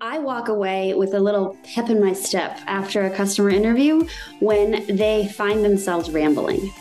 I 0.00 0.20
walk 0.20 0.46
away 0.46 0.94
with 0.94 1.14
a 1.14 1.18
little 1.18 1.58
pep 1.64 1.90
in 1.90 2.00
my 2.00 2.12
step 2.12 2.60
after 2.68 3.02
a 3.02 3.10
customer 3.10 3.50
interview 3.50 4.06
when 4.38 4.86
they 4.86 5.26
find 5.26 5.64
themselves 5.64 6.08
rambling 6.08 6.72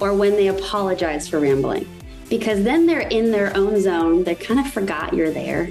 or 0.00 0.14
when 0.14 0.32
they 0.32 0.46
apologize 0.46 1.28
for 1.28 1.40
rambling. 1.40 1.86
Because 2.30 2.64
then 2.64 2.86
they're 2.86 3.06
in 3.08 3.32
their 3.32 3.54
own 3.54 3.78
zone. 3.78 4.24
They 4.24 4.34
kind 4.34 4.60
of 4.60 4.72
forgot 4.72 5.12
you're 5.12 5.30
there. 5.30 5.68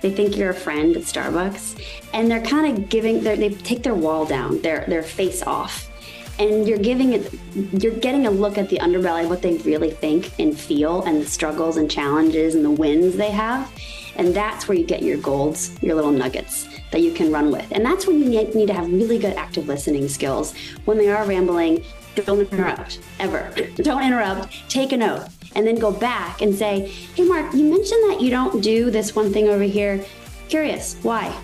They 0.00 0.10
think 0.10 0.38
you're 0.38 0.48
a 0.48 0.54
friend 0.54 0.96
at 0.96 1.02
Starbucks 1.02 1.78
and 2.14 2.30
they're 2.30 2.40
kind 2.40 2.74
of 2.74 2.88
giving, 2.88 3.22
they 3.22 3.50
take 3.50 3.82
their 3.82 3.94
wall 3.94 4.24
down, 4.24 4.62
their, 4.62 4.86
their 4.88 5.02
face 5.02 5.42
off. 5.42 5.90
And 6.38 6.66
you're 6.66 6.78
giving 6.78 7.12
it, 7.12 7.34
you're 7.54 7.96
getting 7.96 8.26
a 8.26 8.30
look 8.30 8.56
at 8.56 8.70
the 8.70 8.78
underbelly 8.78 9.24
of 9.24 9.28
what 9.28 9.42
they 9.42 9.58
really 9.58 9.90
think 9.90 10.32
and 10.38 10.58
feel 10.58 11.02
and 11.02 11.20
the 11.20 11.26
struggles 11.26 11.76
and 11.76 11.90
challenges 11.90 12.54
and 12.54 12.64
the 12.64 12.70
wins 12.70 13.14
they 13.14 13.30
have 13.30 13.70
and 14.16 14.34
that's 14.34 14.68
where 14.68 14.76
you 14.76 14.84
get 14.84 15.02
your 15.02 15.18
golds, 15.18 15.76
your 15.82 15.94
little 15.94 16.12
nuggets 16.12 16.68
that 16.90 17.00
you 17.00 17.12
can 17.12 17.32
run 17.32 17.50
with. 17.50 17.66
And 17.72 17.84
that's 17.84 18.06
when 18.06 18.22
you 18.22 18.28
need 18.28 18.66
to 18.66 18.74
have 18.74 18.90
really 18.92 19.18
good 19.18 19.34
active 19.34 19.66
listening 19.66 20.08
skills. 20.08 20.54
When 20.84 20.98
they 20.98 21.10
are 21.10 21.24
rambling, 21.24 21.84
don't 22.14 22.40
interrupt 22.40 23.00
ever. 23.18 23.52
don't 23.76 24.04
interrupt, 24.04 24.68
take 24.70 24.92
a 24.92 24.96
note, 24.96 25.28
and 25.54 25.66
then 25.66 25.76
go 25.76 25.90
back 25.90 26.42
and 26.42 26.54
say, 26.54 26.88
Hey, 27.14 27.24
Mark, 27.24 27.52
you 27.54 27.64
mentioned 27.64 28.10
that 28.10 28.20
you 28.20 28.30
don't 28.30 28.62
do 28.62 28.90
this 28.90 29.14
one 29.14 29.32
thing 29.32 29.48
over 29.48 29.64
here. 29.64 30.04
Curious, 30.48 30.96
why? 31.02 31.36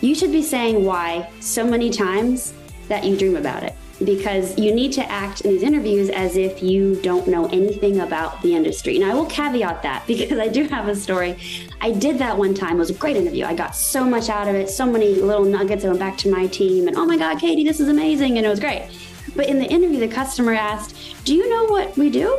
You 0.00 0.14
should 0.14 0.32
be 0.32 0.42
saying 0.42 0.84
why 0.84 1.30
so 1.40 1.66
many 1.66 1.90
times 1.90 2.52
that 2.88 3.04
you 3.04 3.16
dream 3.16 3.36
about 3.36 3.62
it 3.62 3.74
because 4.04 4.58
you 4.58 4.74
need 4.74 4.92
to 4.92 5.10
act 5.10 5.40
in 5.42 5.52
these 5.52 5.62
interviews 5.62 6.10
as 6.10 6.36
if 6.36 6.62
you 6.62 7.00
don't 7.02 7.26
know 7.26 7.46
anything 7.46 8.00
about 8.00 8.40
the 8.42 8.54
industry. 8.54 8.98
Now, 8.98 9.12
I 9.12 9.14
will 9.14 9.26
caveat 9.26 9.82
that 9.82 10.04
because 10.06 10.38
I 10.38 10.48
do 10.48 10.64
have 10.68 10.88
a 10.88 10.96
story. 10.96 11.38
I 11.80 11.92
did 11.92 12.18
that 12.18 12.36
one 12.36 12.54
time. 12.54 12.76
It 12.76 12.80
was 12.80 12.90
a 12.90 12.94
great 12.94 13.16
interview. 13.16 13.44
I 13.44 13.54
got 13.54 13.74
so 13.74 14.04
much 14.04 14.28
out 14.28 14.48
of 14.48 14.54
it, 14.54 14.68
so 14.68 14.86
many 14.86 15.14
little 15.14 15.44
nuggets. 15.44 15.84
I 15.84 15.88
went 15.88 16.00
back 16.00 16.16
to 16.18 16.30
my 16.30 16.46
team 16.46 16.88
and, 16.88 16.96
oh 16.96 17.06
my 17.06 17.16
God, 17.16 17.38
Katie, 17.38 17.64
this 17.64 17.80
is 17.80 17.88
amazing. 17.88 18.36
And 18.36 18.46
it 18.46 18.50
was 18.50 18.60
great. 18.60 18.90
But 19.34 19.48
in 19.48 19.58
the 19.58 19.66
interview, 19.66 20.00
the 20.00 20.08
customer 20.08 20.52
asked, 20.52 20.96
Do 21.24 21.34
you 21.34 21.48
know 21.48 21.64
what 21.64 21.96
we 21.96 22.10
do? 22.10 22.38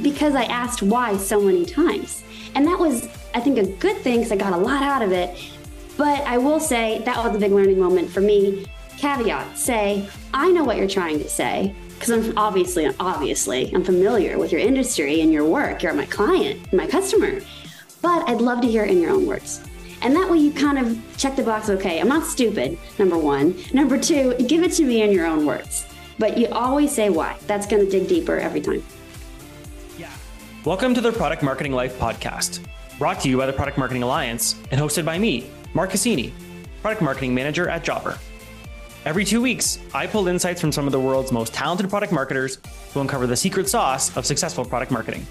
Because 0.00 0.34
I 0.34 0.44
asked 0.44 0.82
why 0.82 1.16
so 1.16 1.40
many 1.40 1.66
times. 1.66 2.22
And 2.54 2.66
that 2.66 2.78
was, 2.78 3.08
I 3.34 3.40
think, 3.40 3.58
a 3.58 3.66
good 3.66 3.98
thing 3.98 4.18
because 4.18 4.32
I 4.32 4.36
got 4.36 4.52
a 4.52 4.56
lot 4.56 4.82
out 4.82 5.02
of 5.02 5.12
it. 5.12 5.52
But 5.96 6.22
I 6.22 6.38
will 6.38 6.60
say 6.60 7.02
that 7.04 7.16
was 7.16 7.36
a 7.36 7.38
big 7.38 7.52
learning 7.52 7.78
moment 7.78 8.10
for 8.10 8.20
me 8.20 8.66
caveat 8.98 9.58
say, 9.58 10.08
I 10.34 10.50
know 10.50 10.64
what 10.64 10.76
you're 10.76 10.88
trying 10.88 11.18
to 11.18 11.28
say 11.28 11.74
because 12.02 12.28
I'm 12.28 12.36
obviously, 12.36 12.88
obviously, 12.98 13.72
I'm 13.72 13.84
familiar 13.84 14.38
with 14.38 14.50
your 14.50 14.60
industry 14.60 15.20
and 15.20 15.32
your 15.32 15.44
work. 15.44 15.82
You're 15.82 15.94
my 15.94 16.06
client, 16.06 16.72
my 16.72 16.86
customer, 16.86 17.40
but 18.00 18.28
I'd 18.28 18.40
love 18.40 18.60
to 18.62 18.68
hear 18.68 18.84
it 18.84 18.90
in 18.90 19.00
your 19.00 19.12
own 19.12 19.26
words. 19.26 19.62
And 20.02 20.16
that 20.16 20.28
way 20.28 20.38
you 20.38 20.52
kind 20.52 20.78
of 20.78 21.16
check 21.16 21.36
the 21.36 21.44
box, 21.44 21.70
okay, 21.70 22.00
I'm 22.00 22.08
not 22.08 22.26
stupid, 22.26 22.76
number 22.98 23.16
one. 23.16 23.54
Number 23.72 23.96
two, 23.96 24.34
give 24.48 24.64
it 24.64 24.72
to 24.72 24.84
me 24.84 25.02
in 25.02 25.12
your 25.12 25.26
own 25.26 25.46
words. 25.46 25.86
But 26.18 26.36
you 26.36 26.48
always 26.48 26.90
say 26.92 27.08
why. 27.08 27.38
That's 27.46 27.68
going 27.68 27.84
to 27.84 27.90
dig 27.90 28.08
deeper 28.08 28.36
every 28.36 28.60
time. 28.60 28.82
Yeah. 29.96 30.10
Welcome 30.64 30.92
to 30.94 31.00
the 31.00 31.12
Product 31.12 31.44
Marketing 31.44 31.72
Life 31.72 31.96
podcast, 32.00 32.66
brought 32.98 33.20
to 33.20 33.28
you 33.28 33.38
by 33.38 33.46
the 33.46 33.52
Product 33.52 33.78
Marketing 33.78 34.02
Alliance 34.02 34.56
and 34.72 34.80
hosted 34.80 35.04
by 35.04 35.18
me, 35.18 35.48
Mark 35.72 35.92
Assini, 35.92 36.32
Product 36.80 37.00
Marketing 37.00 37.32
Manager 37.32 37.68
at 37.68 37.84
Jobber. 37.84 38.18
Every 39.04 39.24
two 39.24 39.42
weeks, 39.42 39.80
I 39.92 40.06
pull 40.06 40.28
insights 40.28 40.60
from 40.60 40.70
some 40.70 40.86
of 40.86 40.92
the 40.92 41.00
world's 41.00 41.32
most 41.32 41.52
talented 41.52 41.90
product 41.90 42.12
marketers 42.12 42.58
who 42.94 43.00
uncover 43.00 43.26
the 43.26 43.36
secret 43.36 43.68
sauce 43.68 44.16
of 44.16 44.24
successful 44.24 44.64
product 44.64 44.92
marketing. 44.92 45.26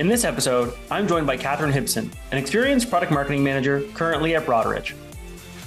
In 0.00 0.08
this 0.08 0.24
episode, 0.24 0.74
I'm 0.90 1.06
joined 1.06 1.28
by 1.28 1.36
Katharine 1.36 1.70
Hibson, 1.70 2.10
an 2.32 2.38
experienced 2.38 2.90
product 2.90 3.12
marketing 3.12 3.44
manager 3.44 3.82
currently 3.94 4.34
at 4.34 4.46
Broadridge. 4.46 4.94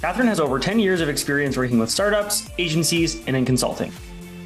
Katharine 0.02 0.28
has 0.28 0.40
over 0.40 0.58
10 0.58 0.78
years 0.78 1.00
of 1.00 1.08
experience 1.08 1.56
working 1.56 1.78
with 1.78 1.90
startups, 1.90 2.50
agencies, 2.58 3.26
and 3.26 3.34
in 3.34 3.46
consulting. 3.46 3.90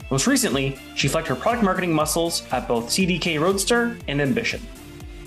Most 0.08 0.28
recently, 0.28 0.78
she 0.94 1.08
flexed 1.08 1.30
her 1.30 1.34
product 1.34 1.64
marketing 1.64 1.92
muscles 1.92 2.44
at 2.52 2.68
both 2.68 2.86
CDK 2.86 3.40
Roadster 3.40 3.98
and 4.06 4.20
Ambition. 4.20 4.60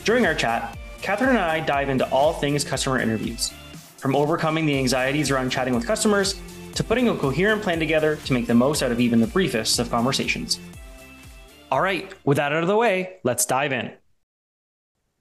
During 0.06 0.26
our 0.26 0.34
chat, 0.34 0.78
Katharine 1.02 1.32
and 1.32 1.40
I 1.40 1.60
dive 1.60 1.90
into 1.90 2.10
all 2.10 2.32
things 2.32 2.64
customer 2.64 3.00
interviews, 3.00 3.52
from 3.98 4.16
overcoming 4.16 4.66
the 4.66 4.78
anxieties 4.78 5.30
around 5.30 5.50
chatting 5.50 5.76
with 5.76 5.86
customers 5.86 6.40
to 6.76 6.84
putting 6.84 7.10
a 7.10 7.16
coherent 7.16 7.62
plan 7.62 7.80
together 7.80 8.16
to 8.16 8.34
make 8.34 8.48
the 8.48 8.54
most 8.54 8.84
out 8.84 8.92
of 8.92 9.00
even 9.00 9.20
the 9.20 9.28
briefest 9.28 9.80
of 9.80 9.90
conversations. 9.90 10.60
All 11.72 11.82
right, 11.82 12.14
with 12.26 12.38
that 12.38 12.52
out 12.52 12.64
of 12.64 12.68
the 12.68 12.76
way, 12.76 13.18
let's 13.24 13.46
dive 13.46 13.72
in. 13.72 13.92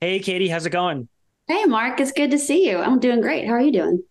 Hey, 0.01 0.19
Katie, 0.19 0.49
how's 0.49 0.67
it 0.67 0.71
going? 0.71 1.09
Hey, 1.47 1.65
Mark, 1.65 2.01
it's 2.01 2.13
good 2.13 2.31
to 2.31 2.39
see 2.39 2.69
you. 2.69 2.79
I'm 2.79 3.01
doing 3.01 3.21
great. 3.21 3.47
How 3.47 3.55
are 3.55 3.61
you 3.61 3.73
doing? 3.73 4.03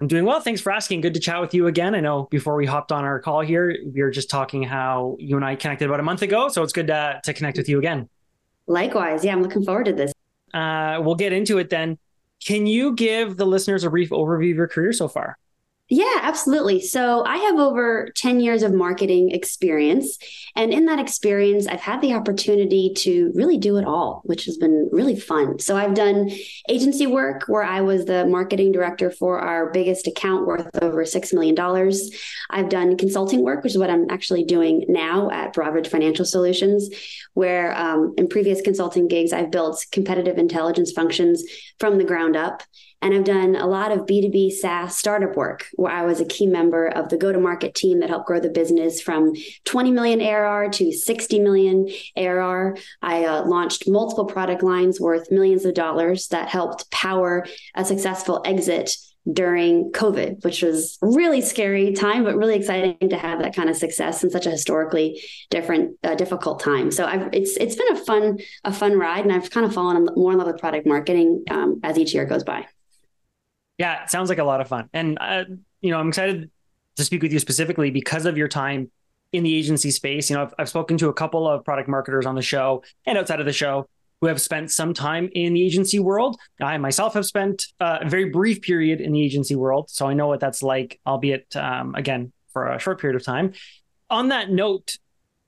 I'm 0.00 0.08
doing 0.08 0.24
well. 0.24 0.40
Thanks 0.40 0.60
for 0.60 0.72
asking. 0.72 1.02
Good 1.02 1.14
to 1.14 1.20
chat 1.20 1.40
with 1.40 1.52
you 1.52 1.66
again. 1.66 1.94
I 1.94 2.00
know 2.00 2.26
before 2.30 2.54
we 2.54 2.64
hopped 2.64 2.90
on 2.90 3.04
our 3.04 3.20
call 3.20 3.40
here, 3.40 3.76
we 3.92 4.02
were 4.02 4.10
just 4.10 4.30
talking 4.30 4.62
how 4.62 5.16
you 5.18 5.36
and 5.36 5.44
I 5.44 5.56
connected 5.56 5.86
about 5.86 6.00
a 6.00 6.02
month 6.02 6.22
ago. 6.22 6.48
So 6.48 6.62
it's 6.62 6.72
good 6.72 6.86
to, 6.86 7.20
to 7.22 7.34
connect 7.34 7.58
with 7.58 7.68
you 7.68 7.78
again. 7.78 8.08
Likewise. 8.66 9.24
Yeah, 9.24 9.32
I'm 9.32 9.42
looking 9.42 9.62
forward 9.62 9.86
to 9.86 9.92
this. 9.92 10.12
Uh, 10.54 11.00
we'll 11.02 11.16
get 11.16 11.34
into 11.34 11.58
it 11.58 11.68
then. 11.68 11.98
Can 12.42 12.66
you 12.66 12.94
give 12.94 13.36
the 13.36 13.44
listeners 13.44 13.84
a 13.84 13.90
brief 13.90 14.08
overview 14.08 14.52
of 14.52 14.56
your 14.56 14.68
career 14.68 14.94
so 14.94 15.06
far? 15.06 15.36
Yeah, 15.92 16.20
absolutely. 16.22 16.80
So 16.80 17.24
I 17.26 17.36
have 17.38 17.58
over 17.58 18.10
10 18.14 18.38
years 18.38 18.62
of 18.62 18.72
marketing 18.72 19.32
experience. 19.32 20.18
And 20.54 20.72
in 20.72 20.86
that 20.86 21.00
experience, 21.00 21.66
I've 21.66 21.80
had 21.80 22.00
the 22.00 22.14
opportunity 22.14 22.92
to 22.98 23.32
really 23.34 23.58
do 23.58 23.76
it 23.76 23.84
all, 23.84 24.22
which 24.24 24.44
has 24.44 24.56
been 24.56 24.88
really 24.92 25.18
fun. 25.18 25.58
So 25.58 25.76
I've 25.76 25.94
done 25.94 26.30
agency 26.68 27.08
work 27.08 27.48
where 27.48 27.64
I 27.64 27.80
was 27.80 28.04
the 28.04 28.24
marketing 28.24 28.70
director 28.70 29.10
for 29.10 29.40
our 29.40 29.72
biggest 29.72 30.06
account 30.06 30.46
worth 30.46 30.68
over 30.80 31.04
$6 31.04 31.34
million. 31.34 31.92
I've 32.50 32.68
done 32.68 32.96
consulting 32.96 33.42
work, 33.42 33.64
which 33.64 33.72
is 33.72 33.78
what 33.78 33.90
I'm 33.90 34.08
actually 34.10 34.44
doing 34.44 34.84
now 34.88 35.28
at 35.30 35.52
Broadridge 35.52 35.88
Financial 35.88 36.24
Solutions, 36.24 36.88
where 37.34 37.76
um, 37.76 38.14
in 38.16 38.28
previous 38.28 38.60
consulting 38.60 39.08
gigs, 39.08 39.32
I've 39.32 39.50
built 39.50 39.84
competitive 39.90 40.38
intelligence 40.38 40.92
functions 40.92 41.42
from 41.80 41.98
the 41.98 42.04
ground 42.04 42.36
up. 42.36 42.62
And 43.02 43.14
I've 43.14 43.24
done 43.24 43.56
a 43.56 43.66
lot 43.66 43.92
of 43.92 44.00
B2B 44.00 44.52
SaaS 44.52 44.96
startup 44.96 45.36
work 45.36 45.68
where 45.74 45.92
I 45.92 46.04
was 46.04 46.20
a 46.20 46.24
key 46.26 46.46
member 46.46 46.86
of 46.86 47.08
the 47.08 47.16
go 47.16 47.32
to 47.32 47.40
market 47.40 47.74
team 47.74 48.00
that 48.00 48.10
helped 48.10 48.26
grow 48.26 48.40
the 48.40 48.50
business 48.50 49.00
from 49.00 49.32
20 49.64 49.90
million 49.90 50.20
ARR 50.20 50.68
to 50.70 50.92
60 50.92 51.40
million 51.40 51.88
ARR. 52.16 52.76
I 53.00 53.24
uh, 53.24 53.44
launched 53.44 53.88
multiple 53.88 54.26
product 54.26 54.62
lines 54.62 55.00
worth 55.00 55.30
millions 55.30 55.64
of 55.64 55.74
dollars 55.74 56.28
that 56.28 56.48
helped 56.48 56.90
power 56.90 57.46
a 57.74 57.84
successful 57.84 58.42
exit 58.44 58.94
during 59.30 59.92
COVID, 59.92 60.44
which 60.44 60.62
was 60.62 60.98
really 61.02 61.40
scary 61.40 61.92
time, 61.92 62.24
but 62.24 62.36
really 62.36 62.56
exciting 62.56 63.08
to 63.08 63.16
have 63.16 63.40
that 63.40 63.54
kind 63.54 63.68
of 63.68 63.76
success 63.76 64.24
in 64.24 64.30
such 64.30 64.46
a 64.46 64.50
historically 64.50 65.22
different, 65.50 65.96
uh, 66.02 66.14
difficult 66.14 66.60
time. 66.60 66.90
So 66.90 67.04
I've, 67.04 67.28
it's 67.32 67.56
it's 67.56 67.76
been 67.76 67.92
a 67.92 68.04
fun 68.04 68.38
a 68.64 68.72
fun 68.72 68.98
ride, 68.98 69.24
and 69.24 69.32
I've 69.32 69.50
kind 69.50 69.66
of 69.66 69.74
fallen 69.74 70.08
more 70.16 70.32
in 70.32 70.38
love 70.38 70.46
with 70.46 70.58
product 70.58 70.86
marketing 70.86 71.44
um, 71.50 71.80
as 71.82 71.98
each 71.98 72.14
year 72.14 72.24
goes 72.24 72.44
by. 72.44 72.66
Yeah, 73.80 74.02
it 74.02 74.10
sounds 74.10 74.28
like 74.28 74.36
a 74.36 74.44
lot 74.44 74.60
of 74.60 74.68
fun. 74.68 74.90
And, 74.92 75.16
uh, 75.18 75.44
you 75.80 75.90
know, 75.90 75.98
I'm 75.98 76.08
excited 76.08 76.50
to 76.96 77.04
speak 77.04 77.22
with 77.22 77.32
you 77.32 77.38
specifically 77.38 77.90
because 77.90 78.26
of 78.26 78.36
your 78.36 78.46
time 78.46 78.90
in 79.32 79.42
the 79.42 79.54
agency 79.54 79.90
space. 79.90 80.28
You 80.28 80.36
know, 80.36 80.42
I've, 80.42 80.54
I've 80.58 80.68
spoken 80.68 80.98
to 80.98 81.08
a 81.08 81.14
couple 81.14 81.48
of 81.48 81.64
product 81.64 81.88
marketers 81.88 82.26
on 82.26 82.34
the 82.34 82.42
show 82.42 82.84
and 83.06 83.16
outside 83.16 83.40
of 83.40 83.46
the 83.46 83.54
show 83.54 83.88
who 84.20 84.26
have 84.26 84.38
spent 84.38 84.70
some 84.70 84.92
time 84.92 85.30
in 85.32 85.54
the 85.54 85.64
agency 85.64 85.98
world. 85.98 86.38
I 86.60 86.76
myself 86.76 87.14
have 87.14 87.24
spent 87.24 87.68
uh, 87.80 88.00
a 88.02 88.08
very 88.10 88.26
brief 88.26 88.60
period 88.60 89.00
in 89.00 89.12
the 89.12 89.24
agency 89.24 89.56
world. 89.56 89.88
So 89.88 90.06
I 90.06 90.12
know 90.12 90.26
what 90.26 90.40
that's 90.40 90.62
like, 90.62 91.00
albeit, 91.06 91.56
um, 91.56 91.94
again, 91.94 92.34
for 92.52 92.66
a 92.66 92.78
short 92.78 93.00
period 93.00 93.16
of 93.16 93.24
time. 93.24 93.54
On 94.10 94.28
that 94.28 94.50
note, 94.50 94.98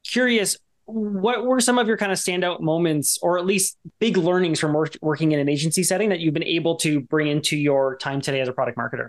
curious, 0.05 0.57
what 0.87 1.45
were 1.45 1.61
some 1.61 1.79
of 1.79 1.87
your 1.87 1.97
kind 1.97 2.13
of 2.13 2.19
standout 2.19 2.61
moments 2.61 3.19
or 3.23 3.39
at 3.39 3.47
least 3.47 3.77
big 3.99 4.17
learnings 4.17 4.59
from 4.61 4.73
work, 4.73 4.97
working 5.01 5.33
in 5.33 5.39
an 5.39 5.49
agency 5.49 5.83
setting 5.83 6.09
that 6.09 6.21
you've 6.21 6.35
been 6.35 6.43
able 6.43 6.77
to 6.77 7.01
bring 7.01 7.29
into 7.29 7.57
your 7.57 7.97
time 7.97 8.21
today 8.21 8.41
as 8.41 8.49
a 8.49 8.53
product 8.53 8.77
marketer? 8.77 9.09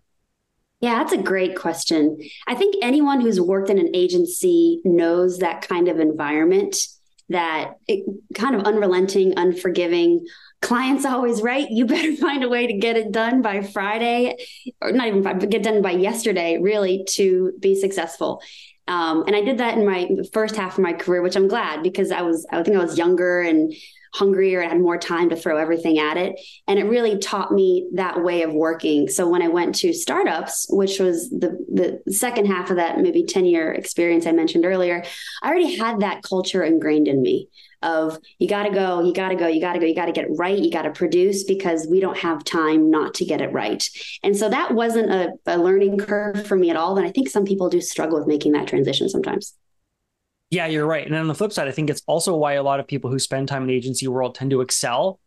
Yeah 0.81 0.99
that's 0.99 1.13
a 1.13 1.17
great 1.17 1.55
question. 1.55 2.17
I 2.45 2.55
think 2.55 2.75
anyone 2.81 3.21
who's 3.21 3.39
worked 3.39 3.69
in 3.69 3.79
an 3.79 3.95
agency 3.95 4.81
knows 4.83 5.39
that 5.39 5.67
kind 5.67 5.87
of 5.87 5.99
environment 5.99 6.75
that 7.29 7.75
it, 7.87 8.05
kind 8.33 8.55
of 8.55 8.63
unrelenting 8.63 9.33
unforgiving 9.37 10.25
clients 10.61 11.05
always 11.05 11.41
right? 11.41 11.69
You 11.69 11.85
better 11.85 12.15
find 12.17 12.43
a 12.43 12.49
way 12.49 12.67
to 12.67 12.73
get 12.73 12.97
it 12.97 13.11
done 13.11 13.41
by 13.41 13.61
friday 13.61 14.37
or 14.81 14.91
not 14.91 15.07
even 15.07 15.21
but 15.21 15.49
get 15.49 15.63
done 15.63 15.81
by 15.81 15.91
yesterday 15.91 16.57
really 16.61 17.05
to 17.11 17.53
be 17.59 17.75
successful. 17.75 18.41
Um, 18.87 19.23
and 19.27 19.35
I 19.35 19.41
did 19.41 19.59
that 19.59 19.77
in 19.77 19.85
my 19.85 20.09
first 20.33 20.55
half 20.55 20.77
of 20.77 20.83
my 20.83 20.93
career, 20.93 21.21
which 21.21 21.37
I'm 21.37 21.47
glad 21.47 21.83
because 21.83 22.11
I 22.11 22.21
was, 22.21 22.45
I 22.51 22.61
think 22.63 22.75
I 22.75 22.83
was 22.83 22.97
younger 22.97 23.41
and 23.41 23.73
hungrier 24.13 24.61
and 24.61 24.71
had 24.71 24.81
more 24.81 24.97
time 24.97 25.29
to 25.29 25.35
throw 25.35 25.57
everything 25.57 25.99
at 25.99 26.17
it. 26.17 26.39
And 26.67 26.79
it 26.79 26.85
really 26.85 27.17
taught 27.17 27.51
me 27.51 27.89
that 27.93 28.23
way 28.23 28.43
of 28.43 28.53
working. 28.53 29.07
So 29.07 29.27
when 29.27 29.41
I 29.41 29.47
went 29.47 29.75
to 29.75 29.93
startups, 29.93 30.67
which 30.69 30.99
was 30.99 31.29
the, 31.29 31.57
the 32.05 32.13
second 32.13 32.45
half 32.45 32.69
of 32.69 32.77
that 32.77 32.99
maybe 32.99 33.23
10 33.23 33.45
year 33.45 33.71
experience 33.71 34.25
I 34.25 34.31
mentioned 34.31 34.65
earlier, 34.65 35.03
I 35.41 35.49
already 35.49 35.75
had 35.75 36.01
that 36.01 36.23
culture 36.23 36.63
ingrained 36.63 37.07
in 37.07 37.21
me 37.21 37.49
of 37.81 38.17
you 38.39 38.47
got 38.47 38.63
to 38.63 38.69
go, 38.69 39.03
you 39.03 39.13
got 39.13 39.29
to 39.29 39.35
go, 39.35 39.47
you 39.47 39.59
got 39.59 39.73
to 39.73 39.79
go, 39.79 39.85
you 39.85 39.95
got 39.95 40.05
to 40.05 40.11
get 40.11 40.25
it 40.25 40.31
right, 40.37 40.57
you 40.57 40.71
got 40.71 40.83
to 40.83 40.91
produce 40.91 41.43
because 41.43 41.85
we 41.89 41.99
don't 41.99 42.17
have 42.17 42.43
time 42.43 42.89
not 42.89 43.13
to 43.15 43.25
get 43.25 43.41
it 43.41 43.51
right. 43.51 43.87
And 44.23 44.37
so 44.37 44.49
that 44.49 44.73
wasn't 44.73 45.11
a, 45.11 45.33
a 45.45 45.57
learning 45.57 45.97
curve 45.97 46.47
for 46.47 46.55
me 46.55 46.69
at 46.69 46.77
all. 46.77 46.97
And 46.97 47.05
I 47.05 47.11
think 47.11 47.29
some 47.29 47.45
people 47.45 47.69
do 47.69 47.81
struggle 47.81 48.17
with 48.17 48.27
making 48.27 48.53
that 48.53 48.67
transition 48.67 49.09
sometimes. 49.09 49.53
Yeah, 50.53 50.67
you're 50.67 50.85
right. 50.85 51.03
And 51.03 51.15
on 51.15 51.27
the 51.27 51.33
flip 51.33 51.51
side, 51.51 51.67
I 51.67 51.71
think 51.71 51.89
it's 51.89 52.03
also 52.05 52.35
why 52.35 52.53
a 52.53 52.61
lot 52.61 52.79
of 52.79 52.87
people 52.87 53.09
who 53.09 53.17
spend 53.17 53.47
time 53.47 53.63
in 53.63 53.69
the 53.69 53.73
agency 53.73 54.07
world 54.07 54.35
tend 54.35 54.51
to 54.51 54.61
excel 54.61 55.19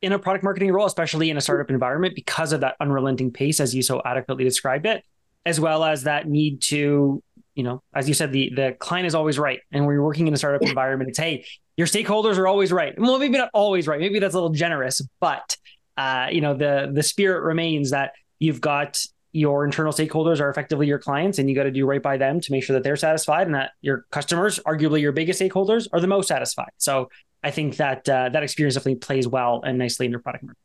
in 0.00 0.12
a 0.12 0.18
product 0.18 0.42
marketing 0.42 0.72
role, 0.72 0.86
especially 0.86 1.28
in 1.28 1.36
a 1.36 1.40
startup 1.42 1.68
environment, 1.68 2.14
because 2.14 2.54
of 2.54 2.62
that 2.62 2.76
unrelenting 2.80 3.30
pace, 3.30 3.60
as 3.60 3.74
you 3.74 3.82
so 3.82 4.00
adequately 4.06 4.42
described 4.42 4.86
it, 4.86 5.04
as 5.44 5.60
well 5.60 5.84
as 5.84 6.04
that 6.04 6.26
need 6.26 6.62
to, 6.62 7.22
you 7.54 7.62
know, 7.62 7.82
as 7.92 8.08
you 8.08 8.14
said, 8.14 8.32
the 8.32 8.54
the 8.56 8.74
client 8.78 9.06
is 9.06 9.14
always 9.14 9.38
right. 9.38 9.60
And 9.70 9.84
when 9.84 9.92
you're 9.92 10.02
working 10.02 10.26
in 10.26 10.32
a 10.32 10.38
startup 10.38 10.62
yeah. 10.62 10.70
environment, 10.70 11.10
it's 11.10 11.18
hey, 11.18 11.44
your 11.76 11.86
stakeholders 11.86 12.38
are 12.38 12.48
always 12.48 12.72
right. 12.72 12.98
Well, 12.98 13.18
maybe 13.18 13.36
not 13.36 13.50
always 13.52 13.86
right. 13.86 14.00
Maybe 14.00 14.18
that's 14.18 14.32
a 14.32 14.38
little 14.38 14.54
generous, 14.54 15.02
but 15.20 15.58
uh, 15.98 16.28
you 16.32 16.40
know, 16.40 16.54
the 16.54 16.90
the 16.90 17.02
spirit 17.02 17.42
remains 17.42 17.90
that 17.90 18.12
you've 18.38 18.62
got 18.62 19.04
your 19.32 19.64
internal 19.64 19.92
stakeholders 19.92 20.40
are 20.40 20.50
effectively 20.50 20.86
your 20.86 20.98
clients 20.98 21.38
and 21.38 21.48
you 21.48 21.54
got 21.54 21.64
to 21.64 21.70
do 21.70 21.86
right 21.86 22.02
by 22.02 22.16
them 22.16 22.40
to 22.40 22.52
make 22.52 22.64
sure 22.64 22.74
that 22.74 22.82
they're 22.82 22.96
satisfied 22.96 23.46
and 23.46 23.54
that 23.54 23.72
your 23.80 24.06
customers 24.10 24.58
arguably 24.66 25.00
your 25.00 25.12
biggest 25.12 25.40
stakeholders 25.40 25.86
are 25.92 26.00
the 26.00 26.06
most 26.06 26.28
satisfied 26.28 26.70
so 26.78 27.08
i 27.42 27.50
think 27.50 27.76
that 27.76 28.08
uh, 28.08 28.28
that 28.28 28.42
experience 28.42 28.74
definitely 28.74 28.96
plays 28.96 29.26
well 29.26 29.62
and 29.64 29.78
nicely 29.78 30.06
in 30.06 30.12
your 30.12 30.20
product 30.20 30.44
market 30.44 30.58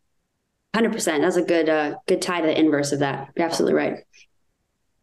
100% 0.75 1.21
that's 1.21 1.35
a 1.35 1.41
good 1.41 1.69
uh, 1.69 1.95
good 2.07 2.21
tie 2.21 2.41
to 2.41 2.47
the 2.47 2.59
inverse 2.59 2.91
of 2.91 2.99
that 2.99 3.29
you're 3.35 3.45
absolutely 3.45 3.75
right 3.75 4.03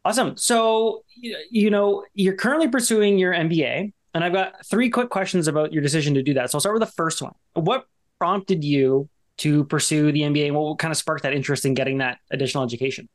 awesome 0.05 0.37
so 0.37 1.05
you 1.15 1.71
know 1.71 2.05
you're 2.15 2.35
currently 2.35 2.69
pursuing 2.69 3.19
your 3.19 3.33
mba 3.33 3.93
and 4.15 4.23
I've 4.23 4.33
got 4.33 4.65
three 4.67 4.91
quick 4.91 5.11
questions 5.11 5.49
about 5.49 5.73
your 5.73 5.83
decision 5.83 6.15
to 6.15 6.23
do 6.23 6.35
that. 6.35 6.51
So 6.51 6.57
I'll 6.57 6.61
start 6.61 6.75
with 6.75 6.87
the 6.87 6.95
first 6.95 7.23
one. 7.23 7.33
What 7.55 7.87
prompted 8.19 8.63
you 8.63 9.09
to 9.39 9.65
pursue 9.65 10.13
the 10.13 10.21
MBA 10.21 10.47
and 10.47 10.55
what 10.55 10.79
kind 10.79 10.93
of 10.93 10.99
sparked 10.99 11.23
that 11.23 11.33
interest 11.33 11.65
in 11.65 11.75
getting 11.75 11.99
that 11.99 12.19
additional 12.31 12.63
education? 12.63 13.09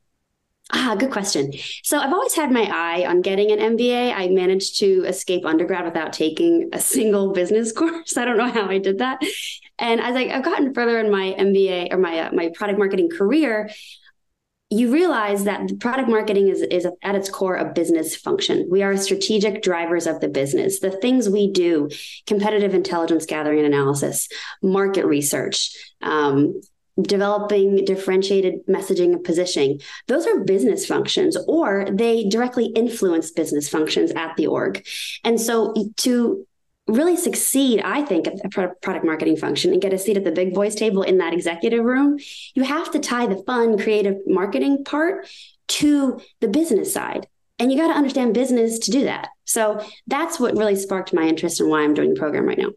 Ah, 0.73 0.95
good 0.99 1.11
question. 1.11 1.53
So 1.83 1.97
I've 1.97 2.11
always 2.11 2.33
had 2.33 2.51
my 2.51 2.69
eye 2.69 3.05
on 3.07 3.21
getting 3.21 3.51
an 3.51 3.77
MBA. 3.77 4.13
I 4.13 4.27
managed 4.27 4.79
to 4.79 5.05
escape 5.05 5.45
undergrad 5.45 5.85
without 5.85 6.11
taking 6.11 6.69
a 6.73 6.79
single 6.79 7.31
business 7.33 7.71
course. 7.71 8.17
I 8.17 8.25
don't 8.25 8.37
know 8.37 8.51
how 8.51 8.67
I 8.67 8.77
did 8.77 8.97
that. 8.97 9.21
And 9.79 10.01
as 10.01 10.15
I, 10.15 10.27
have 10.27 10.43
gotten 10.43 10.73
further 10.73 10.99
in 10.99 11.09
my 11.09 11.35
MBA 11.39 11.93
or 11.93 11.97
my 11.97 12.19
uh, 12.19 12.31
my 12.33 12.49
product 12.53 12.79
marketing 12.79 13.09
career, 13.09 13.69
you 14.69 14.91
realize 14.91 15.45
that 15.45 15.79
product 15.79 16.09
marketing 16.09 16.49
is, 16.49 16.61
is 16.61 16.85
at 17.01 17.15
its 17.15 17.29
core 17.29 17.55
a 17.55 17.71
business 17.71 18.17
function. 18.17 18.67
We 18.69 18.83
are 18.83 18.97
strategic 18.97 19.61
drivers 19.61 20.07
of 20.07 20.19
the 20.19 20.27
business. 20.27 20.79
The 20.79 20.91
things 20.91 21.29
we 21.29 21.49
do, 21.49 21.89
competitive 22.25 22.73
intelligence 22.73 23.25
gathering 23.25 23.59
and 23.59 23.73
analysis, 23.73 24.27
market 24.61 25.05
research, 25.05 25.71
um, 26.01 26.59
developing 27.01 27.85
differentiated 27.85 28.65
messaging 28.67 29.13
and 29.13 29.23
positioning, 29.23 29.81
those 30.07 30.25
are 30.25 30.43
business 30.43 30.85
functions 30.85 31.37
or 31.47 31.87
they 31.91 32.27
directly 32.27 32.65
influence 32.67 33.31
business 33.31 33.69
functions 33.69 34.11
at 34.11 34.35
the 34.35 34.47
org. 34.47 34.85
And 35.23 35.39
so 35.39 35.73
to 35.97 36.45
really 36.87 37.17
succeed, 37.17 37.81
I 37.81 38.01
think, 38.01 38.27
at 38.27 38.41
the 38.41 38.49
product 38.49 39.05
marketing 39.05 39.37
function 39.37 39.73
and 39.73 39.81
get 39.81 39.93
a 39.93 39.97
seat 39.97 40.17
at 40.17 40.23
the 40.23 40.31
big 40.31 40.53
boys 40.53 40.73
table 40.73 41.03
in 41.03 41.17
that 41.17 41.33
executive 41.33 41.83
room, 41.83 42.17
you 42.55 42.63
have 42.63 42.91
to 42.91 42.99
tie 42.99 43.27
the 43.27 43.43
fun, 43.43 43.77
creative 43.77 44.15
marketing 44.25 44.83
part 44.85 45.27
to 45.67 46.19
the 46.39 46.47
business 46.47 46.93
side. 46.93 47.27
And 47.59 47.71
you 47.71 47.77
got 47.77 47.87
to 47.87 47.93
understand 47.93 48.33
business 48.33 48.79
to 48.79 48.91
do 48.91 49.03
that. 49.03 49.29
So 49.45 49.85
that's 50.05 50.39
what 50.39 50.55
really 50.55 50.75
sparked 50.75 51.13
my 51.13 51.23
interest 51.23 51.59
in 51.59 51.69
why 51.69 51.81
I'm 51.81 51.93
doing 51.93 52.13
the 52.13 52.19
program 52.19 52.45
right 52.45 52.57
now. 52.57 52.69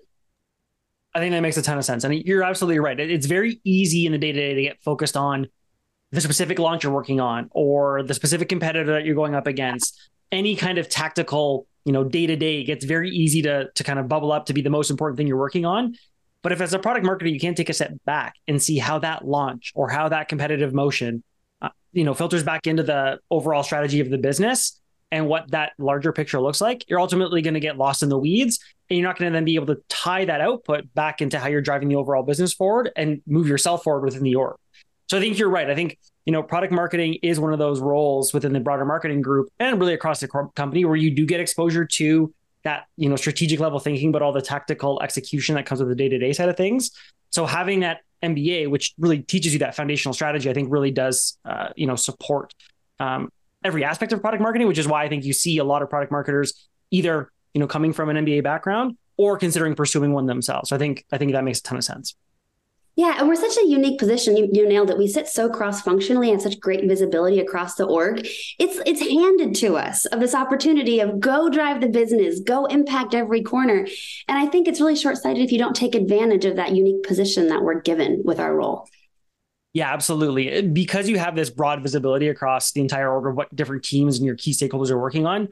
I 1.14 1.18
think 1.18 1.32
that 1.32 1.40
makes 1.40 1.56
a 1.56 1.62
ton 1.62 1.78
of 1.78 1.84
sense. 1.84 2.04
And 2.04 2.14
you're 2.14 2.44
absolutely 2.44 2.78
right. 2.78 2.98
It's 2.98 3.26
very 3.26 3.60
easy 3.64 4.06
in 4.06 4.12
the 4.12 4.18
day 4.18 4.32
to 4.32 4.38
day 4.38 4.54
to 4.54 4.62
get 4.62 4.80
focused 4.82 5.16
on 5.16 5.48
the 6.12 6.20
specific 6.20 6.58
launch 6.58 6.84
you're 6.84 6.92
working 6.92 7.20
on 7.20 7.48
or 7.52 8.02
the 8.02 8.14
specific 8.14 8.48
competitor 8.48 8.92
that 8.92 9.04
you're 9.04 9.14
going 9.14 9.34
up 9.34 9.46
against, 9.46 10.10
any 10.32 10.56
kind 10.56 10.78
of 10.78 10.88
tactical 10.88 11.66
you 11.84 11.92
know, 11.92 12.04
day 12.04 12.26
to 12.26 12.36
day, 12.36 12.64
gets 12.64 12.84
very 12.84 13.10
easy 13.10 13.42
to 13.42 13.70
to 13.74 13.84
kind 13.84 13.98
of 13.98 14.08
bubble 14.08 14.32
up 14.32 14.46
to 14.46 14.52
be 14.52 14.62
the 14.62 14.70
most 14.70 14.90
important 14.90 15.16
thing 15.16 15.26
you're 15.26 15.38
working 15.38 15.64
on. 15.64 15.96
But 16.42 16.52
if 16.52 16.60
as 16.60 16.72
a 16.72 16.78
product 16.78 17.06
marketer, 17.06 17.32
you 17.32 17.40
can't 17.40 17.56
take 17.56 17.68
a 17.68 17.72
step 17.74 17.92
back 18.04 18.34
and 18.48 18.62
see 18.62 18.78
how 18.78 18.98
that 19.00 19.26
launch 19.26 19.72
or 19.74 19.90
how 19.90 20.08
that 20.08 20.28
competitive 20.28 20.72
motion, 20.72 21.22
uh, 21.60 21.68
you 21.92 22.04
know, 22.04 22.14
filters 22.14 22.42
back 22.42 22.66
into 22.66 22.82
the 22.82 23.18
overall 23.30 23.62
strategy 23.62 24.00
of 24.00 24.10
the 24.10 24.18
business 24.18 24.79
and 25.12 25.26
what 25.26 25.50
that 25.50 25.72
larger 25.78 26.12
picture 26.12 26.40
looks 26.40 26.60
like, 26.60 26.84
you're 26.88 27.00
ultimately 27.00 27.42
going 27.42 27.54
to 27.54 27.60
get 27.60 27.76
lost 27.76 28.02
in 28.02 28.08
the 28.08 28.18
weeds, 28.18 28.58
and 28.88 28.98
you're 28.98 29.08
not 29.08 29.18
going 29.18 29.30
to 29.30 29.36
then 29.36 29.44
be 29.44 29.56
able 29.56 29.66
to 29.66 29.80
tie 29.88 30.24
that 30.24 30.40
output 30.40 30.92
back 30.94 31.20
into 31.20 31.38
how 31.38 31.48
you're 31.48 31.60
driving 31.60 31.88
the 31.88 31.96
overall 31.96 32.22
business 32.22 32.52
forward 32.52 32.90
and 32.96 33.22
move 33.26 33.46
yourself 33.46 33.82
forward 33.82 34.04
within 34.04 34.22
the 34.22 34.34
org. 34.34 34.56
So 35.08 35.18
I 35.18 35.20
think 35.20 35.38
you're 35.38 35.50
right. 35.50 35.68
I 35.68 35.74
think 35.74 35.98
you 36.24 36.32
know 36.32 36.42
product 36.42 36.72
marketing 36.72 37.18
is 37.22 37.40
one 37.40 37.52
of 37.52 37.58
those 37.58 37.80
roles 37.80 38.32
within 38.32 38.52
the 38.52 38.60
broader 38.60 38.84
marketing 38.84 39.22
group 39.22 39.48
and 39.58 39.80
really 39.80 39.94
across 39.94 40.20
the 40.20 40.28
company 40.28 40.84
where 40.84 40.96
you 40.96 41.10
do 41.10 41.26
get 41.26 41.40
exposure 41.40 41.84
to 41.84 42.32
that 42.62 42.84
you 42.96 43.08
know 43.08 43.16
strategic 43.16 43.58
level 43.58 43.80
thinking, 43.80 44.12
but 44.12 44.22
all 44.22 44.32
the 44.32 44.42
tactical 44.42 45.00
execution 45.02 45.56
that 45.56 45.66
comes 45.66 45.80
with 45.80 45.88
the 45.88 45.94
day 45.94 46.08
to 46.08 46.18
day 46.18 46.32
side 46.32 46.48
of 46.48 46.56
things. 46.56 46.92
So 47.30 47.46
having 47.46 47.80
that 47.80 48.02
MBA, 48.22 48.68
which 48.68 48.94
really 48.98 49.20
teaches 49.20 49.52
you 49.52 49.60
that 49.60 49.74
foundational 49.74 50.12
strategy, 50.12 50.50
I 50.50 50.54
think 50.54 50.70
really 50.70 50.90
does 50.90 51.38
uh, 51.44 51.70
you 51.74 51.86
know 51.86 51.96
support 51.96 52.54
um, 53.00 53.30
every 53.64 53.84
aspect 53.84 54.12
of 54.12 54.20
product 54.20 54.42
marketing, 54.42 54.68
which 54.68 54.78
is 54.78 54.88
why 54.88 55.04
I 55.04 55.08
think 55.08 55.24
you 55.24 55.32
see 55.32 55.58
a 55.58 55.64
lot 55.64 55.82
of 55.82 55.90
product 55.90 56.12
marketers 56.12 56.68
either 56.90 57.30
you 57.54 57.60
know 57.60 57.66
coming 57.66 57.92
from 57.92 58.08
an 58.08 58.24
MBA 58.24 58.42
background 58.42 58.96
or 59.16 59.36
considering 59.38 59.74
pursuing 59.74 60.12
one 60.12 60.26
themselves. 60.26 60.70
So 60.70 60.76
I 60.76 60.78
think 60.78 61.04
I 61.12 61.18
think 61.18 61.32
that 61.32 61.44
makes 61.44 61.60
a 61.60 61.62
ton 61.62 61.78
of 61.78 61.84
sense. 61.84 62.14
Yeah, 62.96 63.16
and 63.18 63.28
we're 63.28 63.36
such 63.36 63.56
a 63.56 63.66
unique 63.66 63.98
position. 63.98 64.36
You, 64.36 64.50
you 64.52 64.68
nailed 64.68 64.90
it. 64.90 64.98
We 64.98 65.06
sit 65.06 65.28
so 65.28 65.48
cross-functionally 65.48 66.30
and 66.32 66.42
such 66.42 66.60
great 66.60 66.84
visibility 66.86 67.38
across 67.38 67.76
the 67.76 67.86
org. 67.86 68.26
It's 68.58 68.80
it's 68.84 69.00
handed 69.00 69.54
to 69.56 69.76
us 69.76 70.04
of 70.06 70.20
this 70.20 70.34
opportunity 70.34 71.00
of 71.00 71.20
go 71.20 71.48
drive 71.48 71.80
the 71.80 71.88
business, 71.88 72.40
go 72.40 72.66
impact 72.66 73.14
every 73.14 73.42
corner. 73.42 73.86
And 74.28 74.38
I 74.38 74.46
think 74.46 74.68
it's 74.68 74.80
really 74.80 74.96
short-sighted 74.96 75.42
if 75.42 75.52
you 75.52 75.58
don't 75.58 75.76
take 75.76 75.94
advantage 75.94 76.44
of 76.44 76.56
that 76.56 76.74
unique 76.74 77.02
position 77.04 77.48
that 77.48 77.62
we're 77.62 77.80
given 77.80 78.22
with 78.24 78.40
our 78.40 78.54
role. 78.54 78.88
Yeah, 79.72 79.92
absolutely. 79.92 80.62
Because 80.62 81.08
you 81.08 81.18
have 81.18 81.36
this 81.36 81.48
broad 81.48 81.82
visibility 81.82 82.28
across 82.28 82.72
the 82.72 82.80
entire 82.80 83.10
org 83.10 83.26
of 83.26 83.36
what 83.36 83.54
different 83.54 83.84
teams 83.84 84.16
and 84.16 84.26
your 84.26 84.34
key 84.34 84.52
stakeholders 84.52 84.90
are 84.90 84.98
working 84.98 85.26
on, 85.26 85.48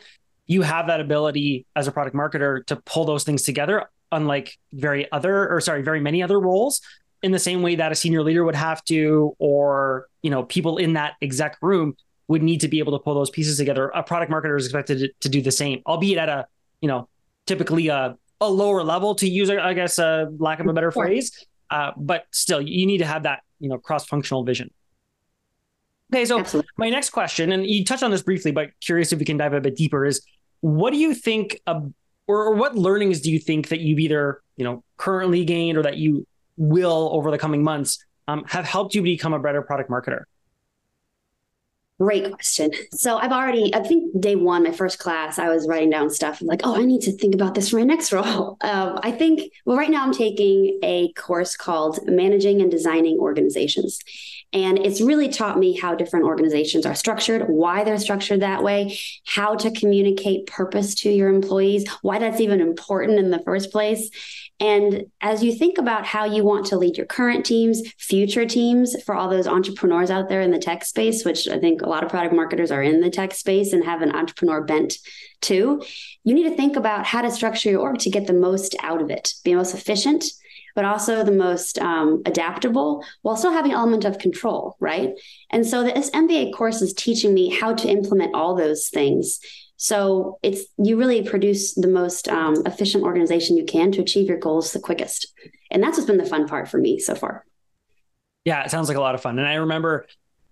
you 0.46 0.62
have 0.62 0.88
that 0.88 1.00
ability 1.00 1.66
as 1.76 1.86
a 1.86 1.92
product 1.92 2.16
marketer 2.16 2.64
to 2.66 2.76
pull 2.76 3.04
those 3.04 3.22
things 3.22 3.42
together 3.42 3.88
unlike 4.10 4.58
very 4.72 5.10
other 5.12 5.48
or 5.48 5.60
sorry 5.60 5.82
very 5.82 6.00
many 6.00 6.22
other 6.22 6.40
roles 6.40 6.80
in 7.22 7.32
the 7.32 7.38
same 7.38 7.62
way 7.62 7.74
that 7.74 7.92
a 7.92 7.94
senior 7.94 8.22
leader 8.22 8.44
would 8.44 8.54
have 8.54 8.82
to, 8.84 9.34
or 9.38 10.06
you 10.22 10.30
know, 10.30 10.44
people 10.44 10.78
in 10.78 10.94
that 10.94 11.14
exec 11.20 11.56
room 11.60 11.96
would 12.28 12.42
need 12.42 12.60
to 12.60 12.68
be 12.68 12.78
able 12.78 12.96
to 12.96 13.02
pull 13.02 13.14
those 13.14 13.30
pieces 13.30 13.56
together. 13.56 13.88
A 13.88 14.02
product 14.02 14.30
marketer 14.30 14.56
is 14.58 14.66
expected 14.66 15.10
to, 15.20 15.28
do 15.28 15.42
the 15.42 15.50
same, 15.50 15.82
albeit 15.86 16.18
at 16.18 16.28
a 16.28 16.46
you 16.80 16.88
know 16.88 17.08
typically 17.46 17.88
a, 17.88 18.16
a 18.40 18.48
lower 18.48 18.82
level 18.82 19.14
to 19.16 19.28
use, 19.28 19.50
I 19.50 19.74
guess, 19.74 19.98
a 19.98 20.06
uh, 20.06 20.26
lack 20.38 20.60
of 20.60 20.66
a 20.66 20.72
better 20.72 20.92
phrase. 20.92 21.46
Uh, 21.70 21.92
but 21.96 22.24
still, 22.30 22.60
you 22.60 22.86
need 22.86 22.98
to 22.98 23.06
have 23.06 23.24
that 23.24 23.40
you 23.60 23.68
know 23.68 23.78
cross 23.78 24.06
functional 24.06 24.44
vision. 24.44 24.70
Okay, 26.12 26.24
so 26.24 26.38
Absolutely. 26.38 26.70
my 26.78 26.88
next 26.88 27.10
question, 27.10 27.52
and 27.52 27.66
you 27.66 27.84
touched 27.84 28.02
on 28.02 28.10
this 28.10 28.22
briefly, 28.22 28.50
but 28.50 28.70
curious 28.80 29.12
if 29.12 29.18
we 29.18 29.26
can 29.26 29.36
dive 29.36 29.52
a 29.52 29.60
bit 29.60 29.76
deeper, 29.76 30.06
is 30.06 30.22
what 30.60 30.92
do 30.92 30.96
you 30.96 31.14
think, 31.14 31.60
uh, 31.66 31.80
or, 32.26 32.46
or 32.46 32.54
what 32.54 32.74
learnings 32.74 33.20
do 33.20 33.30
you 33.30 33.38
think 33.38 33.68
that 33.68 33.80
you've 33.80 33.98
either 33.98 34.40
you 34.56 34.64
know 34.64 34.82
currently 34.96 35.44
gained 35.44 35.76
or 35.76 35.82
that 35.82 35.98
you 35.98 36.26
will 36.56 37.10
over 37.12 37.30
the 37.30 37.38
coming 37.38 37.62
months 37.62 38.04
um, 38.26 38.44
have 38.46 38.64
helped 38.64 38.94
you 38.94 39.02
become 39.02 39.32
a 39.32 39.38
better 39.38 39.62
product 39.62 39.90
marketer? 39.90 40.22
Great 41.98 42.30
question. 42.32 42.70
So 42.92 43.16
I've 43.16 43.32
already, 43.32 43.74
I 43.74 43.82
think 43.82 44.20
day 44.20 44.36
one, 44.36 44.62
my 44.62 44.70
first 44.70 45.00
class, 45.00 45.36
I 45.36 45.48
was 45.48 45.66
writing 45.66 45.90
down 45.90 46.10
stuff. 46.10 46.40
I'm 46.40 46.46
like, 46.46 46.60
oh, 46.62 46.76
I 46.76 46.84
need 46.84 47.00
to 47.02 47.12
think 47.12 47.34
about 47.34 47.56
this 47.56 47.70
for 47.70 47.76
my 47.76 47.82
next 47.82 48.12
role. 48.12 48.56
Um, 48.60 49.00
I 49.02 49.10
think, 49.10 49.52
well, 49.64 49.76
right 49.76 49.90
now 49.90 50.04
I'm 50.04 50.12
taking 50.12 50.78
a 50.84 51.12
course 51.14 51.56
called 51.56 51.98
Managing 52.06 52.60
and 52.60 52.70
Designing 52.70 53.18
Organizations. 53.18 53.98
And 54.52 54.78
it's 54.78 55.02
really 55.02 55.28
taught 55.28 55.58
me 55.58 55.76
how 55.76 55.94
different 55.94 56.24
organizations 56.24 56.86
are 56.86 56.94
structured, 56.94 57.48
why 57.48 57.84
they're 57.84 57.98
structured 57.98 58.40
that 58.40 58.62
way, 58.62 58.98
how 59.26 59.54
to 59.56 59.70
communicate 59.70 60.46
purpose 60.46 60.94
to 60.96 61.10
your 61.10 61.28
employees, 61.28 61.86
why 62.00 62.18
that's 62.18 62.40
even 62.40 62.62
important 62.62 63.18
in 63.18 63.30
the 63.30 63.40
first 63.40 63.70
place. 63.70 64.08
And 64.58 65.04
as 65.20 65.44
you 65.44 65.54
think 65.54 65.76
about 65.76 66.06
how 66.06 66.24
you 66.24 66.44
want 66.44 66.66
to 66.66 66.78
lead 66.78 66.96
your 66.96 67.06
current 67.06 67.44
teams, 67.44 67.82
future 67.98 68.46
teams, 68.46 69.00
for 69.02 69.14
all 69.14 69.28
those 69.28 69.46
entrepreneurs 69.46 70.10
out 70.10 70.28
there 70.28 70.40
in 70.40 70.50
the 70.50 70.58
tech 70.58 70.84
space, 70.84 71.24
which 71.24 71.46
I 71.46 71.58
think 71.58 71.82
a 71.82 71.88
lot 71.88 72.02
of 72.02 72.08
product 72.08 72.34
marketers 72.34 72.72
are 72.72 72.82
in 72.82 73.00
the 73.00 73.10
tech 73.10 73.34
space 73.34 73.72
and 73.74 73.84
have 73.84 74.00
an 74.00 74.16
entrepreneur 74.16 74.62
bent 74.62 74.94
too, 75.42 75.82
you 76.24 76.34
need 76.34 76.48
to 76.48 76.56
think 76.56 76.74
about 76.76 77.04
how 77.04 77.20
to 77.20 77.30
structure 77.30 77.70
your 77.70 77.80
org 77.80 77.98
to 77.98 78.10
get 78.10 78.26
the 78.26 78.32
most 78.32 78.74
out 78.82 79.02
of 79.02 79.10
it, 79.10 79.34
be 79.44 79.54
most 79.54 79.74
efficient, 79.74 80.24
but 80.74 80.84
also 80.84 81.24
the 81.24 81.32
most 81.32 81.78
um, 81.78 82.22
adaptable 82.26 83.04
while 83.22 83.36
still 83.36 83.52
having 83.52 83.72
element 83.72 84.04
of 84.04 84.18
control, 84.18 84.76
right? 84.80 85.10
And 85.50 85.66
so 85.66 85.82
this 85.82 86.10
MBA 86.10 86.54
course 86.54 86.82
is 86.82 86.92
teaching 86.92 87.34
me 87.34 87.48
how 87.48 87.74
to 87.74 87.88
implement 87.88 88.34
all 88.34 88.54
those 88.54 88.88
things. 88.88 89.40
So 89.76 90.38
it's 90.42 90.64
you 90.76 90.96
really 90.96 91.22
produce 91.22 91.74
the 91.74 91.88
most 91.88 92.28
um, 92.28 92.56
efficient 92.66 93.04
organization 93.04 93.56
you 93.56 93.64
can 93.64 93.92
to 93.92 94.00
achieve 94.00 94.28
your 94.28 94.38
goals 94.38 94.72
the 94.72 94.80
quickest, 94.80 95.32
and 95.70 95.82
that's 95.82 95.96
what's 95.96 96.06
been 96.06 96.18
the 96.18 96.26
fun 96.26 96.48
part 96.48 96.68
for 96.68 96.78
me 96.78 96.98
so 96.98 97.14
far. 97.14 97.44
Yeah, 98.44 98.64
it 98.64 98.70
sounds 98.70 98.88
like 98.88 98.96
a 98.96 99.00
lot 99.00 99.14
of 99.14 99.20
fun. 99.20 99.38
And 99.38 99.46
I 99.46 99.54
remember, 99.54 100.06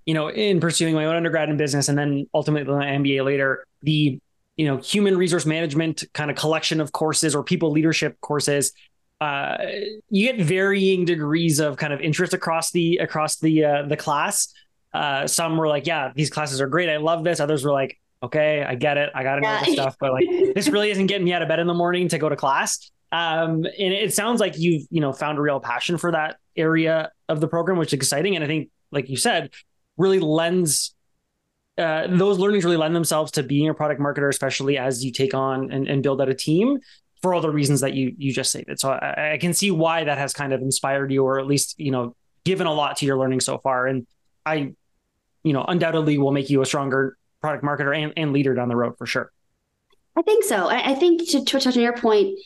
you 0.04 0.14
know, 0.14 0.28
in 0.28 0.60
pursuing 0.60 0.94
my 0.94 1.06
own 1.06 1.16
undergrad 1.16 1.48
in 1.48 1.56
business 1.56 1.88
and 1.88 1.98
then 1.98 2.26
ultimately 2.34 2.72
my 2.72 2.86
MBA 2.86 3.24
later, 3.24 3.64
the 3.82 4.20
you 4.56 4.66
know 4.66 4.78
human 4.78 5.16
resource 5.16 5.44
management 5.44 6.04
kind 6.14 6.30
of 6.30 6.36
collection 6.36 6.80
of 6.80 6.92
courses 6.92 7.34
or 7.34 7.42
people 7.42 7.70
leadership 7.70 8.20
courses 8.20 8.72
uh, 9.20 9.56
you 10.10 10.32
get 10.32 10.44
varying 10.44 11.04
degrees 11.04 11.58
of 11.58 11.76
kind 11.76 11.92
of 11.92 12.00
interest 12.00 12.34
across 12.34 12.70
the 12.70 12.98
across 12.98 13.36
the 13.36 13.64
uh, 13.64 13.82
the 13.82 13.96
class. 13.96 14.52
Uh, 14.92 15.26
some 15.26 15.56
were 15.56 15.68
like, 15.68 15.86
"Yeah, 15.86 16.12
these 16.14 16.30
classes 16.30 16.60
are 16.60 16.66
great. 16.66 16.88
I 16.88 16.98
love 16.98 17.24
this." 17.24 17.40
Others 17.40 17.64
were 17.64 17.72
like, 17.72 17.98
"Okay, 18.22 18.62
I 18.62 18.74
get 18.74 18.98
it. 18.98 19.10
I 19.14 19.22
got 19.22 19.36
to 19.36 19.40
know 19.40 19.48
yeah. 19.48 19.64
this 19.64 19.74
stuff, 19.74 19.96
but 19.98 20.12
like, 20.12 20.26
this 20.54 20.68
really 20.68 20.90
isn't 20.90 21.06
getting 21.06 21.24
me 21.24 21.32
out 21.32 21.42
of 21.42 21.48
bed 21.48 21.60
in 21.60 21.66
the 21.66 21.74
morning 21.74 22.08
to 22.08 22.18
go 22.18 22.28
to 22.28 22.36
class." 22.36 22.90
Um, 23.12 23.64
and 23.64 23.94
it 23.94 24.12
sounds 24.12 24.40
like 24.40 24.58
you've 24.58 24.86
you 24.90 25.00
know 25.00 25.12
found 25.12 25.38
a 25.38 25.40
real 25.40 25.60
passion 25.60 25.96
for 25.96 26.12
that 26.12 26.36
area 26.56 27.10
of 27.28 27.40
the 27.40 27.48
program, 27.48 27.78
which 27.78 27.88
is 27.88 27.94
exciting. 27.94 28.34
And 28.34 28.44
I 28.44 28.46
think, 28.46 28.68
like 28.90 29.08
you 29.08 29.16
said, 29.16 29.50
really 29.96 30.18
lends 30.18 30.94
uh, 31.78 32.06
those 32.08 32.38
learnings 32.38 32.64
really 32.64 32.76
lend 32.76 32.94
themselves 32.94 33.32
to 33.32 33.42
being 33.42 33.68
a 33.68 33.74
product 33.74 34.00
marketer, 34.00 34.28
especially 34.28 34.76
as 34.76 35.04
you 35.04 35.12
take 35.12 35.34
on 35.34 35.70
and, 35.70 35.88
and 35.88 36.02
build 36.02 36.20
out 36.20 36.28
a 36.28 36.34
team 36.34 36.80
for 37.22 37.34
all 37.34 37.40
the 37.40 37.50
reasons 37.50 37.80
that 37.80 37.94
you 37.94 38.14
you 38.16 38.32
just 38.32 38.50
stated. 38.50 38.78
So 38.78 38.90
I, 38.90 39.32
I, 39.32 39.38
can 39.38 39.54
see 39.54 39.70
why 39.70 40.04
that 40.04 40.18
has 40.18 40.32
kind 40.32 40.52
of 40.52 40.60
inspired 40.60 41.10
you, 41.10 41.24
or 41.24 41.38
at 41.38 41.46
least 41.46 41.74
you 41.78 41.90
know 41.90 42.14
given 42.44 42.66
a 42.66 42.72
lot 42.72 42.96
to 42.98 43.06
your 43.06 43.18
learning 43.18 43.40
so 43.40 43.58
far. 43.58 43.86
And 43.86 44.06
I, 44.44 44.72
you 45.42 45.52
know, 45.52 45.64
undoubtedly 45.66 46.16
will 46.16 46.30
make 46.30 46.48
you 46.48 46.62
a 46.62 46.66
stronger 46.66 47.18
product 47.40 47.64
marketer 47.64 47.96
and, 47.96 48.12
and 48.16 48.32
leader 48.32 48.54
down 48.54 48.68
the 48.68 48.76
road 48.76 48.96
for 48.96 49.06
sure. 49.06 49.32
I 50.16 50.22
think 50.22 50.44
so. 50.44 50.68
I, 50.68 50.92
I 50.92 50.94
think 50.94 51.28
to, 51.30 51.44
to 51.44 51.44
touch 51.44 51.66
on 51.66 51.82
your 51.82 51.92
point, 51.92 52.38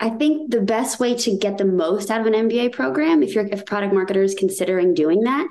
I 0.00 0.08
think 0.08 0.50
the 0.50 0.62
best 0.62 0.98
way 0.98 1.14
to 1.14 1.36
get 1.36 1.58
the 1.58 1.66
most 1.66 2.10
out 2.10 2.22
of 2.22 2.26
an 2.26 2.32
MBA 2.32 2.72
program, 2.72 3.22
if 3.22 3.34
you're 3.34 3.46
if 3.46 3.66
product 3.66 3.94
marketer 3.94 4.24
is 4.24 4.34
considering 4.34 4.94
doing 4.94 5.20
that, 5.20 5.50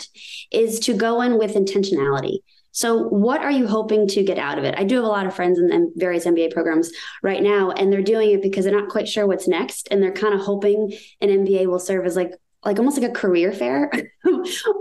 is 0.51 0.79
to 0.81 0.93
go 0.93 1.21
in 1.21 1.37
with 1.37 1.53
intentionality. 1.53 2.39
So, 2.71 3.03
what 3.07 3.41
are 3.41 3.51
you 3.51 3.67
hoping 3.67 4.07
to 4.09 4.23
get 4.23 4.37
out 4.37 4.57
of 4.57 4.63
it? 4.63 4.75
I 4.77 4.83
do 4.83 4.95
have 4.95 5.05
a 5.05 5.07
lot 5.07 5.25
of 5.25 5.35
friends 5.35 5.59
in, 5.59 5.71
in, 5.71 5.91
various 5.95 6.25
MBA 6.25 6.53
programs 6.53 6.91
right 7.23 7.41
now, 7.41 7.71
and 7.71 7.91
they're 7.91 8.01
doing 8.01 8.31
it 8.31 8.41
because 8.41 8.65
they're 8.65 8.79
not 8.79 8.89
quite 8.89 9.07
sure 9.07 9.27
what's 9.27 9.47
next, 9.47 9.87
and 9.91 10.01
they're 10.01 10.11
kind 10.11 10.33
of 10.33 10.41
hoping 10.41 10.93
an 11.21 11.29
MBA 11.29 11.67
will 11.67 11.79
serve 11.79 12.05
as 12.05 12.15
like 12.15 12.31
like 12.63 12.77
almost 12.77 12.99
like 12.99 13.09
a 13.09 13.13
career 13.13 13.51
fair. 13.51 13.91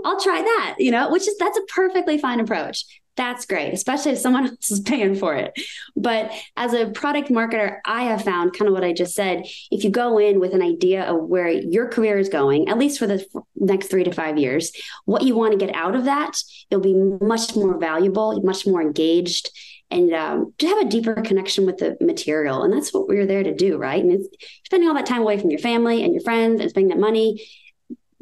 I'll 0.05 0.19
try 0.19 0.41
that, 0.41 0.75
you 0.79 0.91
know, 0.91 1.09
which 1.09 1.27
is 1.27 1.37
that's 1.37 1.57
a 1.57 1.63
perfectly 1.73 2.17
fine 2.17 2.39
approach 2.39 2.83
that's 3.19 3.45
great, 3.45 3.73
especially 3.73 4.13
if 4.13 4.17
someone 4.17 4.45
else 4.49 4.71
is 4.71 4.79
paying 4.79 5.13
for 5.13 5.35
it. 5.35 5.51
But 5.95 6.31
as 6.55 6.73
a 6.73 6.89
product 6.89 7.29
marketer, 7.29 7.79
I 7.85 8.03
have 8.03 8.23
found 8.23 8.53
kind 8.53 8.69
of 8.69 8.73
what 8.73 8.85
I 8.85 8.93
just 8.93 9.13
said. 9.13 9.45
If 9.69 9.83
you 9.83 9.89
go 9.89 10.17
in 10.17 10.39
with 10.39 10.53
an 10.53 10.61
idea 10.61 11.03
of 11.03 11.25
where 11.25 11.49
your 11.49 11.89
career 11.89 12.17
is 12.17 12.29
going, 12.29 12.69
at 12.69 12.77
least 12.77 12.97
for 12.97 13.07
the 13.07 13.23
next 13.57 13.87
three 13.87 14.05
to 14.05 14.13
five 14.13 14.37
years, 14.37 14.71
what 15.03 15.23
you 15.23 15.35
want 15.35 15.51
to 15.51 15.63
get 15.63 15.75
out 15.75 15.95
of 15.95 16.05
that, 16.05 16.41
you'll 16.71 16.79
be 16.79 16.95
much 16.95 17.57
more 17.57 17.77
valuable, 17.77 18.41
much 18.41 18.65
more 18.65 18.81
engaged, 18.81 19.51
and 19.91 20.13
um, 20.13 20.53
to 20.59 20.67
have 20.67 20.79
a 20.79 20.89
deeper 20.89 21.15
connection 21.15 21.65
with 21.65 21.77
the 21.77 21.97
material. 21.99 22.63
And 22.63 22.71
that's 22.71 22.93
what 22.93 23.09
we're 23.09 23.25
there 23.25 23.43
to 23.43 23.53
do, 23.53 23.77
right? 23.77 24.01
And 24.01 24.13
it's 24.13 24.29
spending 24.63 24.87
all 24.87 24.95
that 24.95 25.07
time 25.07 25.21
away 25.21 25.37
from 25.37 25.49
your 25.49 25.59
family 25.59 26.03
and 26.05 26.13
your 26.13 26.23
friends 26.23 26.61
and 26.61 26.69
spending 26.69 26.89
that 26.89 27.01
money. 27.01 27.45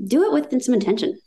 Do 0.04 0.24
it 0.24 0.34
with 0.34 0.64
some 0.64 0.74
intention. 0.74 1.20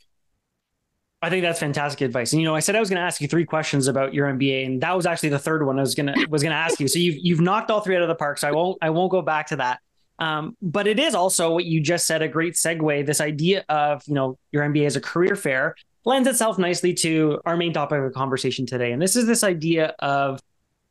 I 1.23 1.29
think 1.29 1.43
that's 1.43 1.59
fantastic 1.59 2.01
advice. 2.01 2.33
And 2.33 2.41
you 2.41 2.47
know, 2.47 2.55
I 2.55 2.59
said 2.59 2.75
I 2.75 2.79
was 2.79 2.89
going 2.89 2.99
to 2.99 3.03
ask 3.03 3.21
you 3.21 3.27
three 3.27 3.45
questions 3.45 3.87
about 3.87 4.13
your 4.13 4.27
MBA, 4.27 4.65
and 4.65 4.81
that 4.81 4.95
was 4.95 5.05
actually 5.05 5.29
the 5.29 5.39
third 5.39 5.65
one 5.65 5.77
I 5.77 5.81
was 5.81 5.93
gonna 5.93 6.15
was 6.29 6.41
gonna 6.41 6.55
ask 6.55 6.79
you. 6.79 6.87
So 6.87 6.97
you've 6.97 7.17
you've 7.17 7.41
knocked 7.41 7.69
all 7.69 7.81
three 7.81 7.95
out 7.95 8.01
of 8.01 8.07
the 8.07 8.15
park. 8.15 8.39
So 8.39 8.47
I 8.47 8.51
won't 8.51 8.77
I 8.81 8.89
won't 8.89 9.11
go 9.11 9.21
back 9.21 9.47
to 9.47 9.57
that. 9.57 9.79
Um, 10.17 10.55
but 10.61 10.87
it 10.87 10.99
is 10.99 11.15
also 11.15 11.51
what 11.51 11.65
you 11.65 11.81
just 11.81 12.05
said 12.07 12.21
a 12.21 12.27
great 12.27 12.53
segue. 12.53 13.05
This 13.05 13.21
idea 13.21 13.63
of 13.69 14.03
you 14.07 14.15
know 14.15 14.37
your 14.51 14.63
MBA 14.63 14.85
as 14.85 14.95
a 14.95 15.01
career 15.01 15.35
fair 15.35 15.75
lends 16.05 16.27
itself 16.27 16.57
nicely 16.57 16.93
to 16.95 17.39
our 17.45 17.55
main 17.55 17.73
topic 17.73 17.99
of 18.01 18.13
conversation 18.13 18.65
today, 18.65 18.91
and 18.91 19.01
this 19.01 19.15
is 19.15 19.27
this 19.27 19.43
idea 19.43 19.93
of 19.99 20.39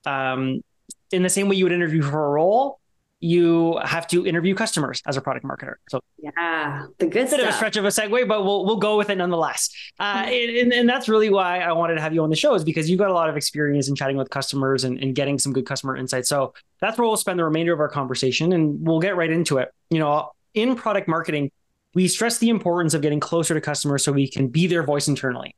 um, 0.07 0.63
in 1.11 1.23
the 1.23 1.29
same 1.29 1.49
way 1.49 1.57
you 1.57 1.65
would 1.65 1.73
interview 1.73 2.03
for 2.03 2.25
a 2.25 2.31
role, 2.31 2.80
you 3.21 3.79
have 3.85 4.07
to 4.09 4.27
interview 4.27 4.55
customers 4.55 5.03
as 5.07 5.17
a 5.17 5.21
product 5.21 5.45
marketer. 5.45 5.75
So 5.91 6.01
yeah, 6.19 6.87
the 6.99 7.07
good 7.07 7.13
bit 7.13 7.29
stuff. 7.29 7.41
of 7.43 7.49
a 7.49 7.53
stretch 7.53 7.77
of 7.77 7.85
a 7.85 7.89
segue, 7.89 8.27
but 8.27 8.45
we'll 8.45 8.65
we'll 8.65 8.79
go 8.79 8.97
with 8.97 9.11
it 9.11 9.17
nonetheless. 9.17 9.69
Uh, 9.99 10.25
and, 10.27 10.73
and 10.73 10.89
that's 10.89 11.09
really 11.09 11.29
why 11.29 11.61
I 11.61 11.73
wanted 11.73 11.97
to 11.97 12.01
have 12.01 12.15
you 12.15 12.23
on 12.23 12.31
the 12.31 12.37
show 12.37 12.55
is 12.55 12.65
because 12.65 12.89
you've 12.89 12.99
got 12.99 13.11
a 13.11 13.15
lot 13.15 13.29
of 13.29 13.37
experience 13.37 13.89
in 13.89 13.95
chatting 13.95 14.17
with 14.17 14.31
customers 14.31 14.85
and, 14.85 14.99
and 15.03 15.15
getting 15.15 15.39
some 15.39 15.53
good 15.53 15.67
customer 15.67 15.97
insights. 15.97 16.29
So 16.29 16.55
that's 16.81 16.97
where 16.99 17.07
we'll 17.07 17.19
spend 17.19 17.39
the 17.39 17.45
remainder 17.45 17.75
of 17.75 17.81
our 17.81 17.89
conversation, 17.89 18.53
and 18.53 18.87
we'll 18.87 19.01
get 19.01 19.17
right 19.17 19.31
into 19.31 19.59
it. 19.59 19.71
You 19.91 19.99
know, 19.99 20.31
in 20.55 20.75
product 20.75 21.07
marketing, 21.07 21.51
we 21.95 22.09
stress 22.09 22.39
the 22.39 22.49
importance 22.49 22.95
of 22.95 23.03
getting 23.03 23.21
closer 23.21 23.53
to 23.53 23.61
customers 23.61 24.03
so 24.03 24.13
we 24.13 24.29
can 24.29 24.49
be 24.49 24.67
their 24.67 24.83
voice 24.83 25.09
internally. 25.09 25.55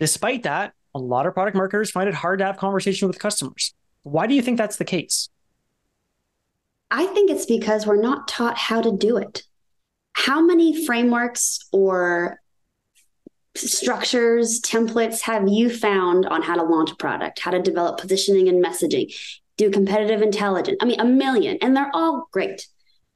Despite 0.00 0.44
that, 0.44 0.72
a 0.94 0.98
lot 0.98 1.26
of 1.26 1.34
product 1.34 1.56
marketers 1.56 1.90
find 1.90 2.08
it 2.08 2.14
hard 2.14 2.38
to 2.38 2.46
have 2.46 2.56
conversation 2.56 3.08
with 3.08 3.18
customers. 3.18 3.74
Why 4.04 4.26
do 4.26 4.34
you 4.34 4.40
think 4.40 4.56
that's 4.56 4.76
the 4.76 4.84
case? 4.84 5.28
I 6.90 7.06
think 7.06 7.30
it's 7.30 7.46
because 7.46 7.86
we're 7.86 8.00
not 8.00 8.28
taught 8.28 8.56
how 8.56 8.80
to 8.80 8.92
do 8.92 9.16
it. 9.16 9.42
How 10.12 10.40
many 10.40 10.84
frameworks 10.86 11.60
or 11.72 12.40
structures, 13.54 14.60
templates 14.60 15.20
have 15.22 15.48
you 15.48 15.68
found 15.68 16.26
on 16.26 16.42
how 16.42 16.54
to 16.54 16.62
launch 16.62 16.90
a 16.90 16.96
product, 16.96 17.40
how 17.40 17.50
to 17.50 17.60
develop 17.60 18.00
positioning 18.00 18.48
and 18.48 18.64
messaging, 18.64 19.14
do 19.56 19.70
competitive 19.70 20.22
intelligence? 20.22 20.78
I 20.80 20.86
mean, 20.86 21.00
a 21.00 21.04
million, 21.04 21.58
and 21.60 21.76
they're 21.76 21.90
all 21.92 22.28
great. 22.32 22.66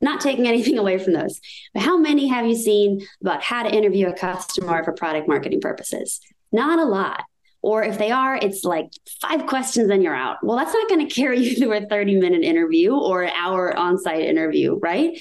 Not 0.01 0.21
taking 0.21 0.49
anything 0.49 0.79
away 0.79 0.99
from 0.99 1.15
those. 1.15 1.41
But 1.73 1.83
how 1.83 1.97
many 1.97 2.29
have 2.29 2.47
you 2.47 2.57
seen 2.57 3.07
about 3.21 3.43
how 3.43 3.63
to 3.63 3.75
interview 3.75 4.09
a 4.09 4.13
customer 4.13 4.85
for 4.85 4.93
product 4.93 5.29
marketing 5.29 5.61
purposes? 5.61 6.21
Not 6.51 6.79
a 6.79 6.85
lot. 6.85 7.25
Or 7.63 7.83
if 7.83 7.97
they 7.97 8.11
are, 8.11 8.37
it's 8.37 8.65
like 8.65 8.91
five 9.21 9.47
questions 9.47 9.89
and 9.89 10.03
you're 10.03 10.15
out. 10.15 10.39
Well, 10.43 10.57
that's 10.57 10.75
not 10.75 10.89
going 10.89 11.07
to 11.07 11.15
carry 11.15 11.39
you 11.45 11.57
through 11.57 11.73
a 11.75 11.87
30 11.87 12.17
minute 12.17 12.43
interview 12.43 12.95
or 12.95 13.23
an 13.23 13.33
hour 13.37 13.77
on 13.77 13.99
site 13.99 14.25
interview, 14.25 14.79
right? 14.79 15.19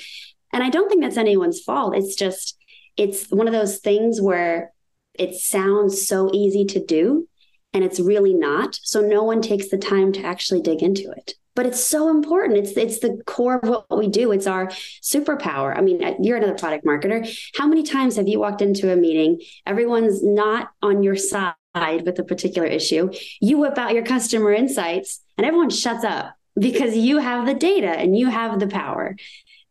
And 0.51 0.63
I 0.63 0.69
don't 0.69 0.89
think 0.89 1.01
that's 1.01 1.17
anyone's 1.17 1.61
fault. 1.61 1.95
It's 1.95 2.15
just, 2.15 2.57
it's 2.97 3.29
one 3.29 3.47
of 3.47 3.53
those 3.53 3.77
things 3.77 4.19
where 4.19 4.73
it 5.13 5.35
sounds 5.35 6.07
so 6.07 6.29
easy 6.33 6.65
to 6.65 6.83
do 6.83 7.27
and 7.73 7.83
it's 7.83 7.99
really 7.99 8.33
not. 8.33 8.79
So 8.83 9.01
no 9.01 9.23
one 9.23 9.41
takes 9.41 9.69
the 9.69 9.77
time 9.77 10.11
to 10.13 10.23
actually 10.23 10.61
dig 10.61 10.83
into 10.83 11.09
it. 11.11 11.35
But 11.53 11.65
it's 11.65 11.83
so 11.83 12.09
important. 12.09 12.57
It's 12.57 12.71
it's 12.77 12.99
the 12.99 13.21
core 13.25 13.57
of 13.57 13.67
what 13.67 13.97
we 13.97 14.07
do. 14.07 14.31
It's 14.31 14.47
our 14.47 14.67
superpower. 14.67 15.77
I 15.77 15.81
mean, 15.81 16.01
uh, 16.01 16.13
you're 16.21 16.37
another 16.37 16.57
product 16.57 16.85
marketer. 16.85 17.27
How 17.57 17.67
many 17.67 17.83
times 17.83 18.15
have 18.15 18.27
you 18.29 18.39
walked 18.39 18.61
into 18.61 18.91
a 18.91 18.95
meeting? 18.95 19.41
Everyone's 19.65 20.23
not 20.23 20.69
on 20.81 21.03
your 21.03 21.17
side 21.17 21.53
with 21.73 22.19
a 22.19 22.23
particular 22.23 22.67
issue, 22.67 23.11
you 23.39 23.57
whip 23.57 23.77
out 23.77 23.93
your 23.93 24.03
customer 24.03 24.51
insights 24.51 25.21
and 25.37 25.45
everyone 25.45 25.69
shuts 25.69 26.03
up 26.03 26.35
because 26.59 26.95
you 26.95 27.19
have 27.19 27.45
the 27.45 27.53
data 27.53 27.87
and 27.87 28.17
you 28.17 28.29
have 28.29 28.59
the 28.59 28.67
power. 28.67 29.15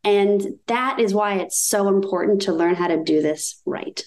And 0.02 0.42
that 0.66 0.98
is 0.98 1.12
why 1.12 1.34
it's 1.34 1.58
so 1.58 1.88
important 1.88 2.42
to 2.42 2.52
learn 2.52 2.74
how 2.74 2.88
to 2.88 3.02
do 3.04 3.20
this 3.20 3.60
right. 3.66 4.02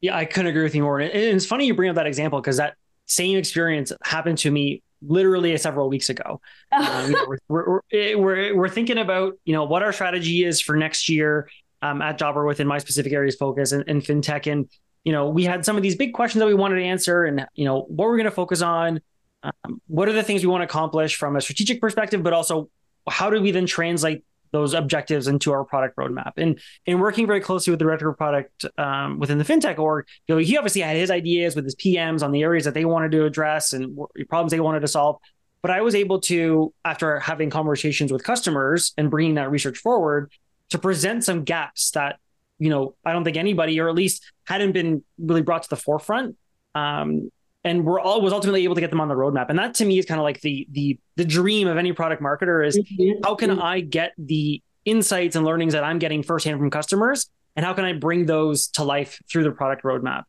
Yeah, 0.00 0.16
I 0.16 0.24
couldn't 0.24 0.48
agree 0.48 0.62
with 0.62 0.74
you 0.74 0.82
more. 0.82 1.00
And 1.00 1.10
it's 1.12 1.46
funny 1.46 1.66
you 1.66 1.74
bring 1.74 1.90
up 1.90 1.96
that 1.96 2.06
example 2.06 2.40
because 2.40 2.58
that 2.58 2.74
same 3.06 3.36
experience 3.36 3.92
happened 4.04 4.38
to 4.38 4.50
me 4.50 4.82
literally 5.04 5.56
several 5.58 5.88
weeks 5.88 6.10
ago. 6.10 6.40
um, 6.72 7.10
you 7.10 7.16
know, 7.16 7.26
we're, 7.26 7.38
we're, 7.48 7.80
eh, 7.92 8.14
we're, 8.14 8.56
we're, 8.56 8.68
thinking 8.68 8.98
about, 8.98 9.34
you 9.44 9.52
know, 9.52 9.64
what 9.64 9.82
our 9.82 9.92
strategy 9.92 10.44
is 10.44 10.60
for 10.60 10.76
next 10.76 11.08
year 11.08 11.48
um, 11.82 12.00
at 12.00 12.18
Jobber 12.18 12.46
within 12.46 12.68
my 12.68 12.78
specific 12.78 13.12
areas 13.12 13.34
focus 13.34 13.72
and, 13.72 13.84
and 13.88 14.02
fintech. 14.02 14.50
And 14.50 14.68
you 15.04 15.12
know, 15.12 15.28
we 15.28 15.44
had 15.44 15.64
some 15.64 15.76
of 15.76 15.82
these 15.82 15.96
big 15.96 16.12
questions 16.12 16.40
that 16.40 16.46
we 16.46 16.54
wanted 16.54 16.76
to 16.76 16.84
answer 16.84 17.24
and, 17.24 17.46
you 17.54 17.64
know, 17.64 17.82
what 17.82 18.06
we're 18.06 18.16
going 18.16 18.24
to 18.24 18.30
focus 18.30 18.62
on. 18.62 19.00
Um, 19.42 19.80
what 19.88 20.08
are 20.08 20.12
the 20.12 20.22
things 20.22 20.42
we 20.42 20.48
want 20.48 20.60
to 20.60 20.64
accomplish 20.64 21.16
from 21.16 21.34
a 21.36 21.40
strategic 21.40 21.80
perspective, 21.80 22.22
but 22.22 22.32
also 22.32 22.68
how 23.08 23.28
do 23.28 23.42
we 23.42 23.50
then 23.50 23.66
translate 23.66 24.24
those 24.52 24.74
objectives 24.74 25.26
into 25.26 25.50
our 25.50 25.64
product 25.64 25.96
roadmap? 25.96 26.32
And 26.36 26.60
in 26.86 27.00
working 27.00 27.26
very 27.26 27.40
closely 27.40 27.72
with 27.72 27.80
the 27.80 27.84
director 27.84 28.08
of 28.08 28.16
product 28.16 28.64
um, 28.78 29.18
within 29.18 29.38
the 29.38 29.44
fintech 29.44 29.78
org, 29.78 30.06
you 30.28 30.34
know, 30.34 30.40
he 30.40 30.56
obviously 30.56 30.82
had 30.82 30.96
his 30.96 31.10
ideas 31.10 31.56
with 31.56 31.64
his 31.64 31.74
PMs 31.74 32.22
on 32.22 32.30
the 32.30 32.42
areas 32.42 32.64
that 32.64 32.74
they 32.74 32.84
wanted 32.84 33.10
to 33.12 33.24
address 33.24 33.72
and 33.72 33.98
problems 34.28 34.52
they 34.52 34.60
wanted 34.60 34.80
to 34.80 34.88
solve. 34.88 35.16
But 35.62 35.72
I 35.72 35.80
was 35.80 35.96
able 35.96 36.20
to, 36.22 36.72
after 36.84 37.18
having 37.18 37.50
conversations 37.50 38.12
with 38.12 38.22
customers 38.22 38.92
and 38.96 39.10
bringing 39.10 39.34
that 39.34 39.50
research 39.50 39.78
forward, 39.78 40.30
to 40.70 40.78
present 40.78 41.24
some 41.24 41.44
gaps 41.44 41.90
that 41.92 42.18
you 42.62 42.70
know, 42.70 42.94
I 43.04 43.12
don't 43.12 43.24
think 43.24 43.36
anybody, 43.36 43.80
or 43.80 43.88
at 43.88 43.96
least 43.96 44.22
hadn't 44.44 44.70
been 44.70 45.02
really 45.18 45.42
brought 45.42 45.64
to 45.64 45.68
the 45.68 45.76
forefront. 45.76 46.36
Um, 46.76 47.32
and 47.64 47.84
we're 47.84 47.98
all 47.98 48.22
was 48.22 48.32
ultimately 48.32 48.62
able 48.62 48.76
to 48.76 48.80
get 48.80 48.90
them 48.90 49.00
on 49.00 49.08
the 49.08 49.16
roadmap. 49.16 49.46
And 49.48 49.58
that 49.58 49.74
to 49.74 49.84
me 49.84 49.98
is 49.98 50.06
kind 50.06 50.20
of 50.20 50.22
like 50.22 50.40
the 50.42 50.68
the 50.70 50.96
the 51.16 51.24
dream 51.24 51.66
of 51.66 51.76
any 51.76 51.92
product 51.92 52.22
marketer 52.22 52.64
is 52.64 52.78
mm-hmm. 52.78 53.24
how 53.24 53.34
can 53.34 53.58
I 53.58 53.80
get 53.80 54.12
the 54.16 54.62
insights 54.84 55.34
and 55.34 55.44
learnings 55.44 55.72
that 55.72 55.82
I'm 55.82 55.98
getting 55.98 56.22
firsthand 56.22 56.60
from 56.60 56.70
customers? 56.70 57.28
And 57.56 57.66
how 57.66 57.72
can 57.72 57.84
I 57.84 57.94
bring 57.94 58.26
those 58.26 58.68
to 58.68 58.84
life 58.84 59.20
through 59.28 59.42
the 59.42 59.50
product 59.50 59.82
roadmap? 59.82 60.22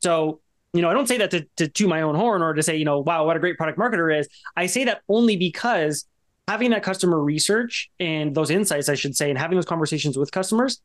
So, 0.00 0.40
you 0.72 0.82
know, 0.82 0.90
I 0.90 0.94
don't 0.94 1.08
say 1.08 1.18
that 1.18 1.32
to, 1.32 1.46
to, 1.56 1.68
to 1.68 1.88
my 1.88 2.02
own 2.02 2.14
horn 2.14 2.40
or 2.40 2.54
to 2.54 2.62
say, 2.62 2.76
you 2.76 2.84
know, 2.84 3.00
wow, 3.00 3.26
what 3.26 3.36
a 3.36 3.40
great 3.40 3.56
product 3.56 3.78
marketer 3.78 4.16
is. 4.16 4.28
I 4.56 4.66
say 4.66 4.84
that 4.84 5.02
only 5.08 5.36
because 5.36 6.06
having 6.46 6.70
that 6.70 6.84
customer 6.84 7.20
research 7.20 7.90
and 7.98 8.34
those 8.34 8.50
insights, 8.50 8.88
I 8.88 8.94
should 8.94 9.16
say, 9.16 9.28
and 9.28 9.38
having 9.38 9.56
those 9.56 9.66
conversations 9.66 10.16
with 10.16 10.30
customers 10.30 10.80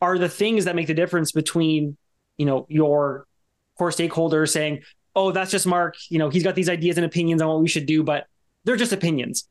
are 0.00 0.18
the 0.18 0.28
things 0.28 0.64
that 0.64 0.74
make 0.74 0.86
the 0.86 0.94
difference 0.94 1.32
between, 1.32 1.96
you 2.36 2.46
know, 2.46 2.66
your 2.68 3.26
core 3.76 3.90
stakeholders 3.90 4.50
saying, 4.50 4.82
oh, 5.14 5.32
that's 5.32 5.50
just 5.50 5.66
Mark, 5.66 5.96
you 6.08 6.18
know, 6.18 6.30
he's 6.30 6.44
got 6.44 6.54
these 6.54 6.68
ideas 6.68 6.96
and 6.96 7.04
opinions 7.04 7.42
on 7.42 7.48
what 7.48 7.60
we 7.60 7.68
should 7.68 7.86
do, 7.86 8.02
but 8.02 8.26
they're 8.64 8.76
just 8.76 8.92
opinions. 8.92 9.48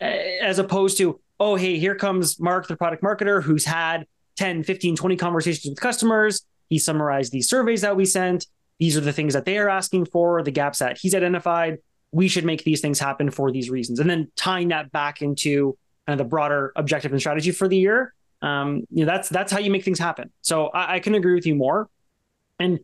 As 0.00 0.58
opposed 0.58 0.98
to, 0.98 1.20
oh, 1.38 1.54
hey, 1.54 1.78
here 1.78 1.94
comes 1.94 2.40
Mark, 2.40 2.66
the 2.66 2.76
product 2.76 3.02
marketer, 3.02 3.42
who's 3.42 3.64
had 3.64 4.06
10, 4.36 4.64
15, 4.64 4.96
20 4.96 5.16
conversations 5.16 5.70
with 5.70 5.80
customers. 5.80 6.44
He 6.68 6.78
summarized 6.78 7.32
these 7.32 7.48
surveys 7.48 7.82
that 7.82 7.96
we 7.96 8.04
sent. 8.04 8.46
These 8.78 8.96
are 8.96 9.00
the 9.00 9.12
things 9.12 9.34
that 9.34 9.44
they 9.44 9.58
are 9.58 9.68
asking 9.68 10.06
for, 10.06 10.42
the 10.42 10.50
gaps 10.50 10.78
that 10.78 10.98
he's 10.98 11.14
identified. 11.14 11.78
We 12.10 12.28
should 12.28 12.44
make 12.44 12.64
these 12.64 12.80
things 12.80 12.98
happen 12.98 13.30
for 13.30 13.52
these 13.52 13.70
reasons. 13.70 14.00
And 14.00 14.08
then 14.08 14.30
tying 14.36 14.68
that 14.68 14.90
back 14.90 15.22
into 15.22 15.76
kind 16.06 16.18
of 16.20 16.24
the 16.24 16.28
broader 16.28 16.72
objective 16.76 17.12
and 17.12 17.20
strategy 17.20 17.52
for 17.52 17.68
the 17.68 17.76
year. 17.76 18.14
Um, 18.42 18.82
you 18.90 19.04
know, 19.04 19.12
that's 19.12 19.28
that's 19.28 19.52
how 19.52 19.60
you 19.60 19.70
make 19.70 19.84
things 19.84 19.98
happen. 19.98 20.30
So 20.42 20.66
I, 20.68 20.96
I 20.96 21.00
can 21.00 21.14
agree 21.14 21.34
with 21.34 21.46
you 21.46 21.54
more. 21.54 21.88
And 22.58 22.80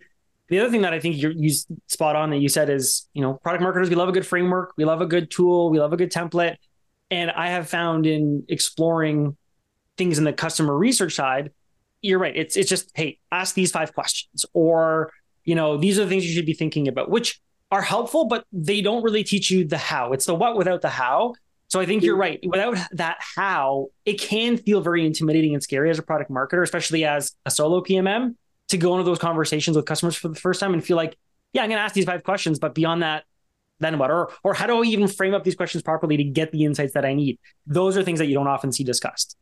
the 0.48 0.60
other 0.60 0.70
thing 0.70 0.82
that 0.82 0.94
I 0.94 1.00
think 1.00 1.20
you're 1.20 1.32
you 1.32 1.52
spot 1.88 2.16
on 2.16 2.30
that 2.30 2.38
you 2.38 2.48
said 2.48 2.70
is, 2.70 3.08
you 3.12 3.22
know, 3.22 3.34
product 3.34 3.62
marketers, 3.62 3.90
we 3.90 3.96
love 3.96 4.08
a 4.08 4.12
good 4.12 4.26
framework, 4.26 4.72
we 4.76 4.84
love 4.84 5.00
a 5.00 5.06
good 5.06 5.30
tool, 5.30 5.70
we 5.70 5.78
love 5.78 5.92
a 5.92 5.96
good 5.96 6.10
template. 6.10 6.56
And 7.10 7.30
I 7.30 7.48
have 7.48 7.68
found 7.68 8.06
in 8.06 8.44
exploring 8.48 9.36
things 9.96 10.18
in 10.18 10.24
the 10.24 10.32
customer 10.32 10.76
research 10.76 11.14
side, 11.14 11.52
you're 12.02 12.18
right. 12.18 12.36
It's 12.36 12.56
it's 12.56 12.68
just, 12.68 12.90
hey, 12.94 13.18
ask 13.32 13.54
these 13.54 13.72
five 13.72 13.92
questions, 13.94 14.46
or 14.54 15.12
you 15.44 15.54
know, 15.54 15.76
these 15.76 15.98
are 15.98 16.04
the 16.04 16.10
things 16.10 16.26
you 16.26 16.34
should 16.34 16.46
be 16.46 16.54
thinking 16.54 16.88
about, 16.88 17.10
which 17.10 17.40
are 17.70 17.82
helpful, 17.82 18.26
but 18.26 18.44
they 18.52 18.80
don't 18.80 19.02
really 19.02 19.24
teach 19.24 19.50
you 19.50 19.64
the 19.64 19.78
how. 19.78 20.12
It's 20.12 20.26
the 20.26 20.34
what 20.34 20.56
without 20.56 20.82
the 20.82 20.88
how. 20.88 21.34
So 21.68 21.80
I 21.80 21.86
think 21.86 22.02
you're 22.02 22.16
right. 22.16 22.40
Without 22.44 22.78
that 22.92 23.18
how, 23.20 23.88
it 24.06 24.20
can 24.20 24.56
feel 24.56 24.80
very 24.80 25.04
intimidating 25.04 25.52
and 25.52 25.62
scary 25.62 25.90
as 25.90 25.98
a 25.98 26.02
product 26.02 26.30
marketer, 26.30 26.62
especially 26.62 27.04
as 27.04 27.36
a 27.44 27.50
solo 27.50 27.82
PMM, 27.82 28.34
to 28.68 28.78
go 28.78 28.94
into 28.94 29.04
those 29.04 29.18
conversations 29.18 29.76
with 29.76 29.84
customers 29.84 30.16
for 30.16 30.28
the 30.28 30.34
first 30.34 30.60
time 30.60 30.72
and 30.72 30.84
feel 30.84 30.96
like, 30.96 31.16
yeah, 31.52 31.62
I'm 31.62 31.68
going 31.68 31.78
to 31.78 31.82
ask 31.82 31.94
these 31.94 32.06
five 32.06 32.24
questions, 32.24 32.58
but 32.58 32.74
beyond 32.74 33.02
that, 33.02 33.24
then 33.80 33.98
what? 33.98 34.10
Or 34.10 34.32
or 34.42 34.54
how 34.54 34.66
do 34.66 34.82
I 34.82 34.86
even 34.86 35.08
frame 35.08 35.34
up 35.34 35.44
these 35.44 35.54
questions 35.54 35.82
properly 35.82 36.16
to 36.16 36.24
get 36.24 36.52
the 36.52 36.64
insights 36.64 36.94
that 36.94 37.04
I 37.04 37.14
need? 37.14 37.38
Those 37.66 37.96
are 37.96 38.02
things 38.02 38.18
that 38.18 38.26
you 38.26 38.34
don't 38.34 38.48
often 38.48 38.72
see 38.72 38.82
discussed. 38.82 39.36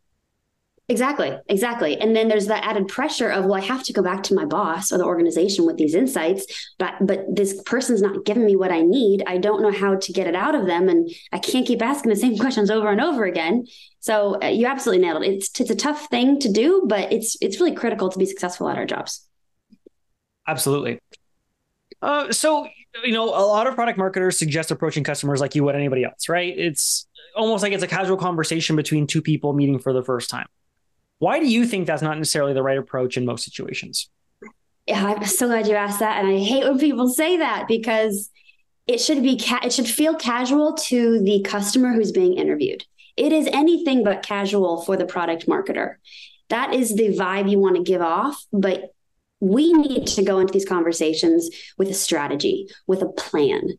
Exactly, 0.88 1.36
exactly. 1.48 1.96
And 1.96 2.14
then 2.14 2.28
there's 2.28 2.46
that 2.46 2.64
added 2.64 2.86
pressure 2.86 3.28
of, 3.28 3.44
well, 3.44 3.54
I 3.54 3.64
have 3.64 3.82
to 3.84 3.92
go 3.92 4.02
back 4.02 4.22
to 4.24 4.34
my 4.34 4.44
boss 4.44 4.92
or 4.92 4.98
the 4.98 5.04
organization 5.04 5.66
with 5.66 5.76
these 5.78 5.96
insights, 5.96 6.46
but 6.78 6.94
but 7.00 7.24
this 7.28 7.60
person's 7.62 8.00
not 8.00 8.24
giving 8.24 8.46
me 8.46 8.54
what 8.54 8.70
I 8.70 8.82
need. 8.82 9.24
I 9.26 9.38
don't 9.38 9.62
know 9.62 9.72
how 9.72 9.96
to 9.96 10.12
get 10.12 10.28
it 10.28 10.36
out 10.36 10.54
of 10.54 10.66
them, 10.66 10.88
and 10.88 11.10
I 11.32 11.38
can't 11.38 11.66
keep 11.66 11.82
asking 11.82 12.10
the 12.10 12.16
same 12.16 12.38
questions 12.38 12.70
over 12.70 12.88
and 12.88 13.00
over 13.00 13.24
again. 13.24 13.66
So 13.98 14.40
uh, 14.40 14.46
you 14.46 14.66
absolutely 14.66 15.04
nailed 15.04 15.24
it. 15.24 15.34
It's 15.34 15.60
it's 15.60 15.70
a 15.70 15.74
tough 15.74 16.06
thing 16.06 16.38
to 16.38 16.52
do, 16.52 16.84
but 16.86 17.12
it's 17.12 17.36
it's 17.40 17.58
really 17.58 17.74
critical 17.74 18.08
to 18.08 18.18
be 18.18 18.26
successful 18.26 18.68
at 18.68 18.78
our 18.78 18.86
jobs. 18.86 19.26
Absolutely. 20.46 21.00
Uh, 22.00 22.30
so 22.30 22.68
you 23.02 23.12
know, 23.12 23.24
a 23.24 23.44
lot 23.44 23.66
of 23.66 23.74
product 23.74 23.98
marketers 23.98 24.38
suggest 24.38 24.70
approaching 24.70 25.02
customers 25.02 25.40
like 25.40 25.56
you 25.56 25.64
would 25.64 25.74
anybody 25.74 26.04
else, 26.04 26.28
right? 26.28 26.56
It's 26.56 27.08
almost 27.34 27.64
like 27.64 27.72
it's 27.72 27.82
a 27.82 27.88
casual 27.88 28.16
conversation 28.16 28.76
between 28.76 29.08
two 29.08 29.20
people 29.20 29.52
meeting 29.52 29.80
for 29.80 29.92
the 29.92 30.04
first 30.04 30.30
time. 30.30 30.46
Why 31.18 31.38
do 31.38 31.46
you 31.46 31.66
think 31.66 31.86
that's 31.86 32.02
not 32.02 32.18
necessarily 32.18 32.52
the 32.52 32.62
right 32.62 32.78
approach 32.78 33.16
in 33.16 33.24
most 33.24 33.44
situations? 33.44 34.10
Yeah, 34.86 35.04
I'm 35.04 35.24
so 35.24 35.48
glad 35.48 35.66
you 35.66 35.74
asked 35.74 35.98
that, 36.00 36.22
and 36.22 36.28
I 36.28 36.38
hate 36.38 36.64
when 36.64 36.78
people 36.78 37.08
say 37.08 37.38
that 37.38 37.66
because 37.66 38.30
it 38.86 39.00
should 39.00 39.22
be 39.22 39.38
ca- 39.38 39.62
it 39.64 39.72
should 39.72 39.88
feel 39.88 40.14
casual 40.14 40.74
to 40.74 41.20
the 41.22 41.42
customer 41.42 41.92
who's 41.92 42.12
being 42.12 42.34
interviewed. 42.34 42.84
It 43.16 43.32
is 43.32 43.48
anything 43.52 44.04
but 44.04 44.22
casual 44.22 44.82
for 44.82 44.96
the 44.96 45.06
product 45.06 45.46
marketer. 45.46 45.94
That 46.50 46.74
is 46.74 46.94
the 46.94 47.08
vibe 47.08 47.50
you 47.50 47.58
want 47.58 47.76
to 47.76 47.82
give 47.82 48.02
off, 48.02 48.44
but 48.52 48.92
we 49.40 49.72
need 49.72 50.06
to 50.06 50.22
go 50.22 50.38
into 50.38 50.52
these 50.52 50.64
conversations 50.64 51.50
with 51.76 51.88
a 51.88 51.94
strategy, 51.94 52.68
with 52.86 53.02
a 53.02 53.08
plan. 53.08 53.70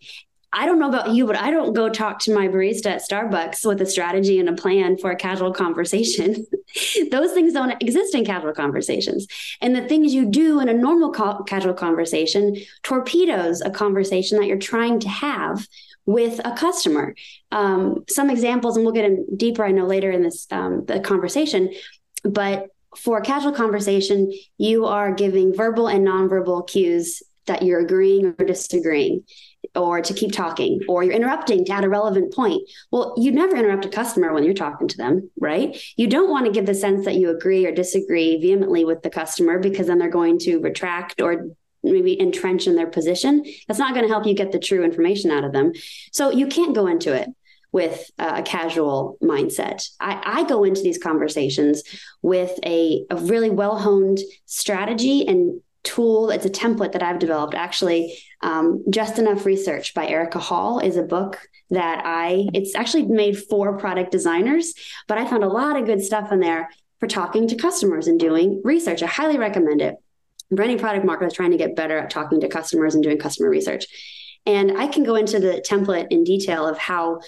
I 0.54 0.66
don't 0.66 0.80
know 0.80 0.88
about 0.88 1.13
you, 1.13 1.27
but 1.27 1.36
I 1.36 1.51
don't 1.51 1.74
go 1.74 1.89
talk 1.89 2.20
to 2.20 2.34
my 2.34 2.48
barista 2.48 2.88
at 2.88 3.01
Starbucks 3.01 3.66
with 3.66 3.81
a 3.81 3.86
strategy 3.86 4.40
and 4.40 4.48
a 4.48 4.53
plan 4.53 4.98
for 4.98 5.12
a 5.12 5.16
casual 5.16 5.53
conversation. 5.53 6.46
Those 7.12 7.33
things 7.33 7.53
don't 7.53 7.81
exist 7.81 8.16
in 8.16 8.24
casual 8.24 8.53
conversations. 8.53 9.27
And 9.62 9.75
the 9.75 9.88
things 9.88 10.14
you 10.14 10.25
do 10.25 10.60
in 10.60 10.70
a 10.70 10.74
normal 10.74 11.12
ca- 11.12 11.44
casual 11.44 11.74
conversation 11.74 12.55
torpedoes 12.83 13.62
a 13.62 13.70
conversation 13.70 14.40
that 14.40 14.48
you're 14.48 14.57
trying 14.57 15.00
to 15.01 15.10
have 15.10 15.68
with 16.05 16.40
a 16.46 16.55
customer. 16.55 17.14
Um, 17.51 18.05
some 18.10 18.29
examples, 18.29 18.77
and 18.77 18.86
we'll 18.86 18.96
get 18.96 19.05
in 19.05 19.25
deeper, 19.36 19.66
I 19.66 19.72
know, 19.72 19.86
later 19.86 20.10
in 20.10 20.24
this 20.24 20.48
um, 20.50 20.86
the 20.86 21.01
conversation, 21.01 21.74
but 22.24 22.68
for 22.96 23.18
a 23.18 23.22
casual 23.22 23.51
conversation, 23.51 24.31
you 24.57 24.86
are 24.86 25.14
giving 25.14 25.53
verbal 25.53 25.88
and 25.88 26.07
nonverbal 26.07 26.68
cues 26.68 27.22
that 27.48 27.64
you're 27.64 27.79
agreeing 27.79 28.36
or 28.38 28.46
disagreeing 28.46 29.24
or 29.75 30.01
to 30.01 30.14
keep 30.14 30.31
talking 30.31 30.81
or 30.88 31.03
you're 31.03 31.14
interrupting 31.14 31.66
to 31.66 31.72
add 31.72 31.83
a 31.83 31.90
relevant 31.90 32.33
point. 32.33 32.62
Well, 32.92 33.16
you 33.18 33.31
never 33.31 33.55
interrupt 33.55 33.86
a 33.86 33.90
customer 33.90 34.33
when 34.33 34.44
you're 34.44 34.53
talking 34.53 34.88
to 34.88 34.98
them, 34.98 35.29
right? 35.40 35.77
You 35.98 36.07
don't 36.07 36.29
want 36.29 36.46
to 36.46 36.51
give 36.51 36.66
the 36.66 36.74
sense 36.74 37.05
that 37.05 37.16
you 37.16 37.29
agree 37.29 37.66
or 37.66 37.72
disagree 37.72 38.40
vehemently 38.40 38.86
with 38.86 39.01
the 39.01 39.10
customer 39.10 39.60
because 39.60 39.88
then 39.88 39.98
they're 39.98 40.10
going 40.10 40.40
to 40.40 40.60
retract 40.60 41.22
or 41.22 41.48
maybe 41.83 42.20
entrench 42.20 42.68
in 42.68 42.75
their 42.75 42.88
position. 42.88 43.44
That's 43.68 43.79
not 43.79 43.94
going 43.94 44.05
to 44.05 44.12
help 44.12 44.25
you 44.25 44.33
get 44.33 44.51
the 44.51 44.60
true 44.60 44.83
information 44.83 45.31
out 45.31 45.44
of 45.44 45.53
them. 45.53 45.74
So 46.12 46.31
you 46.31 46.48
can't 46.48 46.75
go 46.75 46.88
into 46.88 47.14
it 47.14 47.29
with 47.72 48.10
a 48.18 48.42
casual 48.42 49.18
mindset. 49.22 49.88
I, 50.00 50.22
I, 50.24 50.44
go 50.46 50.64
into 50.64 50.81
these 50.81 50.98
conversations 50.98 51.83
with 52.22 52.57
a, 52.66 53.05
a 53.10 53.18
really 53.18 53.50
well 53.50 53.77
honed 53.77 54.20
strategy 54.46 55.27
and 55.27 55.62
tool. 55.87 56.29
It's 56.29 56.45
a 56.45 56.50
template 56.50 56.91
that 56.93 57.03
I've 57.03 57.19
developed. 57.19 57.55
Actually, 57.55 58.17
um, 58.41 58.83
Just 58.89 59.19
Enough 59.19 59.45
Research 59.45 59.93
by 59.93 60.07
Erika 60.07 60.39
Hall 60.39 60.79
is 60.79 60.97
a 60.97 61.03
book 61.15 61.39
that 61.69 62.01
I, 62.05 62.47
it's 62.53 62.75
actually 62.75 63.05
made 63.05 63.37
for 63.50 63.77
product 63.77 64.11
designers, 64.11 64.73
but 65.07 65.17
I 65.17 65.29
found 65.29 65.43
a 65.43 65.50
lot 65.59 65.77
of 65.77 65.85
good 65.85 66.03
stuff 66.03 66.31
in 66.31 66.39
there 66.39 66.69
for 67.00 67.07
talking 67.07 67.47
to 67.47 67.55
customers 67.55 68.07
and 68.07 68.19
doing 68.19 68.61
research. 68.63 69.03
I 69.03 69.07
highly 69.07 69.37
recommend 69.37 69.81
it. 69.81 69.95
For 70.55 70.63
any 70.63 70.77
product 70.77 71.05
marketer 71.05 71.33
trying 71.33 71.51
to 71.51 71.57
get 71.57 71.75
better 71.75 71.97
at 71.97 72.09
talking 72.09 72.39
to 72.39 72.47
customers 72.47 72.95
and 72.95 73.03
doing 73.03 73.17
customer 73.17 73.50
research. 73.50 73.85
And 74.45 74.77
I 74.77 74.87
can 74.87 75.03
go 75.03 75.15
into 75.15 75.39
the 75.39 75.61
template 75.69 76.07
in 76.09 76.23
detail 76.23 76.65
of 76.65 76.77
how 76.77 77.19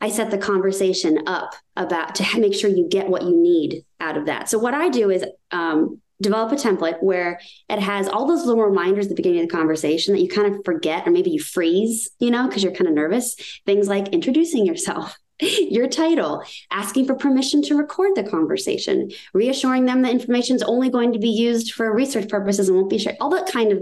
I 0.00 0.08
set 0.08 0.30
the 0.30 0.38
conversation 0.38 1.28
up 1.28 1.54
about 1.76 2.14
to 2.16 2.40
make 2.40 2.54
sure 2.54 2.70
you 2.70 2.88
get 2.88 3.08
what 3.08 3.22
you 3.22 3.36
need 3.36 3.84
out 4.00 4.16
of 4.16 4.26
that. 4.26 4.48
So 4.48 4.58
what 4.58 4.72
I 4.72 4.88
do 4.88 5.10
is 5.10 5.24
um, 5.50 6.00
develop 6.20 6.52
a 6.52 6.56
template 6.56 7.02
where 7.02 7.40
it 7.68 7.78
has 7.78 8.08
all 8.08 8.26
those 8.26 8.44
little 8.44 8.62
reminders 8.62 9.06
at 9.06 9.08
the 9.10 9.14
beginning 9.14 9.40
of 9.40 9.48
the 9.48 9.56
conversation 9.56 10.14
that 10.14 10.20
you 10.20 10.28
kind 10.28 10.54
of 10.54 10.64
forget 10.64 11.06
or 11.06 11.10
maybe 11.10 11.30
you 11.30 11.40
freeze, 11.40 12.10
you 12.18 12.30
know, 12.30 12.46
because 12.46 12.62
you're 12.62 12.72
kind 12.72 12.88
of 12.88 12.94
nervous. 12.94 13.34
Things 13.66 13.88
like 13.88 14.08
introducing 14.08 14.64
yourself, 14.64 15.16
your 15.40 15.88
title, 15.88 16.44
asking 16.70 17.06
for 17.06 17.14
permission 17.14 17.62
to 17.62 17.76
record 17.76 18.14
the 18.14 18.22
conversation, 18.22 19.10
reassuring 19.32 19.84
them 19.84 20.02
that 20.02 20.12
information 20.12 20.56
is 20.56 20.62
only 20.62 20.88
going 20.88 21.12
to 21.12 21.18
be 21.18 21.30
used 21.30 21.72
for 21.72 21.92
research 21.92 22.28
purposes 22.28 22.68
and 22.68 22.76
won't 22.76 22.90
be 22.90 22.98
shared, 22.98 23.16
all 23.20 23.30
that 23.30 23.50
kind 23.50 23.72
of 23.72 23.78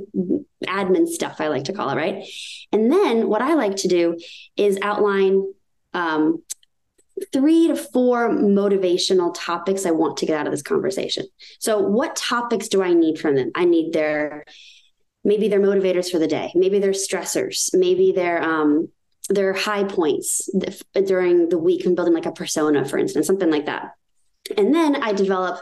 admin 0.67 1.07
stuff, 1.07 1.41
I 1.41 1.49
like 1.49 1.65
to 1.65 1.73
call 1.73 1.91
it, 1.91 1.97
right? 1.97 2.25
And 2.73 2.91
then 2.91 3.29
what 3.29 3.43
I 3.43 3.55
like 3.55 3.77
to 3.77 3.89
do 3.89 4.19
is 4.57 4.79
outline 4.81 5.53
um, 5.93 6.43
three 7.33 7.69
to 7.69 7.77
four 7.77 8.31
motivational 8.31 9.35
topics 9.37 9.87
I 9.87 9.91
want 9.91 10.17
to 10.19 10.27
get 10.27 10.39
out 10.39 10.47
of 10.47 10.53
this 10.53 10.63
conversation. 10.63 11.27
So, 11.59 11.79
what 11.79 12.17
topics 12.17 12.69
do 12.69 12.83
I 12.83 12.95
need 12.95 13.19
from 13.19 13.37
them? 13.37 13.51
I 13.55 13.65
need 13.65 13.93
their 13.93 14.45
maybe 15.25 15.49
their 15.49 15.61
motivators 15.61 16.11
for 16.11 16.19
the 16.19 16.27
day, 16.27 16.53
maybe 16.55 16.79
their 16.79 16.93
stressors, 16.93 17.71
maybe 17.75 18.13
their 18.13 18.43
um, 18.43 18.89
their 19.29 19.53
high 19.53 19.85
points 19.85 20.49
during 21.07 21.49
the 21.49 21.59
week 21.59 21.85
and 21.85 21.97
building 21.97 22.15
like 22.15 22.27
a 22.27 22.33
persona, 22.33 22.85
for 22.85 22.99
instance, 22.99 23.27
something 23.27 23.51
like 23.51 23.67
that. 23.67 23.93
And 24.57 24.75
then 24.75 24.97
I 24.97 25.13
develop 25.13 25.61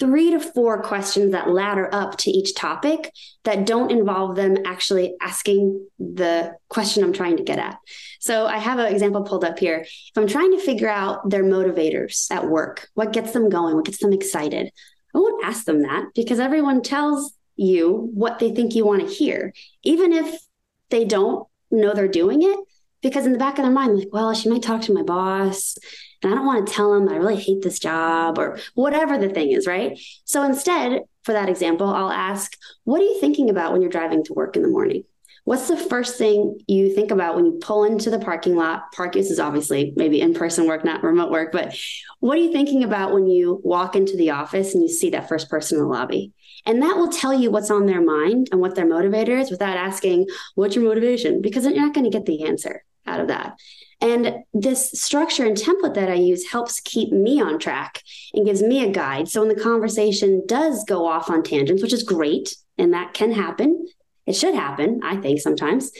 three 0.00 0.30
to 0.30 0.40
four 0.40 0.82
questions 0.82 1.32
that 1.32 1.50
ladder 1.50 1.88
up 1.92 2.16
to 2.16 2.30
each 2.30 2.54
topic 2.54 3.12
that 3.44 3.66
don't 3.66 3.92
involve 3.92 4.34
them 4.34 4.56
actually 4.64 5.14
asking 5.20 5.86
the 5.98 6.54
question 6.68 7.04
I'm 7.04 7.12
trying 7.12 7.36
to 7.36 7.44
get 7.44 7.58
at. 7.58 7.78
So 8.18 8.46
I 8.46 8.56
have 8.56 8.78
an 8.78 8.92
example 8.92 9.22
pulled 9.22 9.44
up 9.44 9.58
here. 9.58 9.80
If 9.80 10.16
I'm 10.16 10.26
trying 10.26 10.52
to 10.52 10.64
figure 10.64 10.88
out 10.88 11.28
their 11.28 11.44
motivators 11.44 12.30
at 12.30 12.48
work, 12.48 12.88
what 12.94 13.12
gets 13.12 13.32
them 13.32 13.50
going, 13.50 13.76
what 13.76 13.84
gets 13.84 13.98
them 13.98 14.14
excited, 14.14 14.72
I 15.14 15.18
won't 15.18 15.44
ask 15.44 15.64
them 15.66 15.82
that 15.82 16.06
because 16.14 16.40
everyone 16.40 16.82
tells 16.82 17.32
you 17.56 18.10
what 18.14 18.38
they 18.38 18.52
think 18.52 18.74
you 18.74 18.86
want 18.86 19.06
to 19.06 19.14
hear, 19.14 19.52
even 19.82 20.12
if 20.12 20.40
they 20.88 21.04
don't 21.04 21.46
know 21.70 21.92
they're 21.92 22.08
doing 22.08 22.42
it. 22.42 22.58
Because 23.02 23.24
in 23.24 23.32
the 23.32 23.38
back 23.38 23.58
of 23.58 23.64
their 23.64 23.72
mind, 23.72 23.98
like, 23.98 24.08
well, 24.12 24.34
she 24.34 24.50
might 24.50 24.62
talk 24.62 24.82
to 24.82 24.92
my 24.92 25.02
boss 25.02 25.74
and 26.22 26.32
I 26.32 26.36
don't 26.36 26.46
want 26.46 26.66
to 26.66 26.72
tell 26.72 26.92
them 26.92 27.08
I 27.08 27.16
really 27.16 27.40
hate 27.40 27.62
this 27.62 27.78
job 27.78 28.38
or 28.38 28.58
whatever 28.74 29.18
the 29.18 29.30
thing 29.30 29.52
is, 29.52 29.66
right? 29.66 29.98
So 30.24 30.42
instead, 30.42 31.02
for 31.22 31.32
that 31.32 31.48
example, 31.48 31.88
I'll 31.88 32.10
ask, 32.10 32.56
what 32.84 33.00
are 33.00 33.04
you 33.04 33.20
thinking 33.20 33.50
about 33.50 33.72
when 33.72 33.80
you're 33.80 33.90
driving 33.90 34.24
to 34.24 34.34
work 34.34 34.56
in 34.56 34.62
the 34.62 34.68
morning? 34.68 35.04
What's 35.44 35.68
the 35.68 35.76
first 35.76 36.18
thing 36.18 36.58
you 36.66 36.94
think 36.94 37.10
about 37.10 37.34
when 37.34 37.46
you 37.46 37.58
pull 37.62 37.84
into 37.84 38.10
the 38.10 38.18
parking 38.18 38.56
lot? 38.56 38.92
Park 38.92 39.16
use 39.16 39.30
is 39.30 39.40
obviously 39.40 39.92
maybe 39.96 40.20
in 40.20 40.34
person 40.34 40.66
work, 40.66 40.84
not 40.84 41.02
remote 41.02 41.30
work, 41.30 41.50
but 41.50 41.74
what 42.20 42.36
are 42.36 42.42
you 42.42 42.52
thinking 42.52 42.84
about 42.84 43.12
when 43.12 43.26
you 43.26 43.60
walk 43.64 43.96
into 43.96 44.16
the 44.16 44.30
office 44.30 44.74
and 44.74 44.82
you 44.82 44.88
see 44.88 45.10
that 45.10 45.28
first 45.28 45.48
person 45.48 45.78
in 45.78 45.84
the 45.84 45.88
lobby? 45.88 46.32
And 46.66 46.82
that 46.82 46.96
will 46.96 47.08
tell 47.08 47.32
you 47.32 47.50
what's 47.50 47.70
on 47.70 47.86
their 47.86 48.02
mind 48.02 48.48
and 48.52 48.60
what 48.60 48.74
their 48.74 48.86
motivator 48.86 49.40
is 49.40 49.50
without 49.50 49.78
asking, 49.78 50.26
what's 50.54 50.76
your 50.76 50.84
motivation? 50.84 51.40
Because 51.40 51.64
you're 51.64 51.74
not 51.74 51.94
going 51.94 52.04
to 52.04 52.16
get 52.16 52.26
the 52.26 52.44
answer 52.44 52.84
out 53.06 53.20
of 53.20 53.28
that. 53.28 53.58
And 54.00 54.44
this 54.54 54.92
structure 54.92 55.44
and 55.44 55.56
template 55.56 55.94
that 55.94 56.10
I 56.10 56.14
use 56.14 56.50
helps 56.50 56.80
keep 56.80 57.12
me 57.12 57.40
on 57.40 57.58
track 57.58 58.02
and 58.32 58.46
gives 58.46 58.62
me 58.62 58.82
a 58.82 58.90
guide. 58.90 59.28
So 59.28 59.40
when 59.40 59.54
the 59.54 59.62
conversation 59.62 60.42
does 60.46 60.84
go 60.84 61.06
off 61.06 61.28
on 61.28 61.42
tangents, 61.42 61.82
which 61.82 61.92
is 61.92 62.02
great, 62.02 62.56
and 62.78 62.94
that 62.94 63.12
can 63.12 63.32
happen, 63.32 63.86
it 64.26 64.34
should 64.34 64.54
happen, 64.54 65.00
I 65.02 65.16
think 65.16 65.40
sometimes, 65.40 65.92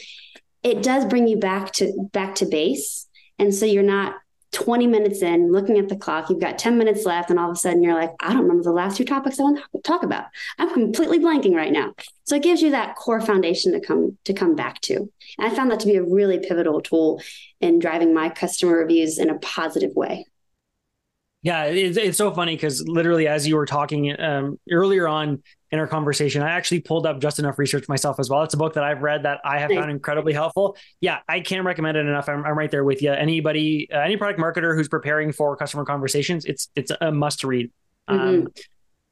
it 0.62 0.82
does 0.82 1.04
bring 1.04 1.26
you 1.26 1.36
back 1.36 1.72
to 1.74 2.08
back 2.12 2.36
to 2.36 2.46
base. 2.46 3.06
And 3.38 3.54
so 3.54 3.66
you're 3.66 3.82
not 3.82 4.14
20 4.52 4.86
minutes 4.86 5.22
in, 5.22 5.52
looking 5.52 5.78
at 5.78 5.88
the 5.88 5.96
clock, 5.96 6.28
you've 6.28 6.40
got 6.40 6.58
10 6.58 6.76
minutes 6.76 7.04
left, 7.04 7.30
and 7.30 7.38
all 7.38 7.50
of 7.50 7.56
a 7.56 7.58
sudden 7.58 7.82
you're 7.82 7.94
like, 7.94 8.10
I 8.20 8.32
don't 8.32 8.42
remember 8.42 8.64
the 8.64 8.72
last 8.72 8.96
two 8.96 9.04
topics 9.04 9.38
I 9.38 9.44
want 9.44 9.60
to 9.60 9.82
talk 9.82 10.02
about. 10.02 10.24
I'm 10.58 10.72
completely 10.72 11.20
blanking 11.20 11.54
right 11.54 11.72
now. 11.72 11.94
So 12.24 12.36
it 12.36 12.42
gives 12.42 12.60
you 12.60 12.70
that 12.70 12.96
core 12.96 13.20
foundation 13.20 13.72
to 13.72 13.80
come 13.80 14.18
to 14.24 14.32
come 14.32 14.56
back 14.56 14.80
to. 14.82 14.96
And 15.38 15.50
I 15.50 15.54
found 15.54 15.70
that 15.70 15.80
to 15.80 15.86
be 15.86 15.96
a 15.96 16.02
really 16.02 16.38
pivotal 16.38 16.80
tool 16.80 17.22
in 17.60 17.78
driving 17.78 18.12
my 18.12 18.28
customer 18.28 18.78
reviews 18.78 19.18
in 19.18 19.30
a 19.30 19.38
positive 19.38 19.92
way. 19.94 20.26
Yeah, 21.42 21.64
it's, 21.64 21.96
it's 21.96 22.18
so 22.18 22.32
funny 22.32 22.54
because 22.54 22.86
literally, 22.86 23.26
as 23.26 23.46
you 23.46 23.56
were 23.56 23.66
talking 23.66 24.20
um, 24.20 24.58
earlier 24.70 25.08
on 25.08 25.42
in 25.72 25.78
our 25.78 25.87
conversation, 25.87 26.42
I 26.42 26.50
actually 26.50 26.80
pulled 26.80 27.06
up 27.06 27.20
just 27.20 27.38
enough 27.38 27.59
research 27.59 27.88
myself 27.88 28.18
as 28.18 28.28
well. 28.28 28.42
It's 28.42 28.54
a 28.54 28.56
book 28.56 28.74
that 28.74 28.83
I've 28.83 29.02
read 29.02 29.22
that 29.22 29.40
I 29.44 29.61
have 29.61 29.70
found 29.70 29.90
incredibly 29.90 30.33
helpful. 30.33 30.76
Yeah, 31.00 31.18
I 31.28 31.40
can't 31.40 31.64
recommend 31.64 31.96
it 31.96 32.06
enough. 32.06 32.28
I'm, 32.28 32.44
I'm 32.44 32.59
right 32.59 32.70
there 32.70 32.85
with 32.85 33.02
you. 33.02 33.12
Anybody, 33.12 33.88
uh, 33.92 33.98
any 34.00 34.16
product 34.16 34.40
marketer 34.40 34.74
who's 34.74 34.88
preparing 34.88 35.33
for 35.33 35.56
customer 35.56 35.85
conversations, 35.85 36.44
it's 36.44 36.68
it's 36.74 36.90
a 37.00 37.12
must 37.12 37.44
read. 37.44 37.70
Mm-hmm. 38.09 38.28
Um, 38.28 38.48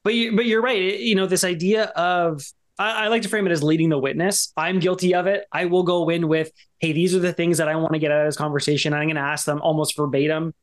but 0.03 0.15
you, 0.15 0.35
but 0.35 0.47
you're 0.47 0.63
right. 0.63 0.99
You 0.99 1.15
know, 1.15 1.27
this 1.27 1.45
idea 1.45 1.85
of 1.85 2.43
I, 2.79 3.05
I 3.05 3.09
like 3.09 3.23
to 3.23 3.29
frame 3.29 3.47
it 3.47 3.53
as 3.53 3.63
leading 3.63 3.89
the 3.89 3.99
witness. 3.99 4.53
I'm 4.57 4.81
guilty 4.81 5.15
of 5.15 5.27
it. 5.27 5.45
I 5.53 5.67
will 5.67 5.83
go 5.83 6.09
in 6.09 6.29
with, 6.29 6.51
hey, 6.79 6.93
these 6.93 7.15
are 7.15 7.21
the 7.21 7.33
things 7.33 7.59
that 7.59 7.69
I 7.69 7.77
want 7.77 7.93
to 7.93 7.99
get 7.99 8.11
out 8.11 8.23
of 8.23 8.27
this 8.29 8.37
conversation. 8.37 8.95
I'm 8.95 9.07
going 9.07 9.17
to 9.17 9.23
ask 9.23 9.45
them 9.45 9.61
almost 9.61 9.97
verbatim, 9.97 10.55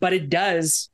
but 0.00 0.12
it 0.12 0.30
does 0.30 0.88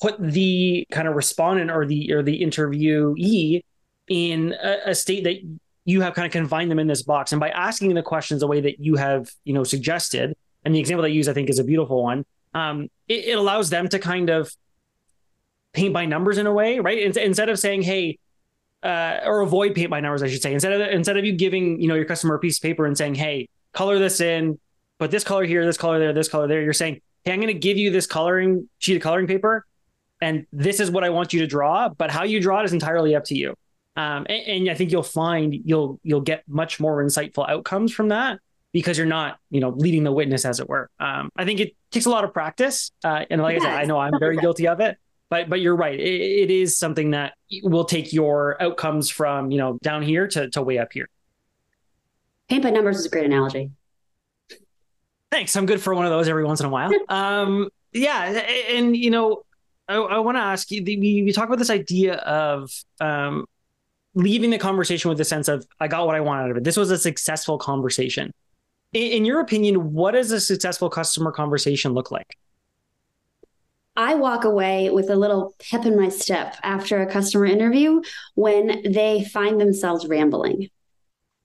put 0.00 0.16
the 0.20 0.86
kind 0.92 1.08
of 1.08 1.14
respondent 1.14 1.70
or 1.70 1.84
the 1.84 2.12
or 2.12 2.22
the 2.22 2.40
interviewee 2.40 3.62
in 4.08 4.54
a, 4.62 4.90
a, 4.90 4.94
state 4.94 5.24
that 5.24 5.36
you 5.84 6.00
have 6.00 6.14
kind 6.14 6.26
of 6.26 6.32
confined 6.32 6.70
them 6.70 6.78
in 6.78 6.86
this 6.86 7.02
box. 7.02 7.32
And 7.32 7.40
by 7.40 7.50
asking 7.50 7.94
the 7.94 8.02
questions 8.02 8.40
the 8.40 8.46
way 8.46 8.60
that 8.60 8.80
you 8.80 8.96
have 8.96 9.30
you 9.44 9.52
know 9.52 9.64
suggested 9.64 10.36
and 10.64 10.74
the 10.74 10.80
example 10.80 11.02
that 11.02 11.10
you 11.10 11.16
use 11.16 11.28
i 11.28 11.32
think 11.32 11.48
is 11.48 11.58
a 11.58 11.64
beautiful 11.64 12.02
one 12.02 12.24
um, 12.54 12.88
it, 13.08 13.26
it, 13.26 13.38
allows 13.38 13.70
them 13.70 13.88
to 13.88 13.98
kind 13.98 14.30
of 14.30 14.50
paint 15.72 15.92
by 15.92 16.06
numbers 16.06 16.38
in 16.38 16.46
a 16.46 16.52
way 16.52 16.80
right? 16.80 16.98
Instead 16.98 17.48
of 17.48 17.58
saying 17.58 17.82
hey 17.82 18.18
uh, 18.82 19.18
or 19.24 19.40
avoid 19.40 19.74
paint 19.74 19.90
by 19.90 20.00
numbers 20.00 20.22
i 20.22 20.28
should 20.28 20.42
say. 20.42 20.52
Instead 20.52 20.72
of 20.72 20.80
instead 20.90 21.16
of 21.16 21.24
you 21.24 21.32
giving 21.32 21.80
you 21.80 21.88
know 21.88 21.94
your 21.94 22.04
customer 22.04 22.34
a 22.34 22.38
piece 22.38 22.58
of 22.58 22.62
paper 22.62 22.86
and 22.86 22.96
saying 22.96 23.14
hey 23.14 23.48
color 23.72 23.98
this 23.98 24.20
in 24.20 24.58
put 24.98 25.10
this 25.10 25.24
color 25.24 25.44
here 25.44 25.64
this 25.64 25.78
color 25.78 25.98
there 25.98 26.12
this 26.12 26.28
color 26.28 26.48
there 26.48 26.60
you're 26.62 26.72
saying 26.72 27.00
hey 27.24 27.32
i'm 27.32 27.40
going 27.40 27.52
to 27.52 27.58
give 27.58 27.76
you 27.76 27.90
this 27.90 28.06
coloring 28.06 28.68
sheet 28.78 28.96
of 28.96 29.02
coloring 29.02 29.26
paper 29.26 29.64
and 30.20 30.46
this 30.52 30.80
is 30.80 30.90
what 30.90 31.04
I 31.04 31.10
want 31.10 31.32
you 31.32 31.40
to 31.40 31.46
draw, 31.46 31.88
but 31.88 32.10
how 32.10 32.24
you 32.24 32.40
draw 32.40 32.60
it 32.60 32.64
is 32.64 32.72
entirely 32.72 33.14
up 33.14 33.24
to 33.24 33.36
you. 33.36 33.54
Um, 33.98 34.26
and, 34.28 34.42
and, 34.46 34.70
I 34.70 34.74
think 34.74 34.92
you'll 34.92 35.02
find 35.02 35.52
you'll 35.64 35.98
you'll 36.04 36.20
get 36.20 36.44
much 36.46 36.78
more 36.78 37.02
insightful 37.02 37.48
outcomes 37.48 37.92
from 37.92 38.10
that 38.10 38.38
because 38.72 38.96
you're 38.96 39.08
not 39.08 39.38
you 39.50 39.60
know 39.60 39.70
leading 39.70 40.04
the 40.04 40.12
witness 40.12 40.44
as 40.44 40.60
it 40.60 40.68
were. 40.68 40.88
Um, 41.00 41.30
I 41.34 41.44
think 41.44 41.58
it 41.58 41.74
takes 41.90 42.06
a 42.06 42.10
lot 42.10 42.22
of 42.22 42.32
practice, 42.32 42.92
uh, 43.02 43.24
and 43.28 43.42
like 43.42 43.54
yes. 43.54 43.64
I 43.64 43.66
said, 43.66 43.74
I 43.80 43.84
know 43.86 43.98
I'm 43.98 44.16
very 44.20 44.36
guilty 44.40 44.68
of 44.68 44.78
it. 44.78 44.98
But 45.30 45.50
but 45.50 45.60
you're 45.60 45.74
right. 45.74 45.98
It, 45.98 46.20
it 46.20 46.50
is 46.50 46.78
something 46.78 47.10
that 47.10 47.34
will 47.64 47.84
take 47.84 48.12
your 48.12 48.62
outcomes 48.62 49.10
from 49.10 49.50
you 49.50 49.58
know 49.58 49.78
down 49.82 50.02
here 50.02 50.28
to 50.28 50.48
to 50.50 50.62
way 50.62 50.78
up 50.78 50.92
here. 50.92 51.08
Paint 52.48 52.62
by 52.62 52.70
numbers 52.70 53.00
is 53.00 53.06
a 53.06 53.08
great 53.10 53.26
analogy. 53.26 53.72
Thanks. 55.32 55.56
I'm 55.56 55.66
good 55.66 55.82
for 55.82 55.92
one 55.92 56.06
of 56.06 56.12
those 56.12 56.28
every 56.28 56.44
once 56.44 56.60
in 56.60 56.66
a 56.66 56.70
while. 56.70 56.92
um, 57.08 57.68
yeah, 57.92 58.26
and 58.70 58.96
you 58.96 59.10
know 59.10 59.42
I, 59.88 59.96
I 59.96 60.18
want 60.20 60.36
to 60.36 60.42
ask 60.42 60.70
you. 60.70 60.84
We, 60.84 61.24
we 61.24 61.32
talk 61.32 61.48
about 61.48 61.58
this 61.58 61.70
idea 61.70 62.14
of 62.14 62.70
um, 63.00 63.46
leaving 64.18 64.50
the 64.50 64.58
conversation 64.58 65.08
with 65.08 65.18
the 65.18 65.24
sense 65.24 65.46
of 65.46 65.66
I 65.78 65.86
got 65.86 66.06
what 66.06 66.16
I 66.16 66.20
wanted 66.20 66.44
out 66.44 66.50
of 66.50 66.56
it. 66.56 66.64
This 66.64 66.76
was 66.76 66.90
a 66.90 66.98
successful 66.98 67.56
conversation. 67.56 68.32
In, 68.92 69.12
in 69.12 69.24
your 69.24 69.40
opinion, 69.40 69.92
what 69.92 70.12
does 70.12 70.32
a 70.32 70.40
successful 70.40 70.90
customer 70.90 71.30
conversation 71.30 71.92
look 71.92 72.10
like? 72.10 72.36
I 73.96 74.16
walk 74.16 74.44
away 74.44 74.90
with 74.90 75.08
a 75.08 75.16
little 75.16 75.54
pep 75.70 75.86
in 75.86 75.96
my 75.96 76.08
step 76.08 76.56
after 76.62 77.00
a 77.00 77.10
customer 77.10 77.46
interview 77.46 78.00
when 78.34 78.82
they 78.92 79.24
find 79.24 79.60
themselves 79.60 80.06
rambling 80.06 80.68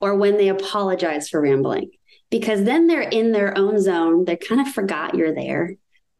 or 0.01 0.15
when 0.15 0.37
they 0.37 0.49
apologize 0.49 1.29
for 1.29 1.41
rambling 1.41 1.91
because 2.31 2.63
then 2.63 2.87
they're 2.87 3.01
in 3.01 3.31
their 3.31 3.55
own 3.55 3.79
zone. 3.79 4.25
They 4.25 4.35
kind 4.35 4.61
of 4.61 4.73
forgot 4.73 5.13
you're 5.13 5.33
there. 5.33 5.75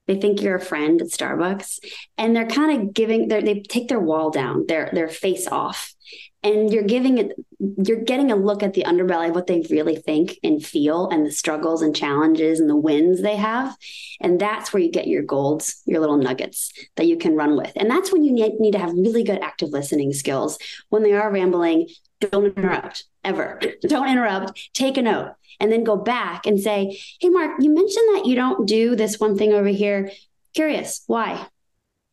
They 0.06 0.20
think 0.20 0.42
you're 0.42 0.58
a 0.58 0.62
friend 0.62 1.02
at 1.02 1.08
Starbucks, 1.08 1.80
and 2.18 2.36
they're 2.36 2.48
kind 2.48 2.82
of 2.82 2.94
giving. 2.94 3.30
They 3.30 3.62
take 3.62 3.88
their 3.88 4.00
wall 4.00 4.30
down, 4.30 4.66
their 4.68 4.90
their 4.92 5.08
face 5.08 5.48
off, 5.48 5.93
and 6.44 6.72
you're 6.72 6.84
giving 6.84 7.18
it. 7.18 7.32
You're 7.60 8.02
getting 8.02 8.32
a 8.32 8.36
look 8.36 8.62
at 8.62 8.74
the 8.74 8.84
underbelly 8.84 9.30
of 9.30 9.36
what 9.36 9.48
they 9.48 9.66
really 9.70 9.96
think 9.96 10.38
and 10.44 10.64
feel, 10.64 11.08
and 11.10 11.26
the 11.26 11.32
struggles 11.32 11.82
and 11.82 11.96
challenges 11.96 12.60
and 12.60 12.70
the 12.70 12.76
wins 12.76 13.22
they 13.22 13.38
have, 13.38 13.76
and 14.20 14.40
that's 14.40 14.74
where 14.74 14.84
you 14.84 14.92
get 14.92 15.08
your 15.08 15.24
golds, 15.24 15.82
your 15.86 16.02
little 16.02 16.18
nuggets 16.18 16.72
that 16.98 17.08
you 17.08 17.18
can 17.18 17.36
run 17.36 17.56
with. 17.56 17.72
And 17.76 17.90
that's 17.90 18.12
when 18.12 18.24
you 18.24 18.34
need, 18.34 18.72
to 18.74 18.80
have 18.80 18.92
really 18.92 19.24
good 19.24 19.42
active 19.42 19.70
listening 19.70 20.14
skills. 20.14 20.58
When 20.90 21.04
they 21.04 21.14
are 21.14 21.32
rambling, 21.32 21.90
don't 22.20 22.58
interrupt 22.58 23.06
ever. 23.24 23.60
Don't 23.82 24.10
interrupt. 24.10 24.74
Take 24.74 24.98
a 24.98 25.02
note 25.02 25.36
and 25.60 25.72
then 25.72 25.84
go 25.84 25.96
back 25.96 26.46
and 26.46 26.60
say, 26.60 27.00
Hey, 27.20 27.30
Mark, 27.30 27.52
you 27.60 27.74
mentioned 27.74 28.16
that 28.16 28.26
you 28.26 28.36
don't 28.36 28.68
do 28.68 28.96
this 28.96 29.20
one 29.20 29.38
thing 29.38 29.54
over 29.54 29.68
here. 29.68 30.12
Curious, 30.54 31.04
why? 31.08 31.48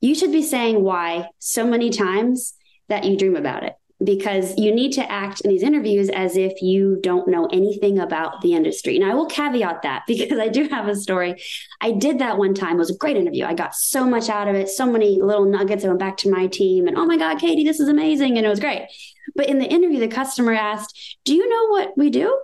You 0.01 0.15
should 0.15 0.33
be 0.33 0.43
saying 0.43 0.83
why 0.83 1.29
so 1.39 1.67
many 1.67 1.91
times 1.91 2.55
that 2.89 3.05
you 3.05 3.17
dream 3.17 3.37
about 3.37 3.65
it 3.65 3.75
because 4.03 4.57
you 4.57 4.75
need 4.75 4.93
to 4.93 5.13
act 5.13 5.43
in 5.43 5.51
these 5.51 5.63
interviews 5.63 6.09
as 6.09 6.37
if 6.37 6.63
you 6.63 6.99
don't 7.03 7.29
know 7.29 7.47
anything 7.47 7.99
about 7.99 8.41
the 8.41 8.55
industry. 8.55 8.97
And 8.97 9.05
I 9.05 9.15
will 9.15 9.27
caveat 9.27 9.83
that 9.83 10.05
because 10.07 10.39
I 10.39 10.49
do 10.49 10.69
have 10.69 10.89
a 10.89 10.97
story. 10.97 11.41
I 11.81 11.93
did 11.93 12.19
that 12.21 12.39
one 12.39 12.55
time. 12.55 12.77
It 12.77 12.79
was 12.79 12.91
a 12.91 12.97
great 12.97 13.17
interview. 13.17 13.45
I 13.45 13.55
got 13.55 13.75
so 13.75 14.07
much 14.07 14.29
out 14.29 14.49
of 14.49 14.55
it, 14.55 14.69
so 14.69 14.87
many 14.87 15.21
little 15.21 15.45
nuggets. 15.45 15.85
I 15.85 15.89
went 15.89 16.01
back 16.01 16.17
to 16.19 16.31
my 16.31 16.47
team 16.47 16.87
and, 16.87 16.97
oh 16.97 17.05
my 17.05 17.19
God, 17.19 17.39
Katie, 17.39 17.65
this 17.65 17.81
is 17.81 17.89
amazing. 17.89 18.39
And 18.39 18.47
it 18.47 18.51
was 18.51 18.61
great. 18.61 18.89
But 19.37 19.49
in 19.49 19.59
the 19.59 19.67
interview, 19.67 20.01
the 20.01 20.09
customer 20.09 20.55
asked, 20.55 21.19
Do 21.25 21.35
you 21.35 21.49
know 21.49 21.69
what 21.69 21.97
we 21.97 22.11
do? 22.11 22.41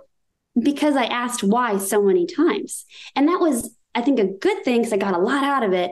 Because 0.59 0.95
I 0.95 1.05
asked 1.05 1.43
why 1.43 1.77
so 1.77 2.03
many 2.03 2.25
times. 2.27 2.85
And 3.15 3.27
that 3.27 3.39
was, 3.39 3.75
I 3.95 4.01
think, 4.01 4.19
a 4.19 4.25
good 4.25 4.63
thing 4.63 4.81
because 4.81 4.93
I 4.93 4.97
got 4.97 5.13
a 5.13 5.19
lot 5.19 5.43
out 5.43 5.63
of 5.63 5.73
it. 5.73 5.91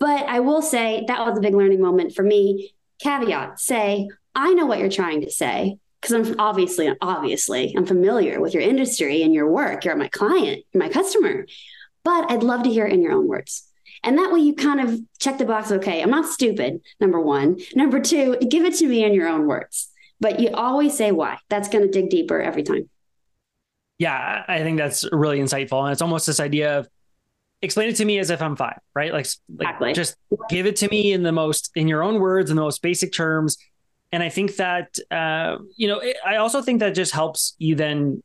But 0.00 0.26
I 0.26 0.40
will 0.40 0.62
say 0.62 1.04
that 1.08 1.26
was 1.26 1.38
a 1.38 1.40
big 1.40 1.54
learning 1.54 1.80
moment 1.80 2.14
for 2.14 2.22
me. 2.22 2.74
Caveat 3.00 3.60
say, 3.60 4.08
I 4.38 4.54
know 4.54 4.66
what 4.66 4.78
you're 4.78 4.88
trying 4.88 5.22
to 5.22 5.30
say 5.30 5.78
because 6.00 6.14
I'm 6.14 6.38
obviously, 6.38 6.94
obviously, 7.00 7.74
I'm 7.76 7.86
familiar 7.86 8.40
with 8.40 8.54
your 8.54 8.62
industry 8.62 9.22
and 9.22 9.34
your 9.34 9.50
work. 9.50 9.84
You're 9.84 9.96
my 9.96 10.08
client, 10.08 10.64
you're 10.72 10.82
my 10.82 10.88
customer. 10.88 11.46
But 12.04 12.30
I'd 12.30 12.42
love 12.42 12.62
to 12.62 12.70
hear 12.70 12.86
it 12.86 12.92
in 12.92 13.02
your 13.02 13.12
own 13.12 13.28
words. 13.28 13.64
And 14.04 14.16
that 14.16 14.32
way 14.32 14.40
you 14.40 14.54
kind 14.54 14.80
of 14.80 15.00
check 15.18 15.38
the 15.38 15.44
box 15.44 15.72
okay, 15.72 16.02
I'm 16.02 16.10
not 16.10 16.26
stupid, 16.26 16.80
number 17.00 17.20
one. 17.20 17.58
Number 17.74 18.00
two, 18.00 18.36
give 18.36 18.64
it 18.64 18.74
to 18.76 18.86
me 18.86 19.04
in 19.04 19.12
your 19.12 19.28
own 19.28 19.46
words 19.46 19.90
but 20.20 20.40
you 20.40 20.50
always 20.50 20.96
say 20.96 21.12
why. 21.12 21.38
That's 21.48 21.68
going 21.68 21.84
to 21.84 21.90
dig 21.90 22.10
deeper 22.10 22.40
every 22.40 22.62
time. 22.62 22.88
Yeah, 23.98 24.44
I 24.46 24.60
think 24.60 24.78
that's 24.78 25.08
really 25.10 25.38
insightful. 25.38 25.82
And 25.82 25.92
it's 25.92 26.02
almost 26.02 26.26
this 26.26 26.40
idea 26.40 26.78
of 26.78 26.88
explain 27.62 27.88
it 27.88 27.96
to 27.96 28.04
me 28.04 28.18
as 28.18 28.30
if 28.30 28.40
I'm 28.40 28.54
five, 28.54 28.78
right? 28.94 29.12
Like, 29.12 29.26
like 29.48 29.68
exactly. 29.68 29.92
just 29.92 30.16
give 30.48 30.66
it 30.66 30.76
to 30.76 30.88
me 30.88 31.12
in 31.12 31.22
the 31.22 31.32
most, 31.32 31.70
in 31.74 31.88
your 31.88 32.02
own 32.02 32.20
words, 32.20 32.50
in 32.50 32.56
the 32.56 32.62
most 32.62 32.80
basic 32.82 33.12
terms. 33.12 33.58
And 34.10 34.22
I 34.22 34.28
think 34.28 34.56
that, 34.56 34.96
uh, 35.10 35.58
you 35.76 35.88
know, 35.88 35.98
it, 35.98 36.16
I 36.24 36.36
also 36.36 36.62
think 36.62 36.80
that 36.80 36.94
just 36.94 37.12
helps 37.12 37.54
you 37.58 37.74
then 37.74 38.22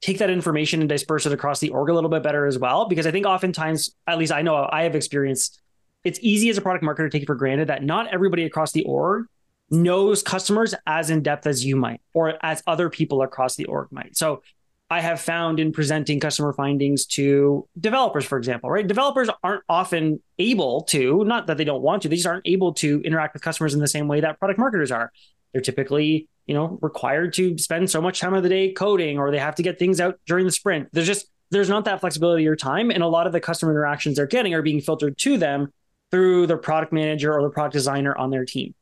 take 0.00 0.18
that 0.18 0.30
information 0.30 0.80
and 0.80 0.88
disperse 0.88 1.26
it 1.26 1.32
across 1.32 1.60
the 1.60 1.70
org 1.70 1.88
a 1.88 1.94
little 1.94 2.10
bit 2.10 2.22
better 2.22 2.46
as 2.46 2.58
well. 2.58 2.86
Because 2.86 3.06
I 3.06 3.10
think 3.10 3.26
oftentimes, 3.26 3.94
at 4.06 4.18
least 4.18 4.32
I 4.32 4.42
know 4.42 4.68
I 4.70 4.82
have 4.82 4.94
experienced, 4.94 5.60
it's 6.04 6.18
easy 6.22 6.50
as 6.50 6.58
a 6.58 6.60
product 6.60 6.84
marketer 6.84 7.10
to 7.10 7.18
take 7.18 7.26
for 7.26 7.34
granted 7.34 7.68
that 7.68 7.82
not 7.82 8.08
everybody 8.08 8.44
across 8.44 8.72
the 8.72 8.84
org 8.84 9.26
knows 9.70 10.22
customers 10.22 10.74
as 10.86 11.10
in 11.10 11.22
depth 11.22 11.46
as 11.46 11.64
you 11.64 11.76
might 11.76 12.00
or 12.14 12.34
as 12.42 12.62
other 12.66 12.88
people 12.88 13.22
across 13.22 13.56
the 13.56 13.64
org 13.64 13.88
might. 13.90 14.16
So 14.16 14.42
I 14.90 15.00
have 15.00 15.20
found 15.20 15.60
in 15.60 15.72
presenting 15.72 16.18
customer 16.18 16.52
findings 16.54 17.04
to 17.06 17.68
developers, 17.78 18.24
for 18.24 18.38
example, 18.38 18.70
right? 18.70 18.86
Developers 18.86 19.28
aren't 19.42 19.62
often 19.68 20.22
able 20.38 20.82
to, 20.84 21.24
not 21.24 21.46
that 21.48 21.58
they 21.58 21.64
don't 21.64 21.82
want 21.82 22.02
to, 22.02 22.08
they 22.08 22.16
just 22.16 22.26
aren't 22.26 22.46
able 22.46 22.72
to 22.74 23.02
interact 23.02 23.34
with 23.34 23.42
customers 23.42 23.74
in 23.74 23.80
the 23.80 23.88
same 23.88 24.08
way 24.08 24.20
that 24.20 24.38
product 24.38 24.58
marketers 24.58 24.90
are. 24.90 25.12
They're 25.52 25.60
typically, 25.60 26.28
you 26.46 26.54
know, 26.54 26.78
required 26.80 27.34
to 27.34 27.58
spend 27.58 27.90
so 27.90 28.00
much 28.00 28.20
time 28.20 28.32
of 28.32 28.42
the 28.42 28.48
day 28.48 28.72
coding 28.72 29.18
or 29.18 29.30
they 29.30 29.38
have 29.38 29.56
to 29.56 29.62
get 29.62 29.78
things 29.78 30.00
out 30.00 30.18
during 30.26 30.46
the 30.46 30.52
sprint. 30.52 30.88
There's 30.92 31.06
just 31.06 31.26
there's 31.50 31.68
not 31.68 31.84
that 31.86 32.00
flexibility 32.00 32.46
or 32.46 32.56
time. 32.56 32.90
And 32.90 33.02
a 33.02 33.08
lot 33.08 33.26
of 33.26 33.32
the 33.32 33.40
customer 33.40 33.72
interactions 33.72 34.16
they're 34.16 34.26
getting 34.26 34.54
are 34.54 34.62
being 34.62 34.80
filtered 34.80 35.16
to 35.18 35.38
them 35.38 35.72
through 36.10 36.46
the 36.46 36.56
product 36.56 36.92
manager 36.92 37.32
or 37.32 37.42
the 37.42 37.50
product 37.50 37.74
designer 37.74 38.16
on 38.16 38.30
their 38.30 38.44
team. 38.44 38.74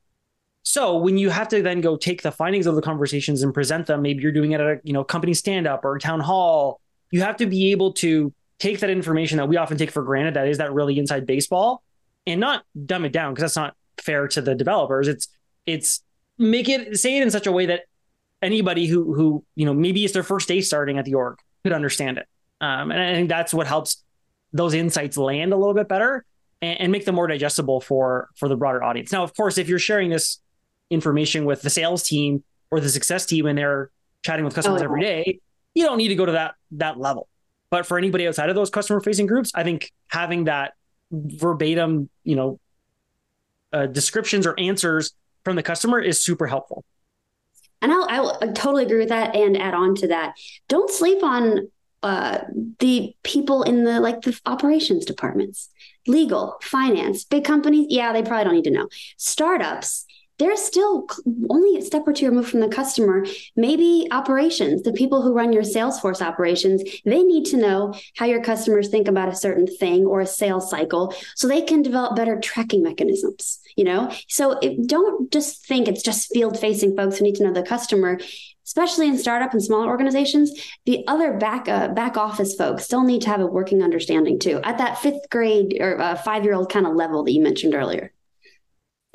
So 0.69 0.97
when 0.97 1.17
you 1.17 1.31
have 1.31 1.47
to 1.51 1.63
then 1.63 1.81
go 1.81 1.97
take 1.97 2.23
the 2.23 2.33
findings 2.33 2.67
of 2.67 2.75
the 2.75 2.83
conversations 2.83 3.45
and 3.45 3.55
present 3.55 3.87
them, 3.87 4.03
maybe 4.03 4.21
you're 4.21 4.33
doing 4.33 4.51
it 4.51 4.61
at 4.61 4.67
a 4.67 4.81
you 4.83 4.93
know 4.93 5.05
company 5.05 5.33
stand 5.33 5.65
up 5.65 5.85
or 5.85 5.95
a 5.95 6.01
town 6.01 6.19
hall, 6.19 6.81
you 7.13 7.23
have 7.23 7.37
to 7.37 7.47
be 7.47 7.71
able 7.71 7.93
to 7.93 8.35
take 8.59 8.81
that 8.81 8.91
information 8.91 9.39
that 9.39 9.47
we 9.47 9.57
often 9.59 9.79
take 9.79 9.93
for 9.93 10.03
granted 10.03 10.35
that 10.35 10.49
is 10.49 10.59
that 10.59 10.73
really 10.73 10.99
inside 10.99 11.25
baseball 11.25 11.85
and 12.27 12.41
not 12.41 12.65
dumb 12.85 13.05
it 13.05 13.13
down 13.13 13.33
because 13.33 13.43
that's 13.43 13.57
not 13.57 13.77
fair 13.99 14.27
to 14.27 14.43
the 14.43 14.57
developers. 14.57 15.07
It's 15.07 15.29
it's 15.67 16.03
make 16.37 16.69
it 16.69 16.99
say 16.99 17.17
it 17.17 17.23
in 17.23 17.31
such 17.31 17.47
a 17.47 17.53
way 17.53 17.67
that 17.67 17.83
anybody 18.43 18.89
who 18.89 19.15
who 19.15 19.45
you 19.55 19.67
know 19.67 19.73
maybe 19.73 20.05
it's 20.05 20.15
their 20.15 20.25
first 20.25 20.49
day 20.49 20.61
starting 20.61 20.99
at 20.99 21.05
the 21.05 21.15
org 21.15 21.39
could 21.63 21.73
understand 21.75 22.19
it. 22.19 22.27
Um, 22.61 22.91
and 22.91 23.01
I 23.01 23.15
think 23.15 23.29
that's 23.29 23.55
what 23.55 23.69
helps 23.69 24.03
those 24.53 24.75
insights 24.75 25.17
land 25.17 25.53
a 25.53 25.57
little 25.57 25.75
bit 25.75 25.87
better 25.87 26.25
and, 26.61 26.81
and 26.81 26.93
make 26.93 27.05
them 27.05 27.15
more 27.15 27.29
digestible 27.29 27.81
for 27.81 28.31
for 28.35 28.49
the 28.49 28.57
broader 28.57 28.83
audience. 28.83 29.13
Now, 29.13 29.23
of 29.23 29.33
course, 29.33 29.59
if 29.59 29.69
you're 29.69 29.79
sharing 29.79 30.11
this 30.11 30.41
information 30.91 31.45
with 31.45 31.63
the 31.63 31.71
sales 31.71 32.03
team 32.03 32.45
or 32.71 32.81
the 32.81 32.89
success 32.89 33.27
team 33.27 33.47
and 33.47 33.59
they're 33.59 33.91
chatting 34.25 34.45
with 34.45 34.55
customers 34.55 34.83
oh, 34.83 34.85
every 34.85 35.01
day, 35.01 35.41
you 35.75 35.85
don't 35.85 35.99
need 35.99 36.09
to 36.09 36.15
go 36.15 36.27
to 36.27 36.33
that 36.33 36.55
that 36.73 36.99
level. 36.99 37.29
But 37.71 37.87
for 37.87 37.99
anybody 37.99 38.27
outside 38.27 38.49
of 38.49 38.55
those 38.55 38.71
customer 38.71 39.01
facing 39.01 39.27
groups, 39.27 39.51
I 39.55 39.65
think 39.65 39.93
having 40.09 40.45
that 40.45 40.75
verbatim, 41.11 42.09
you 42.25 42.37
know, 42.37 42.61
uh, 43.73 43.87
descriptions 43.87 44.47
or 44.47 44.59
answers 44.59 45.13
from 45.45 45.57
the 45.57 45.63
customer 45.63 46.01
is 46.01 46.23
super 46.23 46.47
helpful. 46.47 46.85
And 47.83 47.93
I'll, 47.93 48.07
I'll 48.09 48.53
totally 48.53 48.85
agree 48.85 48.99
with 48.99 49.11
that 49.11 49.35
and 49.35 49.57
add 49.57 49.75
on 49.75 49.95
to 49.97 50.09
that. 50.09 50.35
Don't 50.69 50.91
sleep 50.91 51.23
on 51.23 51.69
uh, 52.03 52.39
the 52.79 53.15
people 53.23 53.63
in 53.63 53.85
the 53.85 54.01
like 54.01 54.23
the 54.23 54.39
operations 54.47 55.05
departments, 55.05 55.69
legal, 56.07 56.57
finance, 56.63 57.25
big 57.25 57.45
companies. 57.45 57.87
Yeah, 57.91 58.13
they 58.13 58.23
probably 58.23 58.45
don't 58.45 58.55
need 58.55 58.65
to 58.65 58.71
know. 58.71 58.89
Startups, 59.17 60.06
they're 60.39 60.57
still 60.57 61.07
only 61.49 61.79
a 61.79 61.83
step 61.83 62.07
or 62.07 62.13
two 62.13 62.29
removed 62.29 62.51
from 62.51 62.61
the 62.61 62.69
customer. 62.69 63.25
Maybe 63.55 64.07
operations, 64.11 64.83
the 64.83 64.93
people 64.93 65.23
who 65.23 65.33
run 65.33 65.53
your 65.53 65.63
Salesforce 65.63 66.21
operations, 66.21 66.83
they 67.05 67.23
need 67.23 67.47
to 67.47 67.57
know 67.57 67.95
how 68.17 68.27
your 68.27 68.43
customers 68.43 68.89
think 68.89 69.09
about 69.09 69.29
a 69.29 69.35
certain 69.35 69.67
thing 69.67 70.05
or 70.05 70.21
a 70.21 70.27
sales 70.27 70.69
cycle 70.69 71.15
so 71.35 71.49
they 71.49 71.63
can 71.63 71.83
develop 71.83 72.17
better 72.17 72.39
tracking 72.39 72.83
mechanisms, 72.83 73.61
you 73.77 73.85
know? 73.85 74.13
So 74.29 74.59
it, 74.61 74.87
don't 74.87 75.33
just 75.33 75.67
think 75.67 75.89
it's 75.89 76.03
just 76.03 76.33
field 76.33 76.59
facing 76.59 76.97
folks 76.97 77.19
who 77.19 77.25
need 77.25 77.37
to 77.37 77.45
know 77.45 77.53
the 77.53 77.63
customer. 77.63 78.19
Especially 78.67 79.07
in 79.07 79.17
startup 79.17 79.53
and 79.53 79.63
smaller 79.63 79.87
organizations, 79.87 80.51
the 80.87 81.05
other 81.07 81.35
back 81.35 81.69
uh, 81.69 81.87
back 81.87 82.17
office 82.17 82.57
folks 82.57 82.85
still 82.85 83.05
need 83.05 83.23
to 83.23 83.29
have 83.29 83.41
a 83.41 83.47
working 83.47 83.81
understanding 83.81 84.41
too, 84.41 84.61
at 84.65 84.79
that 84.79 84.99
fifth 84.99 85.31
grade 85.31 85.77
or 85.79 86.01
uh, 86.01 86.17
five 86.17 86.43
year 86.43 86.53
old 86.53 86.69
kind 86.69 86.85
of 86.85 86.97
level 86.97 87.23
that 87.23 87.31
you 87.31 87.41
mentioned 87.41 87.77
earlier. 87.77 88.13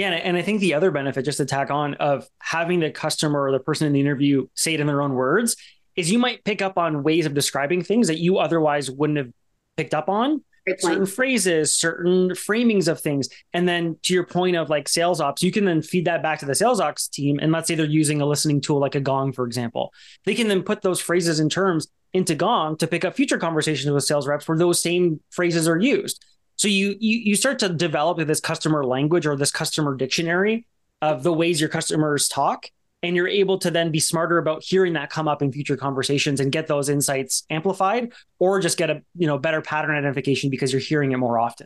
Yeah, 0.01 0.13
and 0.13 0.35
I 0.35 0.41
think 0.41 0.61
the 0.61 0.73
other 0.73 0.89
benefit, 0.89 1.25
just 1.25 1.37
to 1.37 1.45
tack 1.45 1.69
on, 1.69 1.93
of 1.93 2.27
having 2.39 2.79
the 2.79 2.89
customer 2.89 3.39
or 3.39 3.51
the 3.51 3.59
person 3.59 3.85
in 3.85 3.93
the 3.93 3.99
interview 3.99 4.47
say 4.55 4.73
it 4.73 4.79
in 4.79 4.87
their 4.87 4.99
own 4.99 5.13
words, 5.13 5.55
is 5.95 6.11
you 6.11 6.17
might 6.17 6.43
pick 6.43 6.59
up 6.63 6.79
on 6.79 7.03
ways 7.03 7.27
of 7.27 7.35
describing 7.35 7.83
things 7.83 8.07
that 8.07 8.17
you 8.17 8.39
otherwise 8.39 8.89
wouldn't 8.89 9.19
have 9.19 9.29
picked 9.77 9.93
up 9.93 10.09
on. 10.09 10.43
Certain 10.79 11.05
phrases, 11.05 11.75
certain 11.75 12.31
framings 12.31 12.87
of 12.87 12.99
things. 12.99 13.29
And 13.53 13.69
then 13.69 13.95
to 14.01 14.15
your 14.15 14.25
point 14.25 14.55
of 14.55 14.71
like 14.71 14.89
sales 14.89 15.21
ops, 15.21 15.43
you 15.43 15.51
can 15.51 15.65
then 15.65 15.83
feed 15.83 16.05
that 16.05 16.23
back 16.23 16.39
to 16.39 16.47
the 16.47 16.55
sales 16.55 16.79
ops 16.79 17.07
team. 17.07 17.37
And 17.39 17.51
let's 17.51 17.67
say 17.67 17.75
they're 17.75 17.85
using 17.85 18.21
a 18.21 18.25
listening 18.25 18.59
tool 18.59 18.79
like 18.79 18.95
a 18.95 19.01
Gong, 19.01 19.33
for 19.33 19.45
example. 19.45 19.93
They 20.25 20.33
can 20.33 20.47
then 20.47 20.63
put 20.63 20.81
those 20.81 20.99
phrases 20.99 21.39
and 21.39 21.51
terms 21.51 21.87
into 22.11 22.33
Gong 22.33 22.75
to 22.77 22.87
pick 22.87 23.05
up 23.05 23.15
future 23.15 23.37
conversations 23.37 23.93
with 23.93 24.03
sales 24.03 24.27
reps 24.27 24.47
where 24.47 24.57
those 24.57 24.81
same 24.81 25.19
phrases 25.29 25.67
are 25.67 25.77
used. 25.77 26.25
So 26.61 26.67
you 26.67 26.95
you 26.99 27.17
you 27.17 27.35
start 27.35 27.57
to 27.59 27.69
develop 27.69 28.19
this 28.19 28.39
customer 28.39 28.85
language 28.85 29.25
or 29.25 29.35
this 29.35 29.51
customer 29.51 29.95
dictionary 29.95 30.67
of 31.01 31.23
the 31.23 31.33
ways 31.33 31.59
your 31.59 31.71
customers 31.71 32.27
talk 32.27 32.67
and 33.01 33.15
you're 33.15 33.27
able 33.27 33.57
to 33.57 33.71
then 33.71 33.89
be 33.89 33.99
smarter 33.99 34.37
about 34.37 34.61
hearing 34.63 34.93
that 34.93 35.09
come 35.09 35.27
up 35.27 35.41
in 35.41 35.51
future 35.51 35.75
conversations 35.75 36.39
and 36.39 36.51
get 36.51 36.67
those 36.67 36.87
insights 36.87 37.47
amplified 37.49 38.13
or 38.37 38.59
just 38.59 38.77
get 38.77 38.91
a 38.91 39.01
you 39.15 39.25
know 39.25 39.39
better 39.39 39.63
pattern 39.63 39.95
identification 39.95 40.51
because 40.51 40.71
you're 40.71 40.79
hearing 40.79 41.13
it 41.13 41.17
more 41.17 41.39
often. 41.39 41.65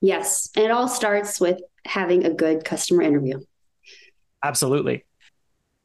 Yes. 0.00 0.48
And 0.56 0.64
it 0.64 0.70
all 0.70 0.88
starts 0.88 1.38
with 1.38 1.60
having 1.84 2.24
a 2.24 2.30
good 2.30 2.64
customer 2.64 3.02
interview. 3.02 3.38
Absolutely. 4.42 5.04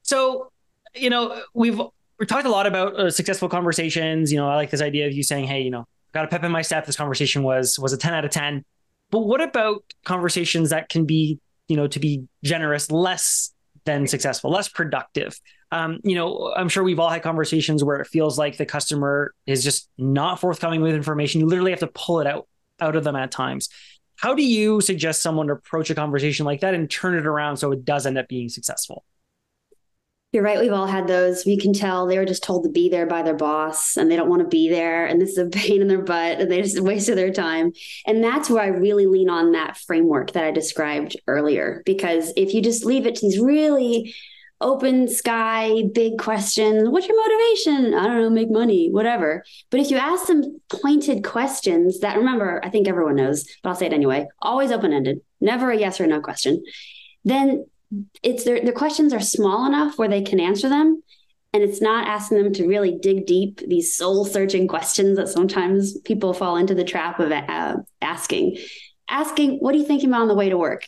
So 0.03 0.53
you 0.95 1.09
know 1.09 1.41
we've 1.53 1.81
we 2.17 2.25
talked 2.25 2.45
a 2.47 2.49
lot 2.49 2.65
about 2.65 2.97
uh, 2.97 3.11
successful 3.11 3.49
conversations. 3.49 4.31
You 4.31 4.37
know 4.37 4.47
i 4.47 4.55
like 4.55 4.69
this 4.69 4.81
idea 4.81 5.05
of 5.05 5.11
you 5.11 5.21
saying 5.21 5.47
hey 5.47 5.63
you 5.63 5.71
know 5.71 5.85
got 6.15 6.25
a 6.25 6.27
pep 6.29 6.43
in 6.43 6.51
my 6.51 6.63
step. 6.63 6.85
This 6.85 6.95
conversation 6.95 7.43
was 7.43 7.77
was 7.77 7.93
a 7.93 7.97
10 7.97 8.13
out 8.13 8.25
of 8.25 8.31
10. 8.31 8.65
But 9.11 9.19
what 9.19 9.41
about 9.41 9.83
conversations 10.05 10.71
that 10.71 10.89
can 10.89 11.05
be, 11.05 11.39
you 11.67 11.77
know, 11.77 11.87
to 11.87 11.99
be 11.99 12.23
generous, 12.43 12.89
less 12.89 13.53
than 13.83 14.07
successful, 14.07 14.49
less 14.49 14.67
productive? 14.67 15.39
Um, 15.71 15.99
you 16.03 16.15
know, 16.15 16.53
I'm 16.55 16.69
sure 16.69 16.83
we've 16.83 16.99
all 16.99 17.09
had 17.09 17.21
conversations 17.21 17.83
where 17.83 17.97
it 17.97 18.07
feels 18.07 18.39
like 18.39 18.57
the 18.57 18.65
customer 18.65 19.33
is 19.45 19.63
just 19.63 19.89
not 19.97 20.39
forthcoming 20.39 20.81
with 20.81 20.95
information. 20.95 21.41
You 21.41 21.47
literally 21.47 21.71
have 21.71 21.81
to 21.81 21.87
pull 21.87 22.21
it 22.21 22.27
out 22.27 22.47
out 22.79 22.95
of 22.95 23.03
them 23.03 23.15
at 23.15 23.31
times. 23.31 23.69
How 24.15 24.33
do 24.33 24.43
you 24.43 24.79
suggest 24.79 25.21
someone 25.21 25.49
approach 25.49 25.89
a 25.89 25.95
conversation 25.95 26.45
like 26.45 26.61
that 26.61 26.73
and 26.73 26.89
turn 26.89 27.15
it 27.15 27.25
around 27.25 27.57
so 27.57 27.71
it 27.73 27.83
does 27.83 28.05
end 28.05 28.17
up 28.17 28.29
being 28.29 28.47
successful? 28.47 29.03
You're 30.35 30.43
right. 30.43 30.59
We've 30.59 30.73
all 30.73 30.85
had 30.85 31.07
those. 31.07 31.45
We 31.45 31.55
can 31.55 31.71
tell 31.71 32.05
they 32.05 32.17
were 32.17 32.25
just 32.25 32.43
told 32.43 32.65
to 32.65 32.69
be 32.69 32.89
there 32.89 33.05
by 33.05 33.21
their 33.21 33.37
boss 33.37 33.95
and 33.95 34.11
they 34.11 34.17
don't 34.17 34.27
want 34.27 34.41
to 34.41 34.47
be 34.49 34.67
there. 34.67 35.05
And 35.05 35.21
this 35.21 35.29
is 35.29 35.37
a 35.37 35.45
pain 35.45 35.81
in 35.81 35.87
their 35.87 36.01
butt 36.01 36.41
and 36.41 36.51
they 36.51 36.61
just 36.61 36.81
wasted 36.81 37.17
their 37.17 37.31
time. 37.31 37.71
And 38.05 38.21
that's 38.21 38.49
where 38.49 38.61
I 38.61 38.67
really 38.67 39.05
lean 39.05 39.29
on 39.29 39.53
that 39.53 39.77
framework 39.77 40.33
that 40.33 40.43
I 40.43 40.51
described 40.51 41.15
earlier. 41.25 41.83
Because 41.85 42.33
if 42.35 42.53
you 42.53 42.61
just 42.61 42.83
leave 42.83 43.05
it 43.05 43.15
to 43.15 43.21
these 43.21 43.39
really 43.39 44.13
open 44.59 45.07
sky, 45.07 45.83
big 45.93 46.17
questions, 46.17 46.89
what's 46.89 47.07
your 47.07 47.15
motivation? 47.15 47.93
I 47.93 48.05
don't 48.05 48.21
know, 48.21 48.29
make 48.29 48.51
money, 48.51 48.89
whatever. 48.91 49.45
But 49.69 49.79
if 49.79 49.89
you 49.89 49.95
ask 49.95 50.27
them 50.27 50.59
pointed 50.67 51.23
questions 51.23 52.01
that 52.01 52.17
remember, 52.17 52.59
I 52.61 52.69
think 52.69 52.89
everyone 52.89 53.15
knows, 53.15 53.45
but 53.63 53.69
I'll 53.69 53.75
say 53.77 53.85
it 53.85 53.93
anyway, 53.93 54.27
always 54.41 54.73
open 54.73 54.91
ended, 54.91 55.21
never 55.39 55.71
a 55.71 55.77
yes 55.77 56.01
or 56.01 56.07
no 56.07 56.19
question, 56.19 56.61
then 57.23 57.67
it's 58.23 58.43
their 58.43 58.63
the 58.63 58.71
questions 58.71 59.13
are 59.13 59.19
small 59.19 59.65
enough 59.65 59.97
where 59.97 60.09
they 60.09 60.21
can 60.21 60.39
answer 60.39 60.69
them 60.69 61.01
and 61.55 61.63
it's 61.63 61.81
not 61.81 62.05
asking 62.05 62.43
them 62.43 62.51
to 62.51 62.67
really 62.67 62.97
dig 63.01 63.25
deep 63.25 63.61
these 63.65 63.95
soul 63.95 64.25
searching 64.25 64.67
questions 64.67 65.15
that 65.15 65.29
sometimes 65.29 65.97
people 66.01 66.33
fall 66.33 66.57
into 66.57 66.75
the 66.75 66.83
trap 66.83 67.17
of 67.21 67.31
uh, 67.31 67.77
asking. 68.01 68.57
Asking 69.09 69.59
what 69.59 69.73
are 69.73 69.77
you 69.77 69.85
thinking 69.85 70.09
about 70.09 70.23
on 70.23 70.27
the 70.27 70.35
way 70.35 70.49
to 70.49 70.57
work? 70.57 70.85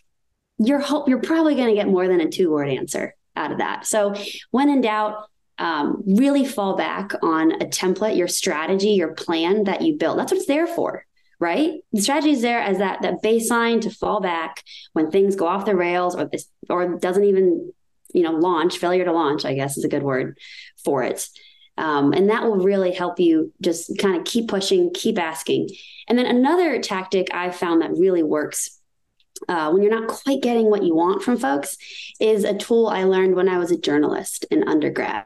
You're 0.58 0.82
hope 0.82 1.08
you're 1.08 1.22
probably 1.22 1.56
going 1.56 1.70
to 1.70 1.74
get 1.74 1.88
more 1.88 2.10
than 2.10 2.20
a 2.20 2.30
two 2.30 2.52
word 2.52 2.68
answer 2.68 3.16
out 3.38 3.54
of 3.54 3.60
that. 3.60 3.86
So 3.86 4.14
when 4.52 4.70
in 4.70 4.82
doubt 4.82 5.30
um, 5.58 6.04
really 6.06 6.44
fall 6.44 6.76
back 6.76 7.14
on 7.24 7.54
a 7.54 7.66
template 7.66 8.18
your 8.18 8.28
strategy 8.28 8.90
your 8.90 9.14
plan 9.14 9.64
that 9.64 9.82
you 9.82 9.96
built. 9.96 10.18
That's 10.18 10.34
what 10.34 10.40
it's 10.40 10.48
there 10.48 10.68
for 10.68 11.07
right? 11.40 11.82
The 11.94 12.02
strategy 12.02 12.32
is 12.32 12.42
there 12.42 12.60
as 12.60 12.80
that 12.80 13.02
that 13.02 13.22
baseline 13.24 13.82
to 13.82 13.90
fall 13.90 14.22
back 14.22 14.64
when 14.94 15.12
things 15.12 15.36
go 15.36 15.48
off 15.48 15.66
the 15.66 15.76
rails 15.76 16.16
or 16.16 16.26
this 16.26 16.48
or 16.70 16.98
doesn't 16.98 17.24
even 17.24 17.72
you 18.14 18.24
know 18.24 18.32
launch 18.32 18.78
failure 18.78 19.04
to 19.04 19.12
launch 19.12 19.44
i 19.44 19.54
guess 19.54 19.78
is 19.78 19.84
a 19.84 19.90
good 19.90 20.04
word 20.04 20.38
for 20.84 21.04
it. 21.04 21.28
Um, 21.80 22.12
and 22.14 22.32
that 22.32 22.44
will 22.44 22.58
really 22.58 22.92
help 22.92 23.20
you 23.20 23.54
just 23.62 24.00
kind 24.00 24.18
of 24.18 24.26
keep 24.26 24.48
pushing 24.48 24.92
keep 24.94 25.20
asking. 25.20 25.70
And 26.08 26.18
then 26.18 26.26
another 26.26 26.82
tactic 26.82 27.28
i've 27.34 27.56
found 27.56 27.82
that 27.82 27.92
really 27.92 28.24
works 28.24 28.80
uh, 29.48 29.70
when 29.70 29.84
you're 29.84 29.92
not 29.92 30.08
quite 30.08 30.42
getting 30.42 30.70
what 30.70 30.84
you 30.84 30.96
want 30.96 31.22
from 31.22 31.38
folks 31.38 31.78
is 32.20 32.44
a 32.44 32.58
tool 32.58 32.88
i 32.88 33.04
learned 33.04 33.36
when 33.36 33.48
i 33.48 33.60
was 33.60 33.72
a 33.72 33.78
journalist 33.78 34.46
in 34.50 34.68
undergrad 34.68 35.26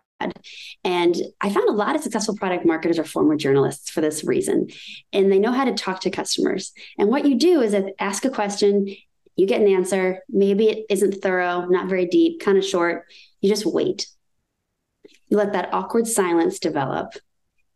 and 0.83 1.15
I 1.41 1.49
found 1.49 1.69
a 1.69 1.73
lot 1.73 1.95
of 1.95 2.01
successful 2.01 2.35
product 2.35 2.65
marketers 2.65 2.99
are 2.99 3.03
former 3.03 3.35
journalists 3.35 3.89
for 3.89 4.01
this 4.01 4.23
reason. 4.23 4.67
And 5.13 5.31
they 5.31 5.39
know 5.39 5.51
how 5.51 5.65
to 5.65 5.73
talk 5.73 6.01
to 6.01 6.09
customers. 6.09 6.71
And 6.97 7.09
what 7.09 7.25
you 7.25 7.35
do 7.35 7.61
is 7.61 7.75
ask 7.99 8.25
a 8.25 8.29
question, 8.29 8.93
you 9.35 9.47
get 9.47 9.61
an 9.61 9.67
answer. 9.67 10.19
Maybe 10.29 10.69
it 10.69 10.85
isn't 10.89 11.21
thorough, 11.21 11.65
not 11.65 11.89
very 11.89 12.05
deep, 12.05 12.41
kind 12.41 12.57
of 12.57 12.65
short. 12.65 13.05
You 13.39 13.49
just 13.49 13.65
wait. 13.65 14.07
You 15.29 15.37
let 15.37 15.53
that 15.53 15.73
awkward 15.73 16.07
silence 16.07 16.59
develop. 16.59 17.13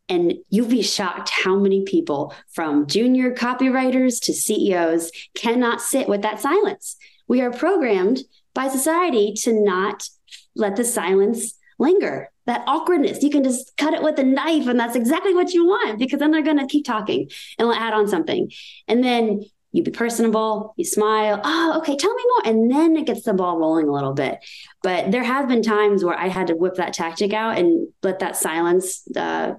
And 0.08 0.36
you'll 0.50 0.68
be 0.68 0.84
shocked 0.84 1.30
how 1.30 1.56
many 1.56 1.84
people, 1.84 2.34
from 2.52 2.86
junior 2.86 3.34
copywriters 3.34 4.22
to 4.26 4.34
CEOs, 4.34 5.12
cannot 5.34 5.82
sit 5.82 6.08
with 6.08 6.22
that 6.22 6.40
silence. 6.40 6.98
We 7.28 7.42
are 7.42 7.50
programmed 7.50 8.20
by 8.54 8.68
society 8.68 9.34
to 9.44 9.54
not 9.54 10.08
let 10.56 10.76
the 10.76 10.86
silence 10.86 11.56
linger, 11.78 12.30
that 12.46 12.64
awkwardness. 12.68 13.24
You 13.24 13.30
can 13.30 13.44
just 13.44 13.76
cut 13.78 13.94
it 13.94 14.04
with 14.04 14.20
a 14.20 14.24
knife, 14.24 14.68
and 14.68 14.80
that's 14.80 14.96
exactly 14.96 15.34
what 15.34 15.54
you 15.54 15.66
want 15.66 16.00
because 16.00 16.20
then 16.20 16.32
they're 16.32 16.42
going 16.42 16.60
to 16.60 16.68
keep 16.68 16.86
talking 16.86 17.30
and 17.58 17.68
we'll 17.68 17.78
add 17.78 17.94
on 17.94 18.08
something. 18.08 18.52
And 18.88 19.04
then 19.04 19.42
you 19.76 19.84
be 19.84 19.92
personable, 19.92 20.74
you 20.78 20.86
smile. 20.86 21.42
Oh, 21.44 21.76
okay, 21.80 21.98
tell 21.98 22.14
me 22.14 22.24
more. 22.30 22.54
And 22.54 22.72
then 22.72 22.96
it 22.96 23.06
gets 23.06 23.24
the 23.24 23.34
ball 23.34 23.58
rolling 23.58 23.90
a 23.90 23.92
little 23.92 24.14
bit. 24.14 24.40
But 24.82 25.12
there 25.12 25.24
have 25.24 25.50
been 25.50 25.62
times 25.62 26.04
where 26.04 26.18
I 26.18 26.30
had 26.30 26.48
to 26.48 26.56
whip 26.56 26.76
that 26.76 26.94
tactic 26.94 27.34
out 27.34 27.58
and 27.58 27.90
let 28.02 28.20
that 28.20 28.38
silence 28.38 29.04
uh, 29.18 29.56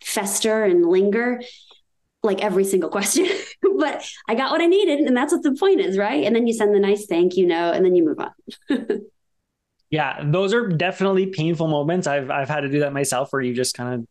fester 0.00 0.64
and 0.64 0.86
linger 0.86 1.42
like 2.22 2.42
every 2.42 2.64
single 2.64 2.90
question. 2.96 3.26
but 3.76 4.08
I 4.28 4.36
got 4.36 4.52
what 4.52 4.60
I 4.60 4.66
needed. 4.66 5.00
And 5.00 5.16
that's 5.16 5.32
what 5.32 5.42
the 5.42 5.54
point 5.54 5.80
is, 5.80 5.98
right? 5.98 6.24
And 6.24 6.36
then 6.36 6.46
you 6.46 6.52
send 6.52 6.72
the 6.72 6.80
nice 6.80 7.06
thank 7.06 7.36
you 7.36 7.46
note 7.46 7.72
and 7.72 7.84
then 7.84 7.96
you 7.96 8.04
move 8.04 8.20
on. 8.20 8.30
yeah, 9.90 10.22
those 10.24 10.52
are 10.52 10.68
definitely 10.68 11.26
painful 11.26 11.68
moments. 11.68 12.06
I've 12.06 12.30
I've 12.30 12.48
had 12.48 12.60
to 12.60 12.68
do 12.68 12.80
that 12.80 12.92
myself 12.92 13.32
where 13.32 13.42
you 13.42 13.54
just 13.54 13.76
kind 13.76 13.94
of 13.94 14.08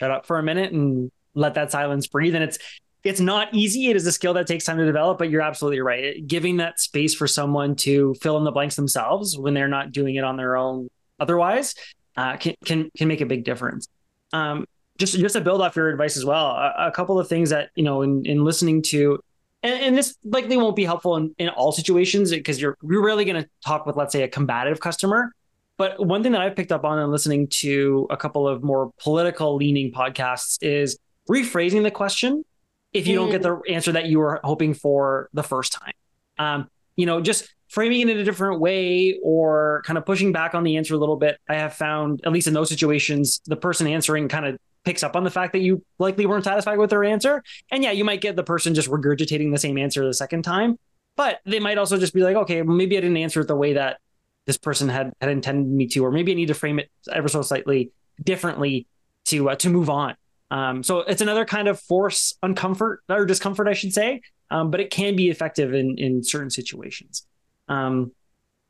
shut 0.00 0.10
up 0.10 0.26
for 0.26 0.38
a 0.38 0.42
minute 0.42 0.72
and 0.72 1.10
let 1.34 1.54
that 1.54 1.70
silence 1.70 2.06
breathe. 2.06 2.34
And 2.34 2.44
it's 2.44 2.58
it's 3.02 3.20
not 3.20 3.52
easy. 3.52 3.90
It 3.90 3.96
is 3.96 4.06
a 4.06 4.12
skill 4.12 4.32
that 4.34 4.46
takes 4.46 4.64
time 4.64 4.78
to 4.78 4.86
develop, 4.86 5.18
but 5.18 5.28
you're 5.28 5.42
absolutely 5.42 5.80
right. 5.80 6.26
Giving 6.26 6.56
that 6.56 6.80
space 6.80 7.14
for 7.14 7.26
someone 7.26 7.76
to 7.76 8.14
fill 8.22 8.38
in 8.38 8.44
the 8.44 8.50
blanks 8.50 8.76
themselves 8.76 9.36
when 9.36 9.52
they're 9.52 9.68
not 9.68 9.92
doing 9.92 10.14
it 10.14 10.24
on 10.24 10.38
their 10.38 10.56
own 10.56 10.88
otherwise 11.20 11.74
uh, 12.16 12.36
can, 12.38 12.54
can, 12.64 12.90
can 12.96 13.06
make 13.06 13.20
a 13.20 13.26
big 13.26 13.44
difference. 13.44 13.88
Um, 14.32 14.64
just, 14.96 15.18
just 15.18 15.34
to 15.34 15.42
build 15.42 15.60
off 15.60 15.76
your 15.76 15.90
advice 15.90 16.16
as 16.16 16.24
well, 16.24 16.46
a, 16.46 16.86
a 16.86 16.92
couple 16.92 17.18
of 17.18 17.28
things 17.28 17.50
that, 17.50 17.68
you 17.74 17.84
know, 17.84 18.02
in, 18.02 18.24
in 18.24 18.42
listening 18.42 18.80
to, 18.82 19.18
and, 19.64 19.82
and 19.82 19.98
this 19.98 20.16
likely 20.22 20.56
won't 20.56 20.76
be 20.76 20.84
helpful 20.84 21.16
in, 21.16 21.34
in 21.38 21.48
all 21.48 21.72
situations 21.72 22.30
because 22.30 22.60
you're, 22.60 22.76
you're 22.82 23.02
really 23.02 23.24
going 23.24 23.42
to 23.42 23.48
talk 23.66 23.86
with, 23.86 23.96
let's 23.96 24.12
say, 24.12 24.22
a 24.22 24.28
combative 24.28 24.78
customer. 24.78 25.32
But 25.76 26.04
one 26.04 26.22
thing 26.22 26.32
that 26.32 26.42
I've 26.42 26.54
picked 26.54 26.70
up 26.70 26.84
on 26.84 27.00
in 27.00 27.10
listening 27.10 27.48
to 27.60 28.06
a 28.10 28.16
couple 28.16 28.46
of 28.46 28.62
more 28.62 28.92
political 29.00 29.56
leaning 29.56 29.90
podcasts 29.90 30.58
is 30.60 30.96
rephrasing 31.28 31.82
the 31.82 31.90
question 31.90 32.44
if 32.92 33.08
you 33.08 33.14
mm. 33.14 33.22
don't 33.22 33.30
get 33.30 33.42
the 33.42 33.60
answer 33.68 33.90
that 33.92 34.06
you 34.06 34.20
were 34.20 34.38
hoping 34.44 34.74
for 34.74 35.30
the 35.32 35.42
first 35.42 35.72
time. 35.72 35.92
Um, 36.38 36.68
you 36.94 37.06
know, 37.06 37.20
just 37.20 37.52
framing 37.68 38.02
it 38.02 38.10
in 38.10 38.18
a 38.18 38.24
different 38.24 38.60
way 38.60 39.18
or 39.24 39.82
kind 39.84 39.98
of 39.98 40.06
pushing 40.06 40.30
back 40.30 40.54
on 40.54 40.62
the 40.62 40.76
answer 40.76 40.94
a 40.94 40.98
little 40.98 41.16
bit. 41.16 41.38
I 41.48 41.54
have 41.54 41.74
found, 41.74 42.20
at 42.24 42.30
least 42.30 42.46
in 42.46 42.54
those 42.54 42.68
situations, 42.68 43.40
the 43.46 43.56
person 43.56 43.88
answering 43.88 44.28
kind 44.28 44.46
of 44.46 44.58
picks 44.84 45.02
up 45.02 45.16
on 45.16 45.24
the 45.24 45.30
fact 45.30 45.52
that 45.52 45.60
you 45.60 45.84
likely 45.98 46.26
weren't 46.26 46.44
satisfied 46.44 46.78
with 46.78 46.90
their 46.90 47.04
answer. 47.04 47.42
And 47.70 47.82
yeah, 47.82 47.92
you 47.92 48.04
might 48.04 48.20
get 48.20 48.36
the 48.36 48.44
person 48.44 48.74
just 48.74 48.90
regurgitating 48.90 49.52
the 49.52 49.58
same 49.58 49.78
answer 49.78 50.04
the 50.04 50.14
second 50.14 50.42
time, 50.42 50.78
but 51.16 51.40
they 51.44 51.60
might 51.60 51.78
also 51.78 51.98
just 51.98 52.14
be 52.14 52.22
like, 52.22 52.36
okay, 52.36 52.62
maybe 52.62 52.96
I 52.96 53.00
didn't 53.00 53.16
answer 53.16 53.40
it 53.40 53.48
the 53.48 53.56
way 53.56 53.74
that 53.74 53.98
this 54.46 54.58
person 54.58 54.88
had 54.88 55.12
had 55.20 55.30
intended 55.30 55.72
me 55.72 55.86
to, 55.88 56.04
or 56.04 56.10
maybe 56.10 56.32
I 56.32 56.34
need 56.34 56.48
to 56.48 56.54
frame 56.54 56.78
it 56.78 56.90
ever 57.10 57.28
so 57.28 57.42
slightly 57.42 57.90
differently 58.22 58.86
to 59.26 59.50
uh, 59.50 59.56
to 59.56 59.70
move 59.70 59.88
on. 59.88 60.16
Um, 60.50 60.82
so 60.82 61.00
it's 61.00 61.22
another 61.22 61.44
kind 61.44 61.66
of 61.66 61.80
force 61.80 62.34
uncomfort 62.42 62.98
or 63.08 63.24
discomfort, 63.24 63.66
I 63.66 63.72
should 63.72 63.92
say, 63.92 64.20
um, 64.50 64.70
but 64.70 64.80
it 64.80 64.90
can 64.90 65.16
be 65.16 65.30
effective 65.30 65.72
in 65.72 65.96
in 65.98 66.22
certain 66.22 66.50
situations. 66.50 67.26
Um, 67.68 68.12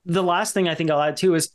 the 0.06 0.22
last 0.22 0.54
thing 0.54 0.68
I 0.68 0.74
think 0.74 0.90
I'll 0.90 1.00
add 1.00 1.16
too 1.16 1.34
is 1.34 1.50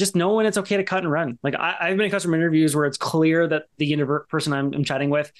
just 0.00 0.16
know 0.16 0.34
when 0.34 0.46
it's 0.46 0.58
okay 0.58 0.76
to 0.76 0.84
cut 0.84 1.04
and 1.04 1.12
run. 1.12 1.38
Like 1.42 1.54
I, 1.54 1.88
have 1.88 1.96
been 1.96 2.06
in 2.06 2.10
customer 2.10 2.36
interviews 2.36 2.74
where 2.74 2.86
it's 2.86 2.96
clear 2.96 3.46
that 3.46 3.66
the 3.78 3.96
person 4.28 4.52
I'm, 4.52 4.74
I'm, 4.74 4.82
chatting 4.82 5.10
with, 5.10 5.30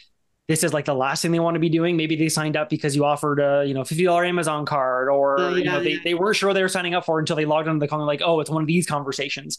this 0.46 0.62
is 0.62 0.72
like 0.72 0.84
the 0.84 0.94
last 0.94 1.22
thing 1.22 1.32
they 1.32 1.40
want 1.40 1.54
to 1.56 1.60
be 1.60 1.68
doing. 1.68 1.96
Maybe 1.96 2.14
they 2.14 2.28
signed 2.28 2.56
up 2.56 2.70
because 2.70 2.94
you 2.94 3.04
offered 3.04 3.40
a 3.40 3.64
you 3.66 3.74
know 3.74 3.84
fifty 3.84 4.04
dollar 4.04 4.24
Amazon 4.24 4.66
card, 4.66 5.08
or 5.08 5.40
oh, 5.40 5.48
yeah, 5.50 5.56
you 5.56 5.64
know 5.64 5.82
they, 5.82 5.96
they 5.96 6.14
weren't 6.14 6.36
sure 6.36 6.54
they 6.54 6.62
were 6.62 6.68
signing 6.68 6.94
up 6.94 7.04
for 7.04 7.18
until 7.18 7.36
they 7.36 7.44
logged 7.44 7.68
onto 7.68 7.80
the 7.80 7.88
call 7.88 7.98
and 7.98 8.06
like, 8.06 8.22
oh, 8.24 8.38
it's 8.40 8.50
one 8.50 8.62
of 8.62 8.68
these 8.68 8.86
conversations. 8.86 9.58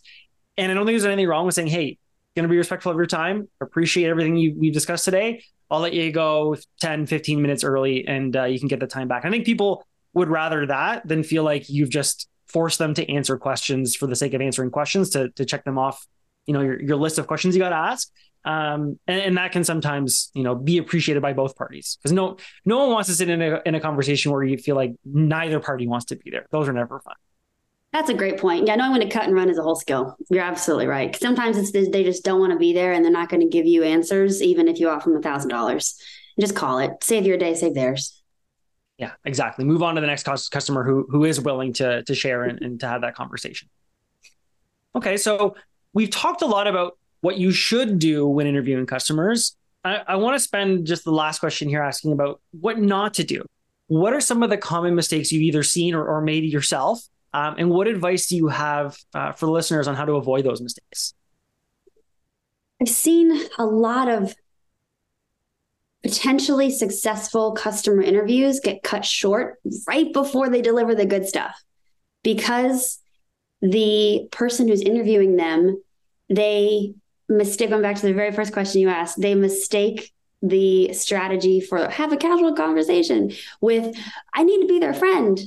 And 0.58 0.72
I 0.72 0.76
don't 0.76 0.86
think 0.86 0.96
there's 0.96 1.06
anything 1.06 1.28
wrong 1.28 1.46
with 1.46 1.56
saying, 1.56 1.68
hey, 1.68 1.98
going 2.36 2.44
to 2.44 2.50
be 2.50 2.58
respectful 2.58 2.92
of 2.92 2.98
your 2.98 3.08
time. 3.08 3.48
Appreciate 3.62 4.10
everything 4.10 4.38
you, 4.38 4.56
we've 4.58 4.74
discussed 4.74 5.06
today. 5.06 5.44
I'll 5.70 5.80
let 5.80 5.94
you 5.94 6.12
go 6.12 6.58
10, 6.82 7.06
15 7.06 7.42
minutes 7.42 7.64
early 7.64 8.06
and 8.08 8.36
uh, 8.36 8.44
you 8.44 8.60
can 8.60 8.68
get 8.68 8.80
the 8.80 8.88
time 8.88 9.08
back. 9.08 9.26
I 9.26 9.30
think 9.30 9.46
people 9.46 9.86
would 10.14 10.28
rather 10.28 10.66
that 10.66 11.08
than 11.08 11.24
feel 11.24 11.44
like 11.44 11.70
you've 11.70 11.90
just 11.90 12.28
forced 12.52 12.80
them 12.80 12.94
to 12.96 13.12
answer 13.12 13.38
questions 13.38 13.96
for 13.96 14.08
the 14.08 14.16
sake 14.16 14.34
of 14.34 14.42
answering 14.42 14.72
questions 14.72 15.12
to, 15.12 15.30
to 15.32 15.46
check 15.46 15.64
them 15.64 15.78
off, 15.78 16.06
you 16.46 16.54
know, 16.54 16.62
your, 16.62 16.82
your 16.82 16.98
list 16.98 17.18
of 17.18 17.28
questions 17.28 17.56
you 17.56 17.62
got 17.62 17.70
to 17.70 17.76
ask. 17.76 18.12
Um, 18.44 19.00
and, 19.08 19.22
and, 19.22 19.38
that 19.38 19.52
can 19.52 19.64
sometimes, 19.64 20.32
you 20.34 20.42
know, 20.42 20.56
be 20.56 20.80
appreciated 20.80 21.22
by 21.22 21.34
both 21.34 21.56
parties 21.56 22.00
because 22.02 22.12
no, 22.12 22.38
no 22.66 22.80
one 22.80 22.90
wants 22.90 23.08
to 23.10 23.16
sit 23.16 23.30
in 23.30 23.40
a, 23.40 23.62
in 23.68 23.76
a 23.76 23.80
conversation 23.80 24.32
where 24.32 24.44
you 24.44 24.58
feel 24.58 24.76
like 24.76 24.94
neither 25.06 25.60
party 25.60 25.86
wants 25.86 26.08
to 26.08 26.16
be 26.16 26.32
there. 26.32 26.48
Those 26.50 26.68
are 26.68 26.74
never 26.74 27.00
fun. 27.02 27.14
That's 27.94 28.10
a 28.10 28.14
great 28.14 28.40
point. 28.40 28.68
Yeah, 28.68 28.76
knowing 28.76 28.94
when 28.94 29.02
to 29.02 29.10
cut 29.10 29.26
and 29.26 29.36
run 29.36 29.50
is 29.50 29.58
a 29.58 29.62
whole 29.62 29.76
skill. 29.76 30.16
You're 30.30 30.44
absolutely 30.44 30.88
right. 30.88 31.16
Sometimes 31.16 31.58
it's 31.58 31.72
they 31.72 32.04
just 32.04 32.24
don't 32.24 32.40
want 32.40 32.54
to 32.54 32.58
be 32.58 32.74
there, 32.74 32.94
and 32.94 33.04
they're 33.04 33.12
not 33.12 33.30
going 33.30 33.42
to 33.42 33.48
give 33.48 33.66
you 33.66 33.84
answers, 33.84 34.42
even 34.42 34.68
if 34.68 34.80
you 34.80 34.90
offer 34.90 35.10
them 35.10 35.20
a 35.20 35.22
thousand 35.22 35.50
dollars. 35.50 36.02
Just 36.40 36.56
call 36.56 36.80
it. 36.80 36.92
Save 37.04 37.26
your 37.26 37.38
day. 37.38 37.54
Save 37.54 37.76
theirs. 37.76 38.21
Yeah, 39.02 39.14
exactly. 39.26 39.66
Move 39.66 39.82
on 39.82 39.96
to 39.96 40.02
the 40.02 40.06
next 40.06 40.24
customer 40.24 40.84
who 40.84 41.08
who 41.10 41.26
is 41.26 41.42
willing 41.42 41.74
to 41.74 42.04
to 42.04 42.14
share 42.14 42.44
and, 42.44 42.62
and 42.62 42.80
to 42.82 42.88
have 42.88 43.02
that 43.02 43.16
conversation. 43.16 43.68
Okay, 44.96 45.18
so 45.18 45.56
we've 45.94 46.12
talked 46.12 46.44
a 46.44 46.46
lot 46.46 46.68
about 46.68 47.00
what 47.22 47.38
you 47.38 47.52
should 47.52 47.98
do 47.98 48.28
when 48.28 48.46
interviewing 48.46 48.86
customers. 48.86 49.58
I, 49.84 50.02
I 50.08 50.16
want 50.18 50.36
to 50.36 50.40
spend 50.40 50.86
just 50.86 51.04
the 51.04 51.12
last 51.12 51.40
question 51.40 51.68
here 51.68 51.82
asking 51.82 52.12
about 52.12 52.42
what 52.52 52.78
not 52.78 53.16
to 53.16 53.24
do. 53.24 53.44
What 53.88 54.14
are 54.14 54.22
some 54.22 54.44
of 54.44 54.52
the 54.52 54.58
common 54.58 54.94
mistakes 54.94 55.32
you've 55.32 55.42
either 55.42 55.64
seen 55.64 55.96
or, 55.96 56.06
or 56.06 56.22
made 56.22 56.44
yourself 56.44 57.02
um, 57.34 57.56
and 57.58 57.72
what 57.72 57.88
advice 57.88 58.28
do 58.28 58.36
you 58.36 58.50
have 58.50 58.96
uh, 59.16 59.32
for 59.32 59.48
listeners 59.48 59.88
on 59.88 59.96
how 59.96 60.06
to 60.06 60.14
avoid 60.14 60.46
those 60.46 60.62
mistakes? 60.62 61.16
I've 62.80 62.90
seen 62.90 63.48
a 63.58 63.66
lot 63.66 64.10
of 64.10 64.36
potentially 66.04 66.72
successful 66.72 67.52
customer 67.52 68.02
interviews 68.02 68.60
get 68.60 68.84
cut 68.84 69.06
short 69.06 69.60
right 69.88 70.12
before 70.14 70.50
they 70.50 70.62
deliver 70.62 70.96
the 70.96 71.06
good 71.06 71.28
stuff. 71.28 71.62
Because 72.24 73.00
the 73.62 74.28
person 74.32 74.68
who's 74.68 74.82
interviewing 74.82 75.36
them 75.36 75.82
they 76.30 76.94
mistake 77.30 77.70
going 77.70 77.82
back 77.82 77.96
to 77.96 78.08
the 78.08 78.14
very 78.14 78.32
first 78.32 78.54
question 78.54 78.82
you 78.82 78.90
asked 78.90 79.22
they 79.22 79.36
mistake 79.36 80.12
the 80.42 80.92
strategy 80.94 81.62
for 81.62 81.88
have 81.90 82.12
a 82.12 82.18
casual 82.18 82.56
conversation 82.56 83.32
with 83.62 83.96
i 84.34 84.44
need 84.44 84.62
to 84.62 84.68
be 84.68 84.80
their 84.80 84.96
friend 84.96 85.40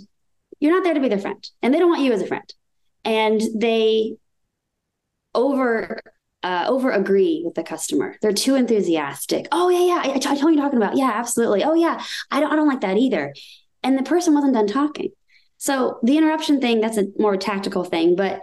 you're 0.65 0.73
not 0.73 0.83
there 0.83 0.95
to 0.95 1.01
be 1.01 1.09
their 1.09 1.19
friend 1.19 1.51
and 1.63 1.75
they 1.75 1.79
don't 1.79 1.91
want 1.91 2.01
you 2.01 2.13
as 2.13 2.23
a 2.23 2.27
friend. 2.27 2.55
And 3.05 3.39
they 3.55 4.17
over 5.35 6.01
uh, 6.45 6.67
over 6.69 6.91
agree 6.91 7.41
with 7.43 7.55
the 7.55 7.63
customer. 7.63 8.17
They're 8.21 8.33
too 8.33 8.55
enthusiastic. 8.55 9.49
Oh 9.51 9.71
yeah 9.71 9.87
yeah 9.87 10.03
I, 10.05 10.09
I, 10.09 10.35
you're 10.51 10.63
talking 10.63 10.77
about. 10.77 10.95
Yeah 10.95 11.11
absolutely. 11.15 11.65
Oh 11.65 11.75
yeah 11.75 12.05
I 12.31 12.39
don't 12.39 12.53
I 12.53 12.57
don't 12.57 12.69
like 12.69 12.83
that 12.83 12.99
either. 12.99 13.35
And 13.83 13.99
the 13.99 14.03
person 14.03 14.35
wasn't 14.35 14.53
done 14.53 14.67
talking. 14.67 15.11
So 15.57 15.99
the 16.03 16.19
interruption 16.19 16.61
thing 16.61 16.83
that's 16.83 16.99
a 16.99 17.07
more 17.19 17.39
tactical 17.39 17.83
thing 17.83 18.15
but 18.15 18.43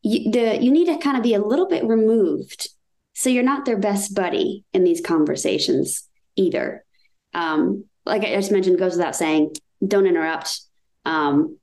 you, 0.00 0.32
the 0.32 0.62
you 0.62 0.72
need 0.72 0.86
to 0.86 0.96
kind 0.96 1.18
of 1.18 1.22
be 1.22 1.34
a 1.34 1.44
little 1.44 1.68
bit 1.68 1.84
removed. 1.84 2.68
So 3.12 3.28
you're 3.28 3.42
not 3.42 3.66
their 3.66 3.78
best 3.78 4.14
buddy 4.14 4.64
in 4.72 4.82
these 4.82 5.02
conversations 5.02 6.08
either. 6.36 6.86
Um, 7.34 7.84
like 8.06 8.22
I 8.22 8.34
just 8.34 8.50
mentioned 8.50 8.78
goes 8.78 8.96
without 8.96 9.14
saying 9.14 9.54
don't 9.86 10.06
interrupt. 10.06 10.58
Um, 11.04 11.58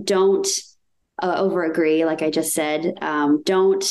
don't 0.00 0.46
uh, 1.20 1.36
over 1.38 1.64
agree 1.64 2.04
like 2.04 2.22
i 2.22 2.30
just 2.30 2.54
said. 2.54 2.98
Um, 3.00 3.42
don't 3.44 3.84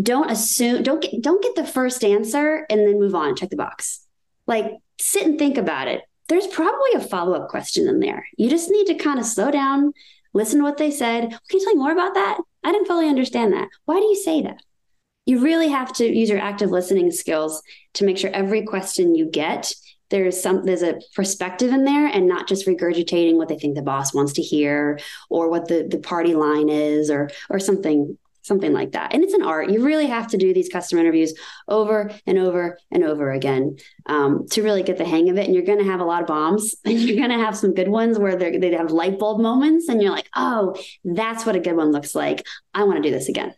don't 0.00 0.30
assume 0.30 0.82
don't 0.82 1.02
get 1.02 1.22
don't 1.22 1.42
get 1.42 1.54
the 1.54 1.66
first 1.66 2.04
answer 2.04 2.66
and 2.68 2.80
then 2.80 3.00
move 3.00 3.14
on 3.14 3.36
check 3.36 3.50
the 3.50 3.56
box. 3.56 4.06
Like 4.46 4.72
sit 5.00 5.24
and 5.24 5.38
think 5.38 5.56
about 5.56 5.88
it. 5.88 6.02
There's 6.28 6.46
probably 6.46 6.92
a 6.94 7.00
follow-up 7.00 7.48
question 7.48 7.88
in 7.88 8.00
there. 8.00 8.26
You 8.36 8.48
just 8.48 8.70
need 8.70 8.86
to 8.86 8.94
kind 8.94 9.18
of 9.18 9.26
slow 9.26 9.50
down 9.50 9.92
listen 10.34 10.58
to 10.58 10.64
what 10.64 10.78
they 10.78 10.90
said. 10.90 11.28
Can 11.28 11.60
you 11.60 11.60
tell 11.60 11.74
me 11.74 11.80
more 11.80 11.92
about 11.92 12.14
that? 12.14 12.38
I 12.64 12.72
didn't 12.72 12.86
fully 12.86 13.08
understand 13.08 13.52
that. 13.52 13.68
Why 13.84 14.00
do 14.00 14.06
you 14.06 14.16
say 14.16 14.42
that? 14.42 14.62
You 15.26 15.40
really 15.40 15.68
have 15.68 15.92
to 15.94 16.06
use 16.06 16.28
your 16.28 16.40
active 16.40 16.70
listening 16.70 17.10
skills 17.10 17.62
to 17.94 18.04
make 18.04 18.18
sure 18.18 18.30
every 18.30 18.62
question 18.62 19.14
you 19.14 19.30
get 19.30 19.72
there's 20.12 20.40
some 20.40 20.64
there's 20.66 20.82
a 20.82 21.00
perspective 21.16 21.72
in 21.72 21.84
there 21.84 22.06
and 22.06 22.28
not 22.28 22.46
just 22.46 22.66
regurgitating 22.66 23.36
what 23.36 23.48
they 23.48 23.58
think 23.58 23.74
the 23.74 23.82
boss 23.82 24.12
wants 24.12 24.34
to 24.34 24.42
hear 24.42 25.00
or 25.30 25.48
what 25.48 25.68
the 25.68 25.88
the 25.90 25.98
party 25.98 26.34
line 26.34 26.68
is 26.68 27.10
or 27.10 27.30
or 27.48 27.58
something 27.58 28.18
something 28.42 28.72
like 28.72 28.92
that. 28.92 29.14
And 29.14 29.24
it's 29.24 29.34
an 29.34 29.42
art. 29.42 29.70
You 29.70 29.84
really 29.84 30.06
have 30.06 30.28
to 30.28 30.36
do 30.36 30.52
these 30.52 30.68
customer 30.68 31.00
interviews 31.00 31.34
over 31.68 32.10
and 32.26 32.38
over 32.38 32.78
and 32.90 33.04
over 33.04 33.30
again 33.32 33.76
um, 34.06 34.46
to 34.50 34.62
really 34.62 34.82
get 34.82 34.98
the 34.98 35.04
hang 35.04 35.30
of 35.30 35.38
it. 35.38 35.46
And 35.46 35.54
you're 35.54 35.64
going 35.64 35.78
to 35.78 35.90
have 35.90 36.00
a 36.00 36.04
lot 36.04 36.20
of 36.20 36.26
bombs 36.26 36.74
and 36.84 36.98
you're 36.98 37.16
going 37.16 37.36
to 37.36 37.44
have 37.44 37.56
some 37.56 37.74
good 37.74 37.88
ones 37.88 38.18
where 38.18 38.36
they 38.36 38.58
they 38.58 38.72
have 38.72 38.90
light 38.90 39.18
bulb 39.18 39.40
moments 39.40 39.88
and 39.88 40.02
you're 40.02 40.12
like 40.12 40.28
oh 40.36 40.74
that's 41.04 41.46
what 41.46 41.56
a 41.56 41.60
good 41.60 41.76
one 41.76 41.92
looks 41.92 42.14
like. 42.14 42.44
I 42.74 42.84
want 42.84 43.02
to 43.02 43.02
do 43.02 43.14
this 43.14 43.28
again. 43.28 43.54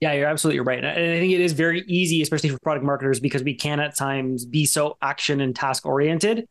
Yeah, 0.00 0.14
you're 0.14 0.26
absolutely 0.26 0.58
right. 0.60 0.78
And 0.82 0.86
I 0.88 1.20
think 1.20 1.32
it 1.32 1.40
is 1.40 1.52
very 1.52 1.84
easy, 1.86 2.22
especially 2.22 2.48
for 2.48 2.58
product 2.58 2.84
marketers, 2.84 3.20
because 3.20 3.44
we 3.44 3.54
can 3.54 3.78
at 3.78 3.96
times 3.96 4.44
be 4.44 4.66
so 4.66 4.96
action 5.00 5.40
and 5.40 5.54
task 5.54 5.86
oriented 5.86 6.48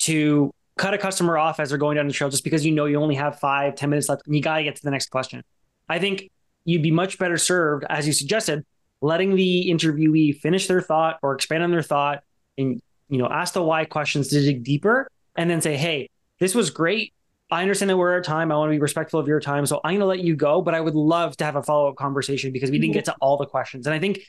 to 0.00 0.52
cut 0.76 0.92
a 0.92 0.98
customer 0.98 1.38
off 1.38 1.60
as 1.60 1.70
they're 1.70 1.78
going 1.78 1.96
down 1.96 2.06
the 2.06 2.12
trail 2.12 2.28
just 2.28 2.44
because 2.44 2.64
you 2.64 2.72
know 2.72 2.84
you 2.84 3.00
only 3.00 3.14
have 3.14 3.38
five, 3.38 3.74
ten 3.74 3.88
minutes 3.88 4.10
left 4.10 4.26
and 4.26 4.36
you 4.36 4.42
got 4.42 4.58
to 4.58 4.64
get 4.64 4.76
to 4.76 4.82
the 4.82 4.90
next 4.90 5.10
question. 5.10 5.42
I 5.90 5.98
think 5.98 6.30
you'd 6.64 6.82
be 6.82 6.92
much 6.92 7.18
better 7.18 7.36
served, 7.36 7.84
as 7.90 8.06
you 8.06 8.12
suggested, 8.12 8.64
letting 9.00 9.34
the 9.34 9.68
interviewee 9.70 10.38
finish 10.38 10.68
their 10.68 10.80
thought 10.80 11.18
or 11.22 11.34
expand 11.34 11.64
on 11.64 11.70
their 11.70 11.82
thought 11.82 12.22
and 12.56 12.80
you 13.08 13.18
know 13.18 13.28
ask 13.28 13.54
the 13.54 13.62
why 13.62 13.84
questions 13.84 14.28
to 14.28 14.40
dig 14.40 14.62
deeper 14.62 15.10
and 15.36 15.50
then 15.50 15.60
say 15.60 15.76
hey 15.76 16.08
this 16.38 16.54
was 16.54 16.70
great. 16.70 17.12
I 17.50 17.62
understand 17.62 17.90
that 17.90 17.96
we're 17.96 18.16
at 18.16 18.24
time. 18.24 18.52
I 18.52 18.56
want 18.56 18.68
to 18.68 18.72
be 18.72 18.78
respectful 18.78 19.18
of 19.18 19.26
your 19.26 19.40
time 19.40 19.66
so 19.66 19.80
i'm 19.84 19.90
going 19.90 20.00
to 20.00 20.06
let 20.06 20.20
you 20.20 20.36
go 20.36 20.62
but 20.62 20.74
i 20.74 20.80
would 20.80 20.94
love 20.94 21.36
to 21.38 21.44
have 21.44 21.56
a 21.56 21.62
follow-up 21.62 21.96
conversation 21.96 22.52
because 22.52 22.70
we 22.70 22.78
didn't 22.78 22.94
get 22.94 23.06
to 23.06 23.16
all 23.20 23.36
the 23.36 23.46
questions. 23.46 23.86
And 23.86 23.94
i 23.94 23.98
think 23.98 24.20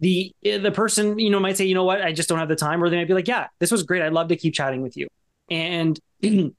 the 0.00 0.32
the 0.42 0.72
person 0.72 1.18
you 1.18 1.30
know 1.30 1.40
might 1.40 1.56
say 1.56 1.66
you 1.66 1.74
know 1.74 1.84
what? 1.84 2.00
I 2.02 2.12
just 2.12 2.28
don't 2.28 2.38
have 2.38 2.48
the 2.48 2.56
time 2.56 2.82
or 2.82 2.88
they 2.88 2.96
might 2.96 3.08
be 3.08 3.14
like 3.14 3.28
yeah 3.28 3.48
this 3.58 3.70
was 3.70 3.82
great. 3.82 4.02
I'd 4.02 4.12
love 4.12 4.28
to 4.28 4.36
keep 4.36 4.54
chatting 4.54 4.82
with 4.82 4.96
you. 4.96 5.08
And 5.50 5.98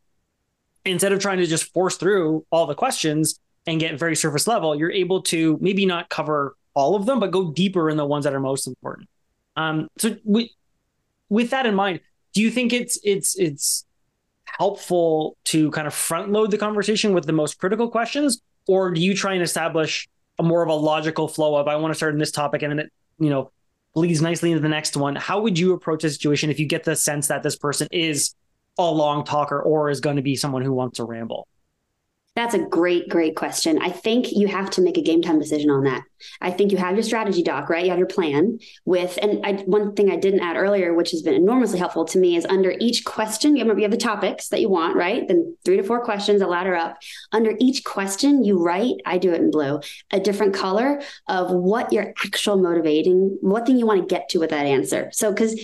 instead 0.86 1.12
of 1.12 1.20
trying 1.20 1.39
to 1.39 1.48
just 1.48 1.74
force 1.74 1.98
through 1.98 2.46
all 2.52 2.68
the 2.68 2.76
questions 2.76 3.39
and 3.68 3.80
get 3.80 3.97
very 3.97 4.16
surface 4.16 4.47
level 4.47 4.76
you're 4.76 4.91
able 4.91 5.22
to 5.22 5.57
maybe 5.59 5.86
not 5.86 6.09
cover 6.09 6.55
all 6.76 6.95
of 6.95 7.05
them, 7.05 7.20
but 7.20 7.32
go 7.32 7.51
deeper 7.51 7.89
in 7.89 7.97
the 7.97 8.05
ones 8.05 8.26
that 8.26 8.34
are 8.34 8.39
most 8.39 8.68
important. 8.68 9.09
Um, 9.55 9.88
so 9.97 10.18
with, 10.24 10.49
with 11.30 11.49
that 11.49 11.66
in 11.66 11.74
mind, 11.74 12.01
do 12.34 12.41
you 12.41 12.51
think 12.51 12.74
it's 12.74 12.99
it's 13.03 13.39
it's 13.39 13.86
helpful 14.45 15.38
to 15.45 15.72
kind 15.72 15.88
of 15.88 15.93
front 15.93 16.32
load 16.32 16.51
the 16.51 16.57
conversation 16.57 17.13
with 17.13 17.26
the 17.26 17.34
most 17.34 17.57
critical 17.57 17.89
questions, 17.89 18.41
or 18.68 18.91
do 18.91 19.01
you 19.01 19.16
try 19.16 19.34
and 19.34 19.41
establish 19.41 20.07
a 20.38 20.43
more 20.43 20.61
of 20.61 20.70
a 20.70 20.74
logical 20.74 21.30
flow 21.30 21.55
of 21.55 21.68
I 21.70 21.78
want 21.78 21.91
to 21.91 21.95
start 21.95 22.13
in 22.13 22.20
this 22.20 22.32
topic 22.32 22.61
and 22.61 22.72
then 22.72 22.80
it 22.80 22.91
you 23.18 23.30
know 23.30 23.51
leads 23.95 24.22
nicely 24.22 24.51
into 24.51 24.61
the 24.61 24.70
next 24.70 24.97
one? 24.97 25.16
How 25.16 25.39
would 25.39 25.57
you 25.57 25.72
approach 25.72 26.03
a 26.03 26.09
situation 26.09 26.49
if 26.49 26.59
you 26.59 26.66
get 26.66 26.84
the 26.84 26.97
sense 26.97 27.28
that 27.28 27.41
this 27.41 27.55
person 27.55 27.88
is 27.91 28.36
a 28.78 28.84
long 28.84 29.24
talker 29.24 29.61
or 29.61 29.89
is 29.89 30.01
going 30.01 30.18
to 30.18 30.22
be 30.22 30.36
someone 30.36 30.61
who 30.61 30.74
wants 30.74 30.97
to 30.97 31.05
ramble? 31.05 31.47
That's 32.36 32.54
a 32.54 32.60
great, 32.60 33.08
great 33.08 33.38
question. 33.38 33.80
I 33.82 33.90
think 33.90 34.34
you 34.34 34.48
have 34.48 34.70
to 34.72 34.82
make 34.82 34.98
a 34.98 35.02
game 35.02 35.22
time 35.22 35.40
decision 35.40 35.70
on 35.70 35.86
that. 35.86 36.04
I 36.42 36.52
think 36.52 36.74
you 36.74 36.78
have 36.78 36.96
your 36.96 37.04
strategy 37.04 37.42
doc, 37.42 37.70
right? 37.70 37.86
You 37.86 37.92
have 37.92 37.98
your 37.98 38.10
plan 38.10 38.60
with, 38.84 39.18
and 39.22 39.46
I, 39.46 39.54
one 39.64 39.96
thing 39.96 40.12
I 40.12 40.18
didn't 40.18 40.42
add 40.42 40.58
earlier, 40.58 40.94
which 40.94 41.12
has 41.12 41.22
been 41.22 41.34
enormously 41.34 41.80
helpful 41.80 42.04
to 42.06 42.20
me, 42.20 42.36
is 42.36 42.46
under 42.46 42.76
each 42.80 43.06
question, 43.06 43.56
you 43.56 43.66
you 43.66 43.82
have 43.84 43.92
the 43.92 43.98
topics 43.98 44.50
that 44.50 44.60
you 44.60 44.70
want, 44.70 44.98
right? 44.98 45.26
Then 45.26 45.56
three 45.64 45.78
to 45.78 45.84
four 45.84 46.04
questions 46.04 46.42
a 46.42 46.48
ladder 46.48 46.76
up. 46.76 46.98
Under 47.32 47.56
each 47.60 47.86
question, 47.86 48.44
you 48.44 48.62
write, 48.62 48.96
I 49.06 49.18
do 49.18 49.32
it 49.32 49.40
in 49.40 49.50
blue, 49.50 49.80
a 50.12 50.20
different 50.20 50.54
color 50.54 51.02
of 51.30 51.52
what 51.52 51.94
your 51.94 52.14
actual 52.26 52.58
motivating, 52.58 53.38
what 53.42 53.66
thing 53.66 53.78
you 53.78 53.86
want 53.86 54.02
to 54.02 54.14
get 54.14 54.28
to 54.30 54.40
with 54.40 54.50
that 54.50 54.66
answer. 54.66 55.10
So, 55.14 55.32
because 55.32 55.58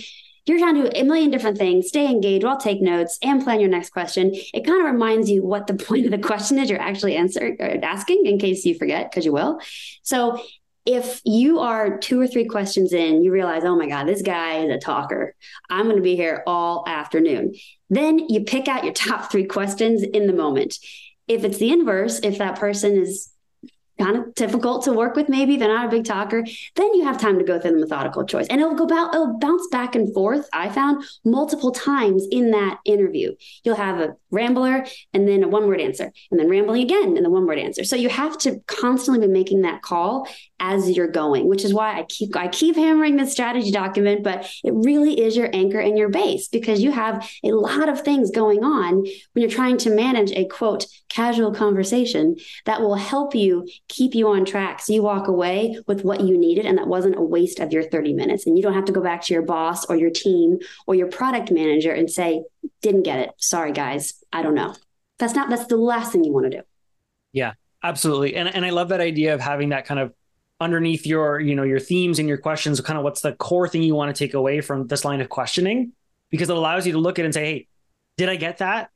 you're 0.46 0.58
trying 0.58 0.74
to 0.74 0.82
do 0.82 0.90
a 0.94 1.04
million 1.04 1.30
different 1.30 1.58
things, 1.58 1.88
stay 1.88 2.06
engaged 2.06 2.44
while 2.44 2.56
take 2.56 2.82
notes 2.82 3.18
and 3.22 3.42
plan 3.42 3.60
your 3.60 3.70
next 3.70 3.90
question. 3.90 4.32
It 4.52 4.66
kind 4.66 4.80
of 4.84 4.92
reminds 4.92 5.30
you 5.30 5.44
what 5.44 5.66
the 5.66 5.74
point 5.86 6.04
of 6.04 6.10
the 6.10 6.18
question 6.18 6.58
is 6.58 6.68
you're 6.70 6.80
actually 6.80 7.16
answering 7.16 7.56
or 7.60 7.70
uh, 7.70 7.78
asking 7.82 8.26
in 8.26 8.38
case 8.38 8.64
you 8.64 8.76
forget, 8.76 9.10
because 9.10 9.24
you 9.24 9.32
will. 9.32 9.60
So 10.02 10.42
if 10.84 11.20
you 11.24 11.60
are 11.60 11.98
two 11.98 12.20
or 12.20 12.26
three 12.26 12.46
questions 12.46 12.92
in, 12.92 13.22
you 13.22 13.30
realize, 13.30 13.62
oh 13.64 13.76
my 13.76 13.88
God, 13.88 14.04
this 14.04 14.22
guy 14.22 14.64
is 14.64 14.70
a 14.70 14.78
talker. 14.78 15.34
I'm 15.70 15.84
going 15.84 15.96
to 15.96 16.02
be 16.02 16.16
here 16.16 16.42
all 16.46 16.84
afternoon. 16.88 17.54
Then 17.88 18.18
you 18.18 18.42
pick 18.42 18.66
out 18.66 18.84
your 18.84 18.92
top 18.94 19.30
three 19.30 19.44
questions 19.44 20.02
in 20.02 20.26
the 20.26 20.32
moment. 20.32 20.76
If 21.28 21.44
it's 21.44 21.58
the 21.58 21.70
inverse, 21.70 22.18
if 22.20 22.38
that 22.38 22.58
person 22.58 22.96
is 22.96 23.31
kind 24.02 24.16
of 24.16 24.34
difficult 24.34 24.84
to 24.84 24.92
work 24.92 25.14
with 25.16 25.28
maybe 25.28 25.56
they're 25.56 25.68
not 25.68 25.86
a 25.86 25.88
big 25.96 26.04
talker 26.04 26.44
then 26.76 26.94
you 26.94 27.04
have 27.04 27.18
time 27.18 27.38
to 27.38 27.44
go 27.44 27.58
through 27.58 27.72
the 27.72 27.78
methodical 27.78 28.24
choice. 28.24 28.46
And 28.48 28.60
it'll 28.60 28.74
go 28.74 28.84
about 28.84 29.14
it'll 29.14 29.38
bounce 29.38 29.66
back 29.68 29.94
and 29.94 30.12
forth 30.12 30.48
i 30.52 30.68
found 30.68 31.04
multiple 31.24 31.72
times 31.72 32.26
in 32.30 32.50
that 32.52 32.78
interview. 32.84 33.34
You'll 33.64 33.76
have 33.76 34.00
a 34.00 34.16
rambler 34.30 34.86
and 35.12 35.28
then 35.28 35.42
a 35.42 35.48
one 35.48 35.66
word 35.66 35.80
answer 35.80 36.12
and 36.30 36.40
then 36.40 36.48
rambling 36.48 36.82
again 36.82 37.16
and 37.16 37.24
the 37.24 37.30
one 37.30 37.46
word 37.46 37.58
answer. 37.58 37.84
So 37.84 37.96
you 37.96 38.08
have 38.08 38.38
to 38.38 38.60
constantly 38.66 39.26
be 39.26 39.32
making 39.32 39.62
that 39.62 39.82
call 39.82 40.26
as 40.62 40.88
you're 40.88 41.08
going 41.08 41.48
which 41.48 41.64
is 41.64 41.74
why 41.74 41.98
i 41.98 42.04
keep 42.04 42.34
i 42.36 42.46
keep 42.46 42.76
hammering 42.76 43.16
this 43.16 43.32
strategy 43.32 43.72
document 43.72 44.22
but 44.22 44.48
it 44.62 44.72
really 44.72 45.20
is 45.20 45.36
your 45.36 45.50
anchor 45.52 45.80
and 45.80 45.98
your 45.98 46.08
base 46.08 46.46
because 46.46 46.80
you 46.80 46.92
have 46.92 47.28
a 47.42 47.50
lot 47.50 47.88
of 47.88 48.00
things 48.02 48.30
going 48.30 48.62
on 48.62 48.94
when 48.98 49.08
you're 49.34 49.50
trying 49.50 49.76
to 49.76 49.90
manage 49.90 50.30
a 50.32 50.44
quote 50.46 50.86
casual 51.08 51.52
conversation 51.52 52.36
that 52.64 52.80
will 52.80 52.94
help 52.94 53.34
you 53.34 53.68
keep 53.92 54.14
you 54.14 54.28
on 54.28 54.44
track. 54.44 54.80
So 54.80 54.92
you 54.92 55.02
walk 55.02 55.28
away 55.28 55.78
with 55.86 56.02
what 56.02 56.22
you 56.22 56.38
needed 56.38 56.64
and 56.64 56.78
that 56.78 56.86
wasn't 56.86 57.16
a 57.16 57.22
waste 57.22 57.60
of 57.60 57.72
your 57.72 57.82
30 57.82 58.14
minutes. 58.14 58.46
And 58.46 58.56
you 58.56 58.62
don't 58.62 58.72
have 58.72 58.86
to 58.86 58.92
go 58.92 59.02
back 59.02 59.22
to 59.24 59.34
your 59.34 59.42
boss 59.42 59.84
or 59.84 59.96
your 59.96 60.10
team 60.10 60.58
or 60.86 60.94
your 60.94 61.08
product 61.08 61.50
manager 61.50 61.92
and 61.92 62.10
say, 62.10 62.42
didn't 62.80 63.02
get 63.02 63.18
it. 63.18 63.30
Sorry, 63.36 63.70
guys. 63.70 64.14
I 64.32 64.42
don't 64.42 64.54
know. 64.54 64.74
That's 65.18 65.34
not, 65.34 65.50
that's 65.50 65.66
the 65.66 65.76
last 65.76 66.10
thing 66.10 66.24
you 66.24 66.32
want 66.32 66.50
to 66.50 66.58
do. 66.58 66.62
Yeah, 67.32 67.52
absolutely. 67.82 68.34
And, 68.34 68.48
and 68.52 68.64
I 68.64 68.70
love 68.70 68.88
that 68.88 69.00
idea 69.00 69.34
of 69.34 69.40
having 69.40 69.68
that 69.68 69.84
kind 69.84 70.00
of 70.00 70.14
underneath 70.58 71.06
your, 71.06 71.38
you 71.38 71.54
know, 71.54 71.62
your 71.64 71.80
themes 71.80 72.18
and 72.18 72.26
your 72.26 72.38
questions, 72.38 72.80
kind 72.80 72.96
of 72.96 73.04
what's 73.04 73.20
the 73.20 73.32
core 73.32 73.68
thing 73.68 73.82
you 73.82 73.94
want 73.94 74.14
to 74.14 74.18
take 74.18 74.32
away 74.32 74.62
from 74.62 74.86
this 74.86 75.04
line 75.04 75.20
of 75.20 75.28
questioning, 75.28 75.92
because 76.30 76.48
it 76.48 76.56
allows 76.56 76.86
you 76.86 76.92
to 76.92 76.98
look 76.98 77.18
at 77.18 77.24
it 77.24 77.26
and 77.26 77.34
say, 77.34 77.44
Hey, 77.44 77.66
did 78.16 78.28
I 78.30 78.36
get 78.36 78.58
that? 78.58 78.90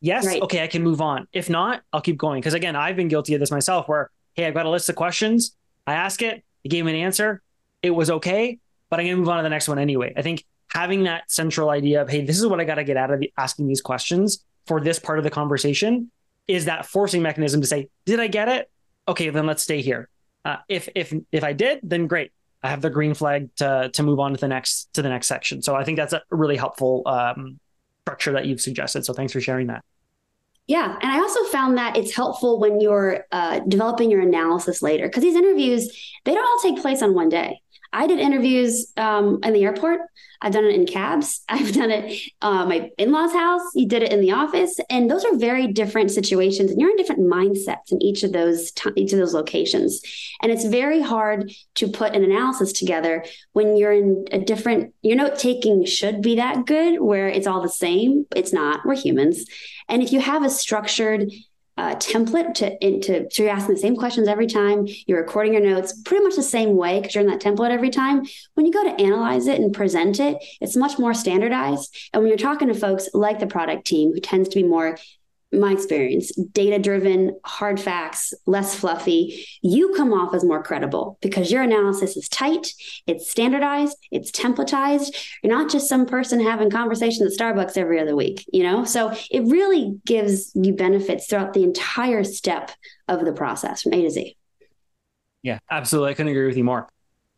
Yes. 0.00 0.26
Right. 0.26 0.42
Okay. 0.42 0.62
I 0.62 0.66
can 0.66 0.82
move 0.82 1.00
on. 1.00 1.28
If 1.32 1.48
not, 1.48 1.82
I'll 1.92 2.00
keep 2.00 2.18
going. 2.18 2.42
Cause 2.42 2.54
again, 2.54 2.76
I've 2.76 2.96
been 2.96 3.08
guilty 3.08 3.34
of 3.34 3.40
this 3.40 3.52
myself 3.52 3.88
where 3.88 4.10
hey, 4.34 4.46
I've 4.46 4.54
got 4.54 4.66
a 4.66 4.70
list 4.70 4.88
of 4.88 4.96
questions. 4.96 5.54
I 5.86 5.94
ask 5.94 6.22
it, 6.22 6.44
it 6.64 6.68
gave 6.68 6.84
me 6.84 6.92
an 6.92 6.98
answer. 6.98 7.42
It 7.82 7.90
was 7.90 8.10
okay, 8.10 8.58
but 8.90 9.00
I'm 9.00 9.06
going 9.06 9.16
to 9.16 9.20
move 9.20 9.28
on 9.28 9.38
to 9.38 9.42
the 9.42 9.48
next 9.48 9.68
one 9.68 9.78
anyway. 9.78 10.12
I 10.16 10.22
think 10.22 10.44
having 10.68 11.04
that 11.04 11.30
central 11.30 11.70
idea 11.70 12.02
of, 12.02 12.08
hey, 12.08 12.24
this 12.24 12.38
is 12.38 12.46
what 12.46 12.60
I 12.60 12.64
got 12.64 12.76
to 12.76 12.84
get 12.84 12.96
out 12.96 13.10
of 13.10 13.20
the, 13.20 13.32
asking 13.36 13.66
these 13.66 13.80
questions 13.80 14.44
for 14.66 14.80
this 14.80 14.98
part 14.98 15.18
of 15.18 15.24
the 15.24 15.30
conversation 15.30 16.10
is 16.48 16.64
that 16.66 16.86
forcing 16.86 17.22
mechanism 17.22 17.60
to 17.60 17.66
say, 17.66 17.88
did 18.04 18.20
I 18.20 18.28
get 18.28 18.48
it? 18.48 18.70
Okay, 19.06 19.30
then 19.30 19.46
let's 19.46 19.62
stay 19.62 19.82
here. 19.82 20.08
Uh, 20.44 20.56
if 20.68 20.88
if 20.94 21.12
if 21.30 21.44
I 21.44 21.52
did, 21.52 21.80
then 21.82 22.06
great. 22.06 22.32
I 22.62 22.68
have 22.70 22.80
the 22.80 22.90
green 22.90 23.14
flag 23.14 23.54
to 23.56 23.90
to 23.92 24.02
move 24.02 24.18
on 24.18 24.34
to 24.34 24.40
the 24.40 24.48
next 24.48 24.92
to 24.94 25.02
the 25.02 25.08
next 25.08 25.26
section. 25.26 25.62
So 25.62 25.74
I 25.74 25.84
think 25.84 25.96
that's 25.96 26.12
a 26.12 26.22
really 26.30 26.56
helpful 26.56 27.02
um, 27.06 27.60
structure 28.04 28.32
that 28.32 28.46
you've 28.46 28.60
suggested. 28.60 29.04
So 29.04 29.12
thanks 29.12 29.32
for 29.32 29.40
sharing 29.40 29.68
that. 29.68 29.84
Yeah. 30.66 30.96
And 31.00 31.10
I 31.10 31.18
also 31.18 31.42
found 31.44 31.76
that 31.76 31.96
it's 31.96 32.14
helpful 32.14 32.60
when 32.60 32.80
you're 32.80 33.24
uh, 33.32 33.60
developing 33.66 34.10
your 34.10 34.20
analysis 34.20 34.80
later 34.80 35.08
because 35.08 35.22
these 35.22 35.34
interviews, 35.34 35.90
they 36.24 36.34
don't 36.34 36.44
all 36.44 36.60
take 36.62 36.80
place 36.80 37.02
on 37.02 37.14
one 37.14 37.28
day. 37.28 37.60
I 37.92 38.06
did 38.06 38.18
interviews 38.18 38.92
um, 38.96 39.40
in 39.42 39.52
the 39.52 39.64
airport. 39.64 40.00
I've 40.40 40.52
done 40.52 40.64
it 40.64 40.74
in 40.74 40.86
cabs. 40.86 41.42
I've 41.48 41.72
done 41.72 41.90
it 41.90 42.20
uh, 42.40 42.66
my 42.66 42.90
in-laws' 42.98 43.32
house. 43.32 43.62
You 43.74 43.86
did 43.86 44.02
it 44.02 44.12
in 44.12 44.20
the 44.20 44.32
office, 44.32 44.78
and 44.90 45.10
those 45.10 45.24
are 45.24 45.36
very 45.36 45.68
different 45.68 46.10
situations. 46.10 46.70
And 46.70 46.80
you're 46.80 46.90
in 46.90 46.96
different 46.96 47.22
mindsets 47.22 47.92
in 47.92 48.02
each 48.02 48.22
of 48.22 48.32
those 48.32 48.72
t- 48.72 48.90
each 48.96 49.12
of 49.12 49.18
those 49.18 49.34
locations. 49.34 50.00
And 50.42 50.50
it's 50.50 50.64
very 50.64 51.00
hard 51.00 51.52
to 51.76 51.88
put 51.88 52.14
an 52.14 52.24
analysis 52.24 52.72
together 52.72 53.24
when 53.52 53.76
you're 53.76 53.92
in 53.92 54.24
a 54.32 54.38
different. 54.38 54.94
Your 55.02 55.16
note 55.16 55.38
taking 55.38 55.84
should 55.84 56.22
be 56.22 56.36
that 56.36 56.66
good, 56.66 57.00
where 57.00 57.28
it's 57.28 57.46
all 57.46 57.62
the 57.62 57.68
same. 57.68 58.26
It's 58.34 58.52
not. 58.52 58.84
We're 58.84 58.96
humans, 58.96 59.44
and 59.88 60.02
if 60.02 60.12
you 60.12 60.20
have 60.20 60.44
a 60.44 60.50
structured 60.50 61.30
uh, 61.76 61.94
template 61.96 62.54
to 62.54 62.86
into 62.86 63.26
so 63.30 63.42
you're 63.42 63.52
asking 63.52 63.74
the 63.74 63.80
same 63.80 63.96
questions 63.96 64.28
every 64.28 64.46
time. 64.46 64.86
You're 65.06 65.20
recording 65.20 65.54
your 65.54 65.62
notes 65.62 66.00
pretty 66.02 66.24
much 66.24 66.36
the 66.36 66.42
same 66.42 66.76
way 66.76 67.00
because 67.00 67.14
you're 67.14 67.24
in 67.24 67.30
that 67.30 67.40
template 67.40 67.70
every 67.70 67.90
time. 67.90 68.24
When 68.54 68.66
you 68.66 68.72
go 68.72 68.84
to 68.84 69.02
analyze 69.02 69.46
it 69.46 69.60
and 69.60 69.72
present 69.72 70.20
it 70.20 70.36
it's 70.60 70.76
much 70.76 70.98
more 70.98 71.14
standardized. 71.14 71.96
And 72.12 72.22
when 72.22 72.28
you're 72.28 72.38
talking 72.38 72.68
to 72.68 72.74
folks 72.74 73.08
like 73.14 73.38
the 73.38 73.46
product 73.46 73.86
team 73.86 74.12
who 74.12 74.20
tends 74.20 74.48
to 74.50 74.56
be 74.56 74.68
more 74.68 74.98
my 75.52 75.72
experience, 75.72 76.34
data 76.52 76.78
driven, 76.78 77.38
hard 77.44 77.78
facts, 77.78 78.32
less 78.46 78.74
fluffy, 78.74 79.46
you 79.62 79.92
come 79.96 80.12
off 80.12 80.34
as 80.34 80.44
more 80.44 80.62
credible 80.62 81.18
because 81.20 81.52
your 81.52 81.62
analysis 81.62 82.16
is 82.16 82.28
tight, 82.28 82.72
it's 83.06 83.30
standardized, 83.30 83.96
it's 84.10 84.30
templatized. 84.30 85.14
You're 85.42 85.56
not 85.56 85.70
just 85.70 85.88
some 85.88 86.06
person 86.06 86.40
having 86.40 86.70
conversations 86.70 87.32
at 87.32 87.38
Starbucks 87.38 87.76
every 87.76 88.00
other 88.00 88.16
week, 88.16 88.44
you 88.52 88.62
know? 88.62 88.84
So 88.84 89.14
it 89.30 89.42
really 89.44 90.00
gives 90.06 90.52
you 90.54 90.72
benefits 90.72 91.26
throughout 91.26 91.52
the 91.52 91.64
entire 91.64 92.24
step 92.24 92.70
of 93.08 93.24
the 93.24 93.32
process 93.32 93.82
from 93.82 93.94
A 93.94 94.02
to 94.02 94.10
Z. 94.10 94.36
Yeah, 95.42 95.58
absolutely. 95.70 96.12
I 96.12 96.14
couldn't 96.14 96.32
agree 96.32 96.46
with 96.46 96.56
you 96.56 96.64
more. 96.64 96.88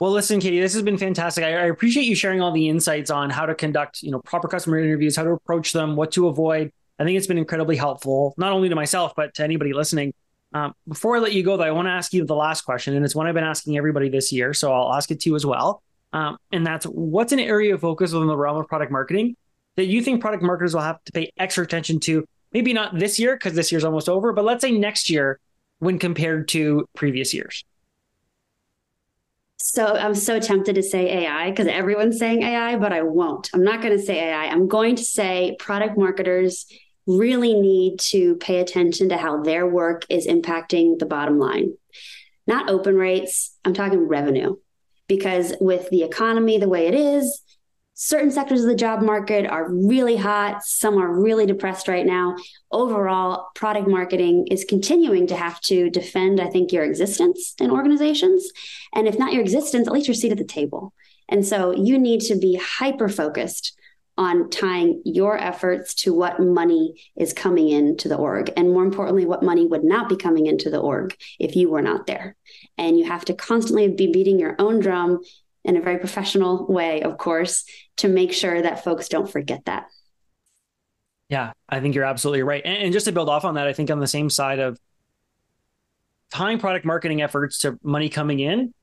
Well, 0.01 0.11
listen, 0.11 0.41
Katie, 0.41 0.61
this 0.61 0.75
has 0.75 0.83
been 0.83 0.99
fantastic. 0.99 1.45
I, 1.45 1.53
I, 1.53 1.67
appreciate 1.67 2.05
you 2.05 2.17
sharing 2.17 2.41
all 2.41 2.51
the 2.51 2.69
insights 2.69 3.11
on 3.11 3.31
how 3.31 3.47
to 3.47 3.55
conduct, 3.55 4.03
you 4.03 4.11
know, 4.11 4.21
proper 4.21 4.49
customer 4.49 4.79
interviews, 4.79 5.17
how 5.17 5.23
to 5.23 5.31
approach 5.31 5.73
them, 5.73 5.95
what 5.95 6.13
to 6.13 6.27
avoid. 6.27 6.73
I 6.99 7.05
think 7.05 7.17
it's 7.17 7.27
been 7.27 7.39
incredibly 7.39 7.77
helpful, 7.77 8.35
not 8.37 8.53
only 8.53 8.69
to 8.69 8.75
myself, 8.75 9.15
but 9.17 9.35
to 9.35 9.45
anybody 9.45 9.73
listening. 9.73 10.13
Um, 10.53 10.73
before 10.87 11.17
I 11.17 11.19
let 11.19 11.33
you 11.33 11.43
go, 11.43 11.57
though, 11.57 11.65
I 11.65 11.73
want 11.73 11.87
to 11.87 11.93
ask 11.93 12.13
you 12.13 12.25
the 12.25 12.37
last 12.37 12.63
question, 12.63 12.95
and 12.95 13.05
it's 13.05 13.15
one 13.15 13.27
I've 13.27 13.35
been 13.35 13.43
asking 13.43 13.77
everybody 13.77 14.09
this 14.09 14.31
year. 14.33 14.55
So 14.55 14.73
I'll 14.73 14.95
ask 14.95 15.11
it 15.11 15.21
to 15.21 15.31
you 15.31 15.37
as 15.37 15.45
well. 15.45 15.83
Um, 16.13 16.39
and 16.53 16.65
that's 16.65 16.87
what's 16.87 17.33
an 17.33 17.41
area 17.41 17.75
of 17.75 17.81
focus 17.81 18.13
within 18.13 18.29
the 18.29 18.37
realm 18.37 18.57
of 18.59 18.69
product 18.69 18.93
marketing 18.93 19.35
that 19.77 19.87
you 19.87 20.01
think 20.01 20.21
product 20.21 20.45
marketers 20.45 20.73
will 20.73 20.83
have 20.83 21.03
to 21.05 21.13
pay 21.13 21.33
extra 21.37 21.65
attention 21.65 21.99
to? 22.01 22.25
Maybe 22.53 22.73
not 22.73 22.97
this 22.97 23.19
year, 23.19 23.35
because 23.35 23.55
this 23.55 23.73
year's 23.73 23.85
almost 23.85 24.09
over, 24.09 24.33
but 24.33 24.45
let's 24.45 24.63
say 24.63 24.71
next 24.71 25.11
year 25.11 25.41
when 25.81 25.99
compared 25.99 26.47
to 26.49 26.87
previous 26.95 27.35
years. 27.35 27.65
So 29.57 29.97
I'm 29.97 30.15
so 30.15 30.39
tempted 30.39 30.75
to 30.75 30.83
say 30.83 31.25
AI 31.25 31.51
because 31.51 31.67
everyone's 31.67 32.19
saying 32.19 32.43
AI, 32.43 32.77
but 32.77 32.93
I 32.93 33.03
won't. 33.03 33.51
I'm 33.55 33.65
not 33.65 33.83
going 33.83 33.97
to 33.97 34.03
say 34.03 34.29
AI. 34.29 34.45
I'm 34.45 34.69
going 34.69 34.95
to 34.97 35.03
say 35.03 35.57
product 35.59 35.99
marketers 35.99 36.67
really 37.07 37.55
need 37.55 37.99
to 37.99 38.37
pay 38.37 38.61
attention 38.61 39.11
to 39.11 39.17
how 39.17 39.43
their 39.43 39.67
work 39.67 40.05
is 40.09 40.27
impacting 40.27 40.99
the 40.99 41.07
bottom 41.07 41.39
line. 41.39 41.75
Not 42.47 42.71
open 42.71 42.97
rates, 42.97 43.57
I'm 43.65 43.75
talking 43.75 44.09
revenue. 44.09 44.57
Because 45.07 45.55
with 45.61 45.91
the 45.91 46.03
economy 46.03 46.57
the 46.59 46.69
way 46.69 46.87
it 46.87 46.95
is, 46.95 47.43
certain 47.95 48.31
sectors 48.31 48.63
of 48.63 48.69
the 48.69 48.75
job 48.75 49.03
market 49.03 49.47
are 49.47 49.71
really 49.71 50.17
hot, 50.17 50.63
some 50.65 50.99
are 50.99 51.21
really 51.21 51.47
depressed 51.47 51.89
right 51.89 52.07
now. 52.07 52.37
Overall, 52.71 53.49
product 53.55 53.87
marketing 53.87 54.47
is 54.51 54.65
continuing 54.65 55.27
to 55.27 55.37
have 55.37 55.61
to 55.63 55.91
defend, 55.91 56.41
I 56.41 56.49
think, 56.49 56.73
your 56.73 56.85
existence 56.85 57.55
in 57.61 57.71
organizations. 57.71 58.51
And 58.95 59.07
if 59.07 59.19
not 59.19 59.33
your 59.33 59.43
existence, 59.43 59.87
at 59.87 59.93
least 59.93 60.09
your 60.09 60.15
seat 60.15 60.33
at 60.33 60.39
the 60.39 60.45
table. 60.45 60.93
And 61.29 61.47
so 61.47 61.73
you 61.73 61.99
need 61.99 62.21
to 62.23 62.37
be 62.37 62.61
hyper 62.61 63.09
focused 63.09 63.79
on 64.17 64.49
tying 64.51 65.03
your 65.05 65.37
efforts 65.37 65.95
to 65.95 66.15
what 66.15 66.39
money 66.39 66.95
is 67.17 67.33
coming 67.33 67.69
into 67.69 68.09
the 68.09 68.17
org 68.17 68.51
and 68.57 68.71
more 68.71 68.85
importantly 68.85 69.27
what 69.27 69.43
money 69.43 69.67
would 69.67 69.83
not 69.83 70.09
be 70.09 70.17
coming 70.17 70.47
into 70.47 70.71
the 70.71 70.79
org 70.79 71.17
if 71.39 71.57
you 71.57 71.69
were 71.69 71.83
not 71.83 72.07
there. 72.07 72.37
And 72.79 72.99
you 72.99 73.05
have 73.05 73.25
to 73.27 73.35
constantly 73.35 73.89
be 73.89 74.13
beating 74.13 74.39
your 74.39 74.55
own 74.59 74.81
drum 74.81 75.21
in 75.65 75.77
a 75.77 75.81
very 75.81 75.99
professional 75.99 76.67
way 76.67 77.03
of 77.03 77.19
course 77.19 77.65
to 77.97 78.09
make 78.09 78.33
sure 78.33 78.61
that 78.63 78.85
folks 78.85 79.09
don't 79.09 79.31
forget 79.31 79.65
that. 79.65 79.87
Yeah 81.29 81.53
i 81.69 81.81
think 81.81 81.95
you're 81.95 82.05
absolutely 82.05 82.43
right. 82.43 82.63
And, 82.65 82.93
just 82.93 83.07
to 83.07 83.13
build 83.13 83.29
off 83.29 83.45
on 83.45 83.55
that 83.55 83.67
i 83.67 83.73
think 83.73 83.91
on 83.91 83.99
the 83.99 84.07
same 84.07 84.31
side 84.31 84.61
of 84.61 84.79
tying 86.31 86.59
product 86.59 86.85
marketing 86.85 87.23
efforts 87.23 87.61
to 87.61 87.79
money 87.83 88.09
coming 88.09 88.41
in 88.41 88.75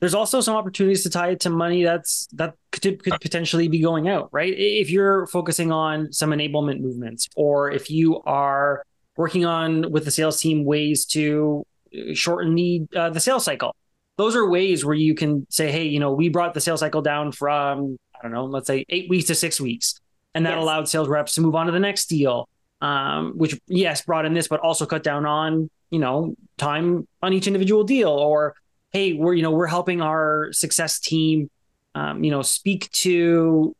there's 0.00 0.14
also 0.14 0.40
some 0.40 0.56
opportunities 0.56 1.02
to 1.02 1.10
tie 1.10 1.30
it 1.30 1.40
to 1.40 1.50
money 1.50 1.84
that's 1.84 2.26
that 2.32 2.54
could, 2.72 3.02
could 3.02 3.20
potentially 3.20 3.68
be 3.68 3.80
going 3.80 4.08
out, 4.08 4.30
right? 4.32 4.52
If 4.56 4.90
you're 4.90 5.26
focusing 5.26 5.70
on 5.70 6.10
some 6.12 6.30
enablement 6.30 6.80
movements, 6.80 7.28
or 7.36 7.70
if 7.70 7.90
you 7.90 8.22
are 8.22 8.82
working 9.16 9.44
on 9.44 9.92
with 9.92 10.06
the 10.06 10.10
sales 10.10 10.40
team 10.40 10.64
ways 10.64 11.04
to 11.06 11.66
uh, 11.94 12.14
shorten 12.14 12.54
the 12.54 12.86
uh, 12.96 13.10
the 13.10 13.20
sales 13.20 13.44
cycle, 13.44 13.76
those 14.16 14.34
are 14.34 14.48
ways 14.48 14.84
where 14.84 14.94
you 14.94 15.14
can 15.14 15.46
say, 15.50 15.70
hey, 15.70 15.84
you 15.84 16.00
know, 16.00 16.12
we 16.12 16.30
brought 16.30 16.54
the 16.54 16.60
sales 16.62 16.80
cycle 16.80 17.02
down 17.02 17.30
from 17.30 17.98
I 18.18 18.22
don't 18.22 18.32
know, 18.32 18.46
let's 18.46 18.66
say 18.66 18.86
eight 18.88 19.10
weeks 19.10 19.26
to 19.26 19.34
six 19.34 19.60
weeks, 19.60 20.00
and 20.34 20.46
that 20.46 20.54
yes. 20.54 20.62
allowed 20.62 20.88
sales 20.88 21.08
reps 21.08 21.34
to 21.34 21.42
move 21.42 21.54
on 21.54 21.66
to 21.66 21.72
the 21.72 21.78
next 21.78 22.06
deal, 22.06 22.48
um, 22.80 23.34
which 23.36 23.60
yes 23.66 24.00
brought 24.00 24.24
in 24.24 24.32
this, 24.32 24.48
but 24.48 24.60
also 24.60 24.86
cut 24.86 25.02
down 25.02 25.26
on 25.26 25.68
you 25.90 25.98
know 25.98 26.34
time 26.56 27.06
on 27.22 27.34
each 27.34 27.46
individual 27.46 27.84
deal 27.84 28.08
or 28.08 28.54
hey, 28.92 29.12
we're 29.14 29.34
you 29.34 29.42
know 29.42 29.50
we're 29.50 29.66
helping 29.66 30.00
our 30.00 30.52
success 30.52 30.98
team, 31.00 31.50
um, 31.94 32.24
you 32.24 32.30
know, 32.30 32.42
speak 32.42 32.90
to 32.92 33.74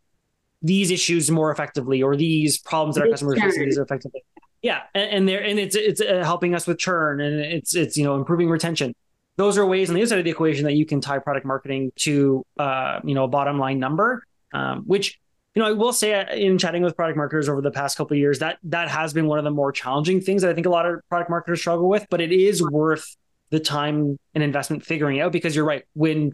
these 0.63 0.91
issues 0.91 1.31
more 1.31 1.51
effectively 1.51 2.03
or 2.03 2.17
these 2.17 2.59
problems 2.59 2.97
that 2.97 3.03
our 3.03 3.11
customers 3.11 3.41
face 3.41 3.57
these 3.57 3.79
effectively. 3.79 4.23
Yeah, 4.63 4.83
and, 4.95 5.11
and 5.11 5.29
they're 5.29 5.43
and 5.43 5.59
it's 5.59 5.75
it's 5.75 6.01
uh, 6.01 6.23
helping 6.25 6.55
us 6.55 6.67
with 6.67 6.79
churn 6.79 7.21
and 7.21 7.41
it's 7.41 7.75
it's 7.75 7.97
you 7.97 8.05
know 8.05 8.17
improving 8.17 8.49
retention. 8.49 8.95
Those 9.37 9.57
are 9.57 9.65
ways 9.65 9.89
on 9.89 9.95
the 9.95 10.03
other 10.03 10.09
side 10.09 10.19
of 10.19 10.25
the 10.25 10.31
equation 10.31 10.65
that 10.65 10.75
you 10.75 10.85
can 10.85 11.01
tie 11.01 11.19
product 11.19 11.47
marketing 11.47 11.93
to 11.97 12.45
uh, 12.59 13.01
you 13.05 13.15
know 13.15 13.25
a 13.25 13.29
bottom 13.29 13.59
line 13.59 13.79
number, 13.79 14.23
um, 14.53 14.83
which 14.87 15.19
you 15.55 15.63
know, 15.63 15.69
I 15.69 15.73
will 15.73 15.93
say 15.93 16.15
uh, 16.15 16.33
in 16.33 16.59
chatting 16.59 16.83
with 16.83 16.95
product 16.95 17.17
marketers 17.17 17.49
over 17.49 17.61
the 17.61 17.73
past 17.73 17.97
couple 17.97 18.15
of 18.15 18.19
years, 18.19 18.39
that 18.39 18.59
that 18.65 18.89
has 18.89 19.13
been 19.13 19.27
one 19.27 19.39
of 19.39 19.45
the 19.45 19.51
more 19.51 19.73
challenging 19.73 20.21
things 20.21 20.43
that 20.43 20.51
I 20.51 20.55
think 20.55 20.67
a 20.67 20.71
lot 20.71 20.87
of 20.87 21.01
product 21.09 21.31
marketers 21.31 21.61
struggle 21.61 21.89
with. 21.89 22.07
But 22.09 22.21
it 22.21 22.33
is 22.33 22.63
worth 22.63 23.17
the 23.51 23.61
time 23.61 24.19
and 24.35 24.43
investment 24.45 24.85
figuring 24.85 25.21
out 25.21 25.33
because 25.33 25.55
you're 25.55 25.65
right 25.65 25.85
when 25.95 26.33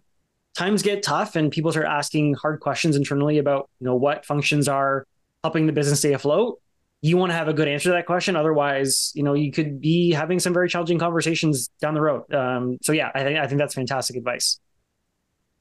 times 0.55 0.81
get 0.81 1.03
tough 1.03 1.35
and 1.35 1.51
people 1.51 1.71
start 1.71 1.87
asking 1.87 2.33
hard 2.35 2.59
questions 2.59 2.95
internally 2.95 3.37
about 3.37 3.69
you 3.79 3.85
know 3.85 3.95
what 3.95 4.25
functions 4.25 4.67
are 4.67 5.05
helping 5.43 5.65
the 5.67 5.73
business 5.73 5.99
stay 5.99 6.13
afloat 6.13 6.59
you 7.01 7.15
want 7.15 7.29
to 7.29 7.35
have 7.35 7.47
a 7.47 7.53
good 7.53 7.67
answer 7.67 7.89
to 7.89 7.93
that 7.93 8.07
question. 8.07 8.35
Otherwise 8.35 9.11
you 9.15 9.23
know 9.23 9.33
you 9.33 9.51
could 9.51 9.79
be 9.79 10.11
having 10.11 10.39
some 10.39 10.53
very 10.53 10.69
challenging 10.69 10.99
conversations 10.99 11.69
down 11.79 11.93
the 11.93 12.01
road. 12.01 12.31
Um, 12.33 12.77
so 12.81 12.91
yeah 12.91 13.11
i 13.13 13.23
think 13.23 13.39
i 13.39 13.47
think 13.47 13.59
that's 13.59 13.73
fantastic 13.73 14.15
advice. 14.15 14.59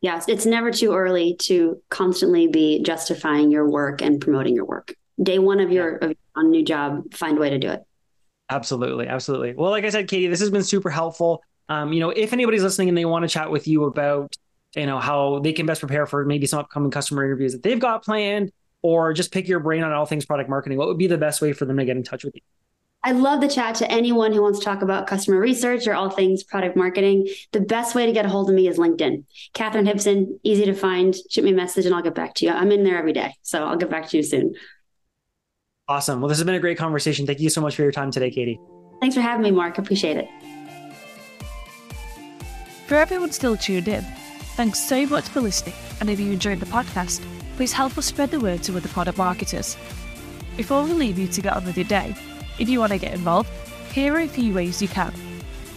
Yes 0.00 0.26
it's 0.28 0.46
never 0.46 0.70
too 0.70 0.94
early 0.94 1.36
to 1.42 1.82
constantly 1.90 2.48
be 2.48 2.82
justifying 2.82 3.50
your 3.50 3.68
work 3.68 4.02
and 4.02 4.20
promoting 4.20 4.54
your 4.54 4.66
work. 4.66 4.94
Day 5.22 5.38
one 5.38 5.60
of 5.60 5.72
your, 5.72 5.96
of 5.96 6.14
your 6.36 6.44
new 6.44 6.62
job 6.62 7.14
find 7.14 7.38
a 7.38 7.40
way 7.40 7.50
to 7.50 7.58
do 7.58 7.70
it 7.70 7.80
Absolutely, 8.48 9.08
absolutely. 9.08 9.54
Well, 9.54 9.70
like 9.70 9.84
I 9.84 9.90
said, 9.90 10.08
Katie, 10.08 10.28
this 10.28 10.40
has 10.40 10.50
been 10.50 10.62
super 10.62 10.90
helpful. 10.90 11.42
Um, 11.68 11.92
you 11.92 12.00
know, 12.00 12.10
if 12.10 12.32
anybody's 12.32 12.62
listening 12.62 12.88
and 12.88 12.96
they 12.96 13.04
want 13.04 13.24
to 13.24 13.28
chat 13.28 13.50
with 13.50 13.66
you 13.66 13.84
about, 13.84 14.36
you 14.76 14.86
know, 14.86 14.98
how 15.00 15.40
they 15.40 15.52
can 15.52 15.66
best 15.66 15.80
prepare 15.80 16.06
for 16.06 16.24
maybe 16.24 16.46
some 16.46 16.60
upcoming 16.60 16.90
customer 16.90 17.24
interviews 17.24 17.52
that 17.52 17.62
they've 17.62 17.80
got 17.80 18.04
planned, 18.04 18.52
or 18.82 19.12
just 19.12 19.32
pick 19.32 19.48
your 19.48 19.58
brain 19.58 19.82
on 19.82 19.92
all 19.92 20.06
things 20.06 20.24
product 20.24 20.48
marketing, 20.48 20.78
what 20.78 20.86
would 20.86 20.98
be 20.98 21.08
the 21.08 21.18
best 21.18 21.42
way 21.42 21.52
for 21.52 21.64
them 21.64 21.76
to 21.76 21.84
get 21.84 21.96
in 21.96 22.04
touch 22.04 22.22
with 22.22 22.36
you? 22.36 22.40
I 23.02 23.12
love 23.12 23.40
the 23.40 23.48
chat 23.48 23.76
to 23.76 23.90
anyone 23.90 24.32
who 24.32 24.42
wants 24.42 24.58
to 24.58 24.64
talk 24.64 24.82
about 24.82 25.06
customer 25.06 25.38
research 25.38 25.86
or 25.86 25.94
all 25.94 26.10
things 26.10 26.42
product 26.42 26.76
marketing. 26.76 27.28
The 27.52 27.60
best 27.60 27.94
way 27.94 28.06
to 28.06 28.12
get 28.12 28.26
a 28.26 28.28
hold 28.28 28.48
of 28.48 28.54
me 28.54 28.66
is 28.66 28.78
LinkedIn. 28.78 29.24
Katharine 29.54 29.86
Hibson, 29.86 30.40
easy 30.42 30.64
to 30.64 30.74
find. 30.74 31.14
Shoot 31.30 31.44
me 31.44 31.52
a 31.52 31.54
message 31.54 31.86
and 31.86 31.94
I'll 31.94 32.02
get 32.02 32.16
back 32.16 32.34
to 32.34 32.46
you. 32.46 32.52
I'm 32.52 32.72
in 32.72 32.82
there 32.82 32.98
every 32.98 33.12
day. 33.12 33.34
So 33.42 33.64
I'll 33.64 33.76
get 33.76 33.90
back 33.90 34.08
to 34.08 34.16
you 34.16 34.24
soon. 34.24 34.54
Awesome. 35.88 36.20
Well, 36.20 36.28
this 36.28 36.38
has 36.38 36.44
been 36.44 36.56
a 36.56 36.60
great 36.60 36.78
conversation. 36.78 37.26
Thank 37.26 37.38
you 37.38 37.48
so 37.48 37.60
much 37.60 37.76
for 37.76 37.82
your 37.82 37.92
time 37.92 38.10
today, 38.10 38.28
Katie. 38.28 38.58
Thanks 39.00 39.14
for 39.14 39.20
having 39.20 39.44
me, 39.44 39.52
Mark. 39.52 39.78
Appreciate 39.78 40.16
it. 40.16 40.28
For 42.88 42.96
everyone 42.96 43.30
still 43.30 43.56
tuned 43.56 43.86
in, 43.86 44.02
thanks 44.56 44.80
so 44.80 45.06
much 45.06 45.28
for 45.28 45.40
listening. 45.40 45.74
And 46.00 46.10
if 46.10 46.18
you 46.18 46.32
enjoyed 46.32 46.58
the 46.58 46.66
podcast, 46.66 47.24
please 47.56 47.72
help 47.72 47.96
us 47.96 48.06
spread 48.06 48.32
the 48.32 48.40
word 48.40 48.64
to 48.64 48.76
other 48.76 48.88
product 48.88 49.16
marketers. 49.16 49.76
Before 50.56 50.82
we 50.82 50.92
leave 50.92 51.18
you 51.18 51.28
to 51.28 51.40
get 51.40 51.52
on 51.54 51.64
with 51.64 51.76
your 51.76 51.86
day, 51.86 52.16
if 52.58 52.68
you 52.68 52.80
want 52.80 52.90
to 52.90 52.98
get 52.98 53.14
involved, 53.14 53.50
here 53.92 54.14
are 54.14 54.20
a 54.20 54.28
few 54.28 54.54
ways 54.54 54.82
you 54.82 54.88
can. 54.88 55.12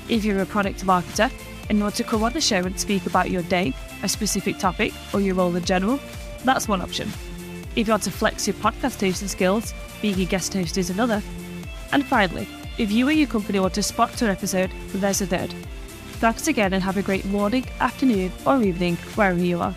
If 0.08 0.26
you're 0.26 0.42
a 0.42 0.46
product 0.46 0.84
marketer 0.86 1.32
and 1.70 1.80
want 1.80 1.94
to 1.96 2.04
come 2.04 2.24
on 2.24 2.34
the 2.34 2.42
show 2.42 2.58
and 2.58 2.80
speak 2.80 3.06
about 3.06 3.30
your 3.30 3.44
day, 3.44 3.76
a 4.02 4.10
specific 4.10 4.58
topic, 4.58 4.92
or 5.14 5.22
your 5.22 5.36
role 5.36 5.56
in 5.56 5.66
general, 5.66 6.00
that's 6.44 6.68
one 6.68 6.82
option. 6.82 7.10
If 7.76 7.88
you 7.88 7.94
want 7.94 8.04
to 8.04 8.12
flex 8.12 8.48
your 8.48 8.56
podcast 8.56 9.00
hosting 9.00 9.28
skills, 9.28 9.74
being 10.02 10.20
a 10.20 10.26
guest 10.26 10.54
host 10.54 10.78
is 10.78 10.90
another. 10.90 11.22
And 11.92 12.06
finally, 12.06 12.48
if 12.78 12.92
you 12.92 13.08
or 13.08 13.12
your 13.12 13.28
company 13.28 13.60
want 13.60 13.74
to 13.76 13.84
sponsor 13.84 14.26
an 14.26 14.32
episode, 14.32 14.72
there's 14.94 15.22
a 15.22 15.28
third. 15.28 15.54
Thanks 16.20 16.48
again 16.48 16.74
and 16.74 16.84
have 16.84 16.98
a 16.98 17.02
great 17.02 17.26
morning, 17.26 17.66
afternoon, 17.80 18.32
or 18.46 18.62
evening 18.62 18.96
wherever 19.16 19.40
you 19.40 19.60
are. 19.60 19.76